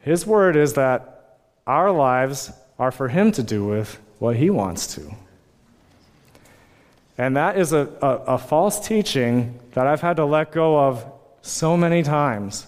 His 0.00 0.26
word 0.26 0.56
is 0.56 0.74
that 0.74 1.38
our 1.66 1.90
lives 1.90 2.52
are 2.78 2.92
for 2.92 3.08
Him 3.08 3.32
to 3.32 3.42
do 3.42 3.64
with 3.64 3.98
what 4.18 4.36
He 4.36 4.50
wants 4.50 4.94
to. 4.94 5.14
And 7.18 7.36
that 7.36 7.56
is 7.56 7.72
a, 7.72 7.88
a, 8.02 8.34
a, 8.34 8.38
false 8.38 8.86
teaching 8.86 9.58
that 9.72 9.86
I've 9.86 10.02
had 10.02 10.16
to 10.16 10.26
let 10.26 10.52
go 10.52 10.78
of 10.78 11.04
so 11.40 11.76
many 11.76 12.02
times 12.02 12.66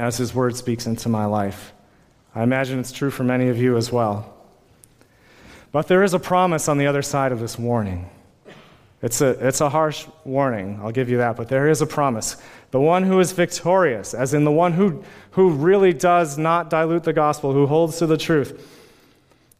as 0.00 0.16
His 0.16 0.34
Word 0.34 0.56
speaks 0.56 0.86
into 0.86 1.08
my 1.08 1.26
life. 1.26 1.72
I 2.34 2.42
imagine 2.42 2.78
it's 2.78 2.92
true 2.92 3.10
for 3.10 3.22
many 3.22 3.48
of 3.48 3.58
you 3.58 3.76
as 3.76 3.92
well. 3.92 4.34
But 5.72 5.88
there 5.88 6.02
is 6.02 6.14
a 6.14 6.18
promise 6.18 6.68
on 6.68 6.78
the 6.78 6.86
other 6.86 7.02
side 7.02 7.32
of 7.32 7.38
this 7.38 7.58
warning. 7.58 8.08
It's 9.02 9.20
a, 9.20 9.28
it's 9.46 9.60
a 9.60 9.68
harsh 9.68 10.06
warning, 10.24 10.78
I'll 10.82 10.92
give 10.92 11.08
you 11.08 11.18
that, 11.18 11.36
but 11.36 11.48
there 11.48 11.68
is 11.68 11.80
a 11.80 11.86
promise. 11.86 12.36
The 12.70 12.80
one 12.80 13.02
who 13.02 13.18
is 13.20 13.32
victorious, 13.32 14.12
as 14.12 14.34
in 14.34 14.44
the 14.44 14.50
one 14.50 14.72
who, 14.72 15.02
who 15.32 15.50
really 15.50 15.92
does 15.94 16.36
not 16.36 16.68
dilute 16.68 17.04
the 17.04 17.12
gospel, 17.12 17.52
who 17.52 17.66
holds 17.66 17.98
to 17.98 18.06
the 18.06 18.18
truth, 18.18 18.76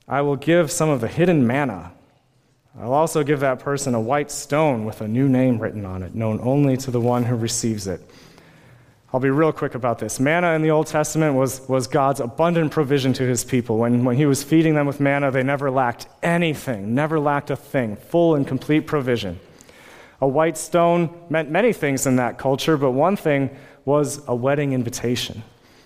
I 0.06 0.20
will 0.20 0.36
give 0.36 0.70
some 0.70 0.90
of 0.90 1.00
the 1.00 1.08
hidden 1.08 1.46
manna. 1.46 1.92
I'll 2.78 2.92
also 2.92 3.22
give 3.22 3.40
that 3.40 3.60
person 3.60 3.94
a 3.94 4.00
white 4.00 4.30
stone 4.30 4.84
with 4.84 5.00
a 5.00 5.08
new 5.08 5.28
name 5.28 5.58
written 5.58 5.84
on 5.84 6.02
it, 6.02 6.14
known 6.14 6.38
only 6.42 6.76
to 6.78 6.90
the 6.90 7.00
one 7.00 7.24
who 7.24 7.36
receives 7.36 7.86
it. 7.86 8.00
I'll 9.12 9.18
be 9.20 9.30
real 9.30 9.52
quick 9.52 9.74
about 9.74 9.98
this. 9.98 10.20
Manna 10.20 10.52
in 10.52 10.62
the 10.62 10.70
Old 10.70 10.86
Testament 10.86 11.34
was, 11.34 11.68
was 11.68 11.88
God's 11.88 12.20
abundant 12.20 12.70
provision 12.70 13.12
to 13.14 13.24
his 13.24 13.42
people. 13.42 13.76
When, 13.76 14.04
when 14.04 14.16
he 14.16 14.24
was 14.24 14.44
feeding 14.44 14.74
them 14.74 14.86
with 14.86 15.00
manna, 15.00 15.32
they 15.32 15.42
never 15.42 15.68
lacked 15.68 16.06
anything, 16.22 16.94
never 16.94 17.18
lacked 17.18 17.50
a 17.50 17.56
thing, 17.56 17.96
full 17.96 18.36
and 18.36 18.46
complete 18.46 18.86
provision. 18.86 19.40
A 20.20 20.28
white 20.28 20.56
stone 20.56 21.12
meant 21.28 21.50
many 21.50 21.72
things 21.72 22.06
in 22.06 22.16
that 22.16 22.38
culture, 22.38 22.76
but 22.76 22.92
one 22.92 23.16
thing 23.16 23.50
was 23.84 24.22
a 24.28 24.34
wedding 24.34 24.74
invitation. 24.74 25.42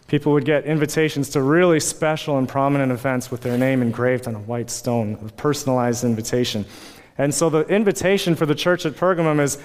People 0.06 0.32
would 0.32 0.44
get 0.44 0.66
invitations 0.66 1.30
to 1.30 1.40
really 1.40 1.80
special 1.80 2.37
and 2.37 2.46
prominent 2.46 2.92
events 2.92 3.30
with 3.30 3.40
their 3.40 3.56
name 3.56 3.80
engraved 3.80 4.28
on 4.28 4.34
a 4.34 4.40
white 4.40 4.68
stone, 4.68 5.18
a 5.26 5.32
personalized 5.32 6.04
invitation. 6.04 6.66
And 7.16 7.34
so 7.34 7.48
the 7.48 7.60
invitation 7.68 8.34
for 8.34 8.44
the 8.44 8.54
church 8.54 8.84
at 8.84 8.94
Pergamum 8.94 9.40
is 9.40 9.56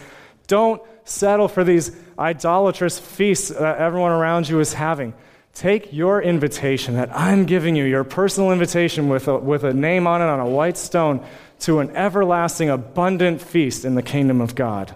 don't 0.47 0.81
settle 1.09 1.47
for 1.47 1.63
these 1.63 1.91
idolatrous 2.17 2.99
feasts 2.99 3.49
that 3.49 3.77
everyone 3.77 4.11
around 4.11 4.49
you 4.49 4.59
is 4.59 4.73
having. 4.73 5.13
Take 5.53 5.91
your 5.91 6.21
invitation 6.21 6.95
that 6.95 7.09
I'm 7.15 7.45
giving 7.45 7.75
you, 7.75 7.83
your 7.83 8.03
personal 8.03 8.51
invitation 8.51 9.09
with 9.09 9.27
a, 9.27 9.37
with 9.37 9.63
a 9.63 9.73
name 9.73 10.07
on 10.07 10.21
it 10.21 10.25
on 10.25 10.39
a 10.39 10.47
white 10.47 10.77
stone, 10.77 11.25
to 11.61 11.79
an 11.79 11.95
everlasting, 11.95 12.69
abundant 12.69 13.41
feast 13.41 13.83
in 13.83 13.95
the 13.95 14.03
kingdom 14.03 14.39
of 14.39 14.55
God. 14.55 14.95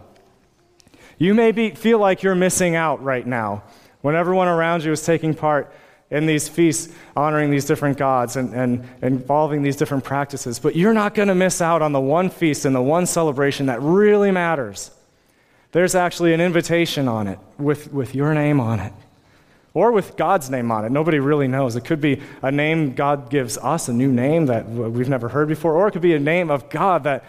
You 1.17 1.33
may 1.33 1.51
be, 1.51 1.71
feel 1.71 1.99
like 1.99 2.23
you're 2.23 2.35
missing 2.35 2.75
out 2.75 3.03
right 3.03 3.25
now 3.25 3.63
when 4.01 4.15
everyone 4.15 4.47
around 4.47 4.83
you 4.83 4.91
is 4.91 5.05
taking 5.05 5.33
part 5.33 5.73
in 6.09 6.25
these 6.27 6.47
feasts, 6.47 6.93
honoring 7.15 7.49
these 7.49 7.65
different 7.65 7.97
gods 7.97 8.35
and, 8.35 8.53
and, 8.53 8.87
involving 9.01 9.63
these 9.63 9.75
different 9.75 10.03
practices. 10.03 10.59
But 10.59 10.75
you're 10.75 10.93
not 10.93 11.15
going 11.15 11.27
to 11.27 11.35
miss 11.35 11.59
out 11.59 11.81
on 11.81 11.91
the 11.91 11.99
one 11.99 12.29
feast 12.29 12.65
and 12.65 12.75
the 12.75 12.81
one 12.81 13.05
celebration 13.07 13.65
that 13.65 13.81
really 13.81 14.31
matters. 14.31 14.91
There's 15.73 15.95
actually 15.95 16.33
an 16.35 16.39
invitation 16.39 17.07
on 17.07 17.27
it 17.27 17.39
with, 17.57 17.91
with 17.91 18.13
your 18.15 18.33
name 18.33 18.59
on 18.59 18.79
it. 18.79 18.93
Or 19.73 19.91
with 19.91 20.15
God's 20.15 20.51
name 20.51 20.71
on 20.71 20.85
it. 20.85 20.91
Nobody 20.91 21.17
really 21.17 21.47
knows. 21.47 21.75
It 21.75 21.83
could 21.83 21.99
be 21.99 22.21
a 22.43 22.51
name 22.51 22.93
God 22.93 23.31
gives 23.31 23.57
us, 23.57 23.87
a 23.87 23.93
new 23.93 24.11
name 24.11 24.45
that 24.45 24.69
we've 24.69 25.09
never 25.09 25.29
heard 25.29 25.47
before, 25.47 25.73
or 25.73 25.87
it 25.87 25.91
could 25.91 26.03
be 26.03 26.13
a 26.13 26.19
name 26.19 26.51
of 26.51 26.69
God 26.69 27.05
that, 27.05 27.25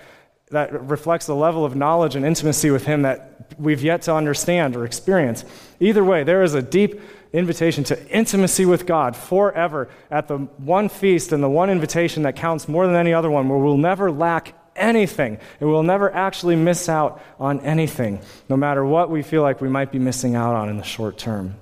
that 0.51 0.89
reflects 0.89 1.25
the 1.25 1.35
level 1.35 1.65
of 1.65 1.75
knowledge 1.75 2.17
and 2.17 2.25
intimacy 2.27 2.71
with 2.71 2.85
Him 2.85 3.01
that 3.01 3.47
we've 3.59 3.83
yet 3.83 4.03
to 4.03 4.15
understand 4.15 4.77
or 4.77 4.85
experience. 4.85 5.47
Either 5.81 6.05
way, 6.05 6.23
there 6.23 6.43
is 6.43 6.53
a 6.53 6.61
deep 6.61 7.01
invitation 7.33 7.83
to 7.85 8.11
intimacy 8.11 8.67
with 8.67 8.85
God 8.85 9.17
forever 9.17 9.89
at 10.11 10.29
the 10.29 10.37
one 10.37 10.91
feast 10.91 11.33
and 11.33 11.43
the 11.43 11.49
one 11.49 11.71
invitation 11.71 12.25
that 12.25 12.37
counts 12.37 12.69
more 12.69 12.87
than 12.87 12.95
any 12.95 13.15
other 13.15 13.31
one, 13.31 13.49
where 13.49 13.59
we'll 13.59 13.79
never 13.79 14.13
lack 14.13 14.53
anything. 14.77 15.39
And 15.61 15.69
we'll 15.69 15.83
never 15.83 16.13
actually 16.13 16.57
miss 16.57 16.89
out 16.89 17.23
on 17.39 17.61
anything, 17.61 18.21
no 18.49 18.57
matter 18.57 18.85
what 18.85 19.11
we 19.11 19.23
feel 19.23 19.43
like 19.43 19.61
we 19.61 19.69
might 19.69 19.93
be 19.93 19.99
missing 19.99 20.35
out 20.35 20.55
on 20.55 20.69
in 20.69 20.77
the 20.77 20.85
short 20.85 21.19
term. 21.19 21.55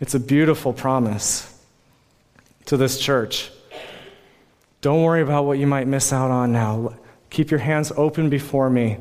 It's 0.00 0.14
a 0.14 0.20
beautiful 0.20 0.72
promise 0.72 1.52
to 2.66 2.76
this 2.76 2.98
church. 2.98 3.50
Don't 4.80 5.02
worry 5.02 5.22
about 5.22 5.46
what 5.46 5.58
you 5.58 5.66
might 5.66 5.86
miss 5.86 6.12
out 6.12 6.30
on 6.30 6.52
now. 6.52 6.94
Keep 7.30 7.50
your 7.50 7.60
hands 7.60 7.92
open 7.96 8.28
before 8.28 8.68
me. 8.68 8.98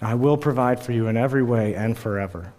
I 0.00 0.14
will 0.14 0.36
provide 0.36 0.82
for 0.82 0.92
you 0.92 1.06
in 1.06 1.16
every 1.16 1.42
way 1.42 1.74
and 1.74 1.96
forever. 1.96 2.52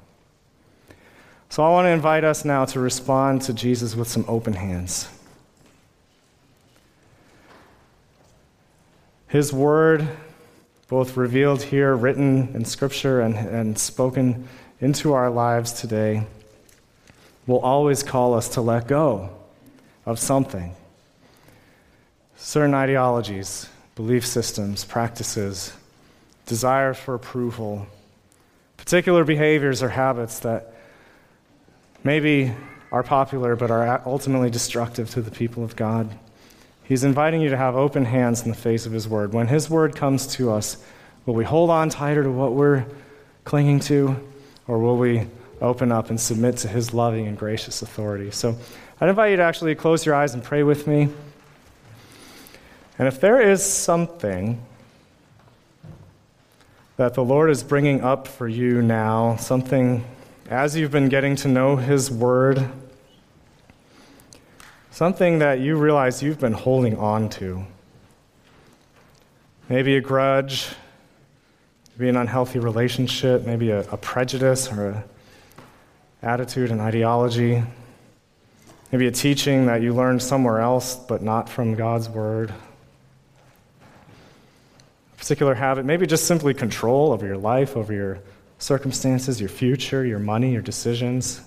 So 1.49 1.63
I 1.63 1.69
want 1.69 1.85
to 1.85 1.89
invite 1.89 2.23
us 2.23 2.45
now 2.45 2.65
to 2.65 2.79
respond 2.79 3.43
to 3.43 3.53
Jesus 3.53 3.95
with 3.95 4.07
some 4.07 4.25
open 4.27 4.53
hands. 4.53 5.07
His 9.33 9.51
word, 9.51 10.07
both 10.87 11.17
revealed 11.17 11.63
here, 11.63 11.95
written 11.95 12.53
in 12.53 12.65
Scripture, 12.65 13.19
and, 13.19 13.35
and 13.35 13.79
spoken 13.79 14.47
into 14.79 15.13
our 15.13 15.31
lives 15.31 15.73
today, 15.73 16.27
will 17.47 17.57
always 17.57 18.03
call 18.03 18.35
us 18.35 18.49
to 18.49 18.61
let 18.61 18.87
go 18.87 19.31
of 20.05 20.19
something. 20.19 20.75
Certain 22.35 22.75
ideologies, 22.75 23.67
belief 23.95 24.23
systems, 24.23 24.85
practices, 24.85 25.73
desire 26.45 26.93
for 26.93 27.15
approval, 27.15 27.87
particular 28.77 29.23
behaviors 29.23 29.81
or 29.81 29.89
habits 29.89 30.41
that 30.41 30.75
maybe 32.03 32.53
are 32.91 33.01
popular 33.01 33.55
but 33.55 33.71
are 33.71 33.99
ultimately 34.05 34.51
destructive 34.51 35.09
to 35.09 35.23
the 35.23 35.31
people 35.31 35.63
of 35.63 35.75
God. 35.75 36.19
He's 36.93 37.03
inviting 37.03 37.41
you 37.41 37.49
to 37.49 37.57
have 37.57 37.75
open 37.75 38.05
hands 38.05 38.43
in 38.43 38.49
the 38.49 38.55
face 38.55 38.85
of 38.85 38.91
His 38.91 39.07
Word. 39.07 39.33
When 39.33 39.47
His 39.47 39.67
Word 39.67 39.95
comes 39.95 40.27
to 40.35 40.51
us, 40.51 40.77
will 41.25 41.33
we 41.33 41.43
hold 41.43 41.71
on 41.71 41.89
tighter 41.89 42.21
to 42.21 42.29
what 42.29 42.53
we're 42.53 42.85
clinging 43.45 43.79
to, 43.79 44.15
or 44.67 44.77
will 44.77 44.97
we 44.97 45.25
open 45.59 45.91
up 45.91 46.11
and 46.11 46.21
submit 46.21 46.57
to 46.57 46.67
His 46.67 46.93
loving 46.93 47.25
and 47.25 47.35
gracious 47.35 47.81
authority? 47.81 48.29
So 48.29 48.55
I'd 49.01 49.09
invite 49.09 49.31
you 49.31 49.37
to 49.37 49.41
actually 49.41 49.73
close 49.73 50.05
your 50.05 50.13
eyes 50.13 50.35
and 50.35 50.43
pray 50.43 50.61
with 50.61 50.85
me. 50.85 51.09
And 52.99 53.07
if 53.07 53.19
there 53.19 53.41
is 53.41 53.65
something 53.65 54.63
that 56.97 57.15
the 57.15 57.23
Lord 57.23 57.49
is 57.49 57.63
bringing 57.63 58.01
up 58.01 58.27
for 58.27 58.47
you 58.47 58.83
now, 58.83 59.37
something 59.37 60.05
as 60.47 60.77
you've 60.77 60.91
been 60.91 61.09
getting 61.09 61.35
to 61.37 61.47
know 61.47 61.75
His 61.75 62.11
Word, 62.11 62.69
something 64.93 65.39
that 65.39 65.59
you 65.59 65.75
realize 65.75 66.21
you've 66.21 66.39
been 66.39 66.53
holding 66.53 66.95
on 66.99 67.27
to. 67.27 67.65
Maybe 69.67 69.95
a 69.95 70.01
grudge, 70.01 70.69
maybe 71.97 72.09
an 72.09 72.15
unhealthy 72.15 72.59
relationship, 72.59 73.43
maybe 73.43 73.71
a, 73.71 73.79
a 73.89 73.97
prejudice 73.97 74.71
or 74.71 74.89
an 74.89 75.03
attitude 76.21 76.69
and 76.69 76.79
ideology, 76.79 77.63
maybe 78.91 79.07
a 79.07 79.11
teaching 79.11 79.65
that 79.65 79.81
you 79.81 79.95
learned 79.95 80.21
somewhere 80.21 80.59
else 80.59 80.95
but 80.95 81.23
not 81.23 81.49
from 81.49 81.73
God's 81.73 82.07
Word. 82.07 82.51
A 85.13 85.17
particular 85.17 85.55
habit, 85.55 85.85
maybe 85.85 86.05
just 86.05 86.27
simply 86.27 86.53
control 86.53 87.11
over 87.11 87.25
your 87.25 87.37
life, 87.37 87.75
over 87.75 87.91
your 87.91 88.19
circumstances, 88.59 89.39
your 89.39 89.49
future, 89.49 90.05
your 90.05 90.19
money, 90.19 90.51
your 90.51 90.61
decisions. 90.61 91.41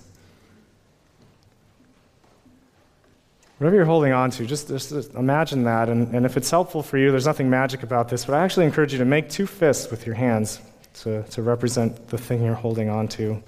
Whatever 3.57 3.75
you're 3.75 3.85
holding 3.85 4.11
on 4.11 4.29
to, 4.31 4.45
just, 4.45 4.67
just 4.67 5.13
imagine 5.15 5.63
that. 5.63 5.89
And, 5.89 6.13
and 6.13 6.25
if 6.25 6.37
it's 6.37 6.51
helpful 6.51 6.83
for 6.83 6.97
you, 6.97 7.09
there's 7.09 7.25
nothing 7.25 7.49
magic 7.49 7.81
about 7.81 8.09
this, 8.09 8.25
but 8.25 8.35
I 8.35 8.43
actually 8.43 8.67
encourage 8.67 8.91
you 8.91 8.99
to 8.99 9.05
make 9.05 9.29
two 9.29 9.47
fists 9.47 9.89
with 9.89 10.05
your 10.05 10.15
hands 10.15 10.61
to, 11.01 11.23
to 11.23 11.41
represent 11.41 12.09
the 12.09 12.17
thing 12.17 12.43
you're 12.43 12.53
holding 12.53 12.89
on 12.89 13.07
to. 13.09 13.41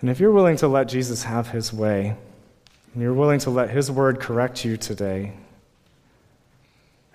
And 0.00 0.10
if 0.10 0.20
you're 0.20 0.32
willing 0.32 0.56
to 0.56 0.68
let 0.68 0.88
Jesus 0.88 1.22
have 1.24 1.48
his 1.48 1.72
way, 1.72 2.16
and 2.94 3.02
you're 3.02 3.14
willing 3.14 3.40
to 3.40 3.50
let 3.50 3.70
his 3.70 3.90
word 3.90 4.20
correct 4.20 4.64
you 4.64 4.76
today, 4.76 5.34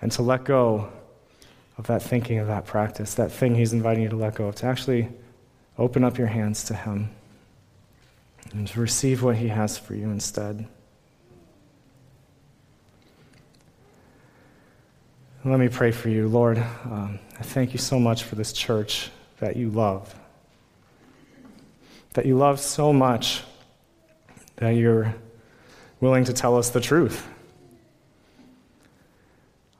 and 0.00 0.12
to 0.12 0.22
let 0.22 0.44
go 0.44 0.90
of 1.76 1.86
that 1.86 2.02
thinking, 2.02 2.38
of 2.38 2.48
that 2.48 2.66
practice, 2.66 3.14
that 3.14 3.30
thing 3.30 3.54
He's 3.54 3.72
inviting 3.72 4.02
you 4.02 4.08
to 4.10 4.16
let 4.16 4.34
go 4.34 4.48
of, 4.48 4.56
to 4.56 4.66
actually 4.66 5.08
open 5.78 6.04
up 6.04 6.18
your 6.18 6.26
hands 6.26 6.64
to 6.64 6.74
Him 6.74 7.10
and 8.52 8.66
to 8.68 8.80
receive 8.80 9.22
what 9.22 9.36
He 9.36 9.48
has 9.48 9.76
for 9.78 9.94
you 9.94 10.10
instead. 10.10 10.66
Let 15.44 15.60
me 15.60 15.68
pray 15.68 15.92
for 15.92 16.08
you. 16.08 16.28
Lord, 16.28 16.58
um, 16.58 17.20
I 17.38 17.42
thank 17.42 17.72
you 17.72 17.78
so 17.78 17.98
much 17.98 18.24
for 18.24 18.34
this 18.34 18.52
church 18.52 19.10
that 19.38 19.56
you 19.56 19.70
love. 19.70 20.14
That 22.14 22.26
you 22.26 22.36
love 22.36 22.60
so 22.60 22.92
much 22.92 23.42
that 24.56 24.70
you're 24.70 25.14
willing 26.00 26.24
to 26.24 26.32
tell 26.32 26.56
us 26.56 26.70
the 26.70 26.80
truth 26.80 27.26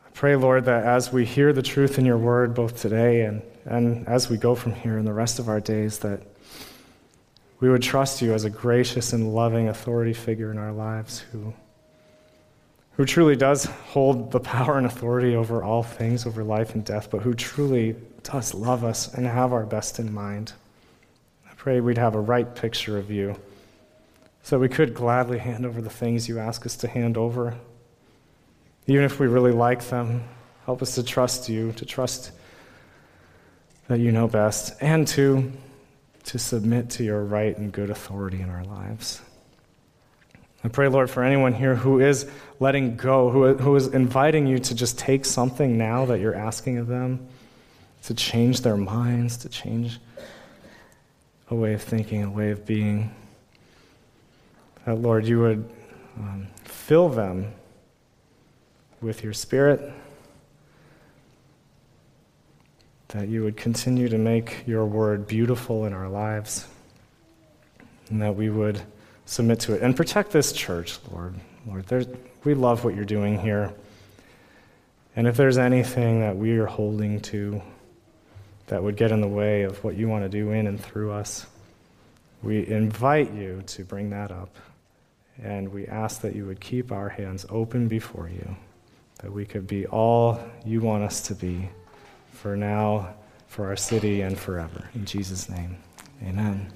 I 0.07 0.11
pray, 0.15 0.37
Lord, 0.37 0.65
that 0.65 0.85
as 0.85 1.13
we 1.13 1.25
hear 1.25 1.53
the 1.53 1.63
truth 1.63 1.99
in 1.99 2.05
your 2.05 2.19
word, 2.19 2.55
both 2.55 2.81
today 2.81 3.23
and, 3.23 3.43
and 3.65 4.09
as 4.09 4.29
we 4.29 4.37
go 4.37 4.55
from 4.55 4.75
here 4.75 4.99
in 4.99 5.05
the 5.05 5.13
rest 5.13 5.39
of 5.39 5.49
our 5.49 5.61
days, 5.61 5.99
that 6.01 6.23
we 7.61 7.69
would 7.69 7.83
trust 7.83 8.23
you 8.23 8.33
as 8.33 8.45
a 8.45 8.51
gracious 8.51 9.13
and 9.13 9.35
loving 9.35 9.69
authority 9.69 10.13
figure 10.13 10.51
in 10.51 10.59
our 10.59 10.73
lives 10.73 11.21
who, 11.33 11.53
who 12.93 13.05
truly 13.05 13.37
does 13.37 13.65
hold 13.65 14.31
the 14.31 14.41
power 14.41 14.79
and 14.79 14.87
authority 14.87 15.35
over 15.35 15.63
all 15.63 15.83
things, 15.83 16.27
over 16.27 16.45
life 16.45 16.75
and 16.75 16.85
death, 16.85 17.11
but 17.11 17.23
who 17.23 17.35
truly 17.35 17.97
does 18.23 18.55
love 18.55 18.85
us 18.85 19.13
and 19.15 19.27
have 19.27 19.53
our 19.53 19.67
best 19.67 19.99
in 19.99 20.13
mind. 20.13 20.53
I 21.51 21.55
pray 21.55 21.81
we'd 21.81 21.99
have 21.99 22.15
a 22.15 22.21
right 22.21 22.55
picture 22.55 22.99
of 22.99 23.11
you 23.11 23.37
so 24.43 24.59
we 24.59 24.69
could 24.69 24.95
gladly 24.95 25.39
hand 25.39 25.67
over 25.67 25.81
the 25.81 25.91
things 25.91 26.29
you 26.29 26.39
ask 26.39 26.65
us 26.65 26.77
to 26.77 26.89
hand 26.89 27.17
over 27.17 27.57
even 28.89 29.05
if 29.05 29.21
we 29.21 29.27
really 29.27 29.53
like 29.53 29.87
them, 29.89 30.25
help 30.65 30.81
us 30.81 30.95
to 30.95 31.03
trust 31.03 31.49
you, 31.51 31.73
to 31.73 31.85
trust 31.85 32.33
that 33.87 34.01
you 34.01 34.11
know 34.11 34.27
best, 34.27 34.75
and 34.81 35.07
to, 35.09 35.53
to 36.29 36.39
submit 36.39 36.91
to 36.91 37.03
your 37.03 37.25
right 37.25 37.57
and 37.57 37.73
good 37.73 37.89
authority 37.89 38.43
in 38.43 38.51
our 38.51 38.63
lives. 38.65 39.23
I 40.63 40.69
pray, 40.69 40.89
Lord, 40.89 41.09
for 41.09 41.23
anyone 41.23 41.55
here 41.55 41.75
who 41.75 42.01
is 42.01 42.29
letting 42.61 42.97
go, 42.97 43.31
who, 43.31 43.55
who 43.55 43.75
is 43.77 43.87
inviting 43.87 44.47
you 44.47 44.59
to 44.59 44.75
just 44.75 44.99
take 44.99 45.25
something 45.25 45.79
now 45.79 46.05
that 46.05 46.21
you're 46.21 46.35
asking 46.35 46.77
of 46.77 46.87
them, 46.87 47.27
to 48.03 48.13
change 48.13 48.61
their 48.61 48.77
minds, 48.77 49.39
to 49.39 49.49
change 49.49 50.01
a 51.49 51.55
way 51.55 51.73
of 51.73 51.81
thinking, 51.81 52.23
a 52.23 52.31
way 52.31 52.51
of 52.51 52.67
being. 52.67 53.11
That, 54.85 54.97
Lord, 54.97 55.25
you 55.25 55.41
would 55.41 55.71
um, 56.19 56.49
fill 56.65 57.09
them 57.09 57.55
with 59.01 59.25
your 59.25 59.33
Spirit, 59.33 59.81
that 63.09 63.29
you 63.29 63.43
would 63.45 63.57
continue 63.57 64.09
to 64.09 64.19
make 64.19 64.65
your 64.67 64.85
word 64.85 65.27
beautiful 65.27 65.87
in 65.87 65.93
our 65.93 66.09
lives, 66.09 66.67
and 68.11 68.21
that 68.23 68.37
we 68.37 68.51
would 68.51 68.81
submit 69.27 69.61
to 69.61 69.75
it. 69.75 69.83
And 69.83 69.97
protect 69.97 70.31
this 70.31 70.53
church, 70.53 70.99
Lord. 71.11 71.35
Lord, 71.67 72.19
we 72.45 72.55
love 72.55 72.85
what 72.85 72.95
you're 72.95 73.05
doing 73.05 73.39
here. 73.39 73.73
And 75.17 75.27
if 75.27 75.37
there's 75.37 75.59
anything 75.59 76.21
that 76.21 76.37
we 76.37 76.59
are 76.59 76.67
holding 76.67 77.21
to 77.23 77.61
that 78.69 78.83
would 78.83 78.97
get 78.97 79.11
in 79.11 79.21
the 79.21 79.29
way 79.29 79.63
of 79.63 79.83
what 79.83 79.97
you 79.97 80.09
want 80.09 80.25
to 80.25 80.29
do 80.29 80.53
in 80.53 80.67
and 80.67 80.81
through 80.81 81.13
us, 81.13 81.47
we 82.43 82.67
invite 82.67 83.33
you 83.33 83.63
to 83.67 83.85
bring 83.85 84.11
that 84.11 84.31
up. 84.31 84.55
And 85.43 85.73
we 85.73 85.87
ask 85.87 86.21
that 86.23 86.35
you 86.37 86.47
would 86.47 86.61
keep 86.61 86.93
our 86.93 87.09
hands 87.09 87.47
open 87.49 87.89
before 87.89 88.29
you 88.29 88.57
that 89.19 89.33
we 89.33 89.45
could 89.45 89.67
be 89.67 89.87
all 89.87 90.41
you 90.65 90.81
want 90.81 91.03
us 91.03 91.21
to 91.23 91.35
be 91.35 91.69
for 92.41 92.57
now, 92.57 93.15
for 93.49 93.67
our 93.67 93.77
city, 93.77 94.21
and 94.21 94.39
forever. 94.39 94.89
In 94.95 95.05
Jesus' 95.05 95.49
name, 95.49 95.79
amen. 96.23 96.73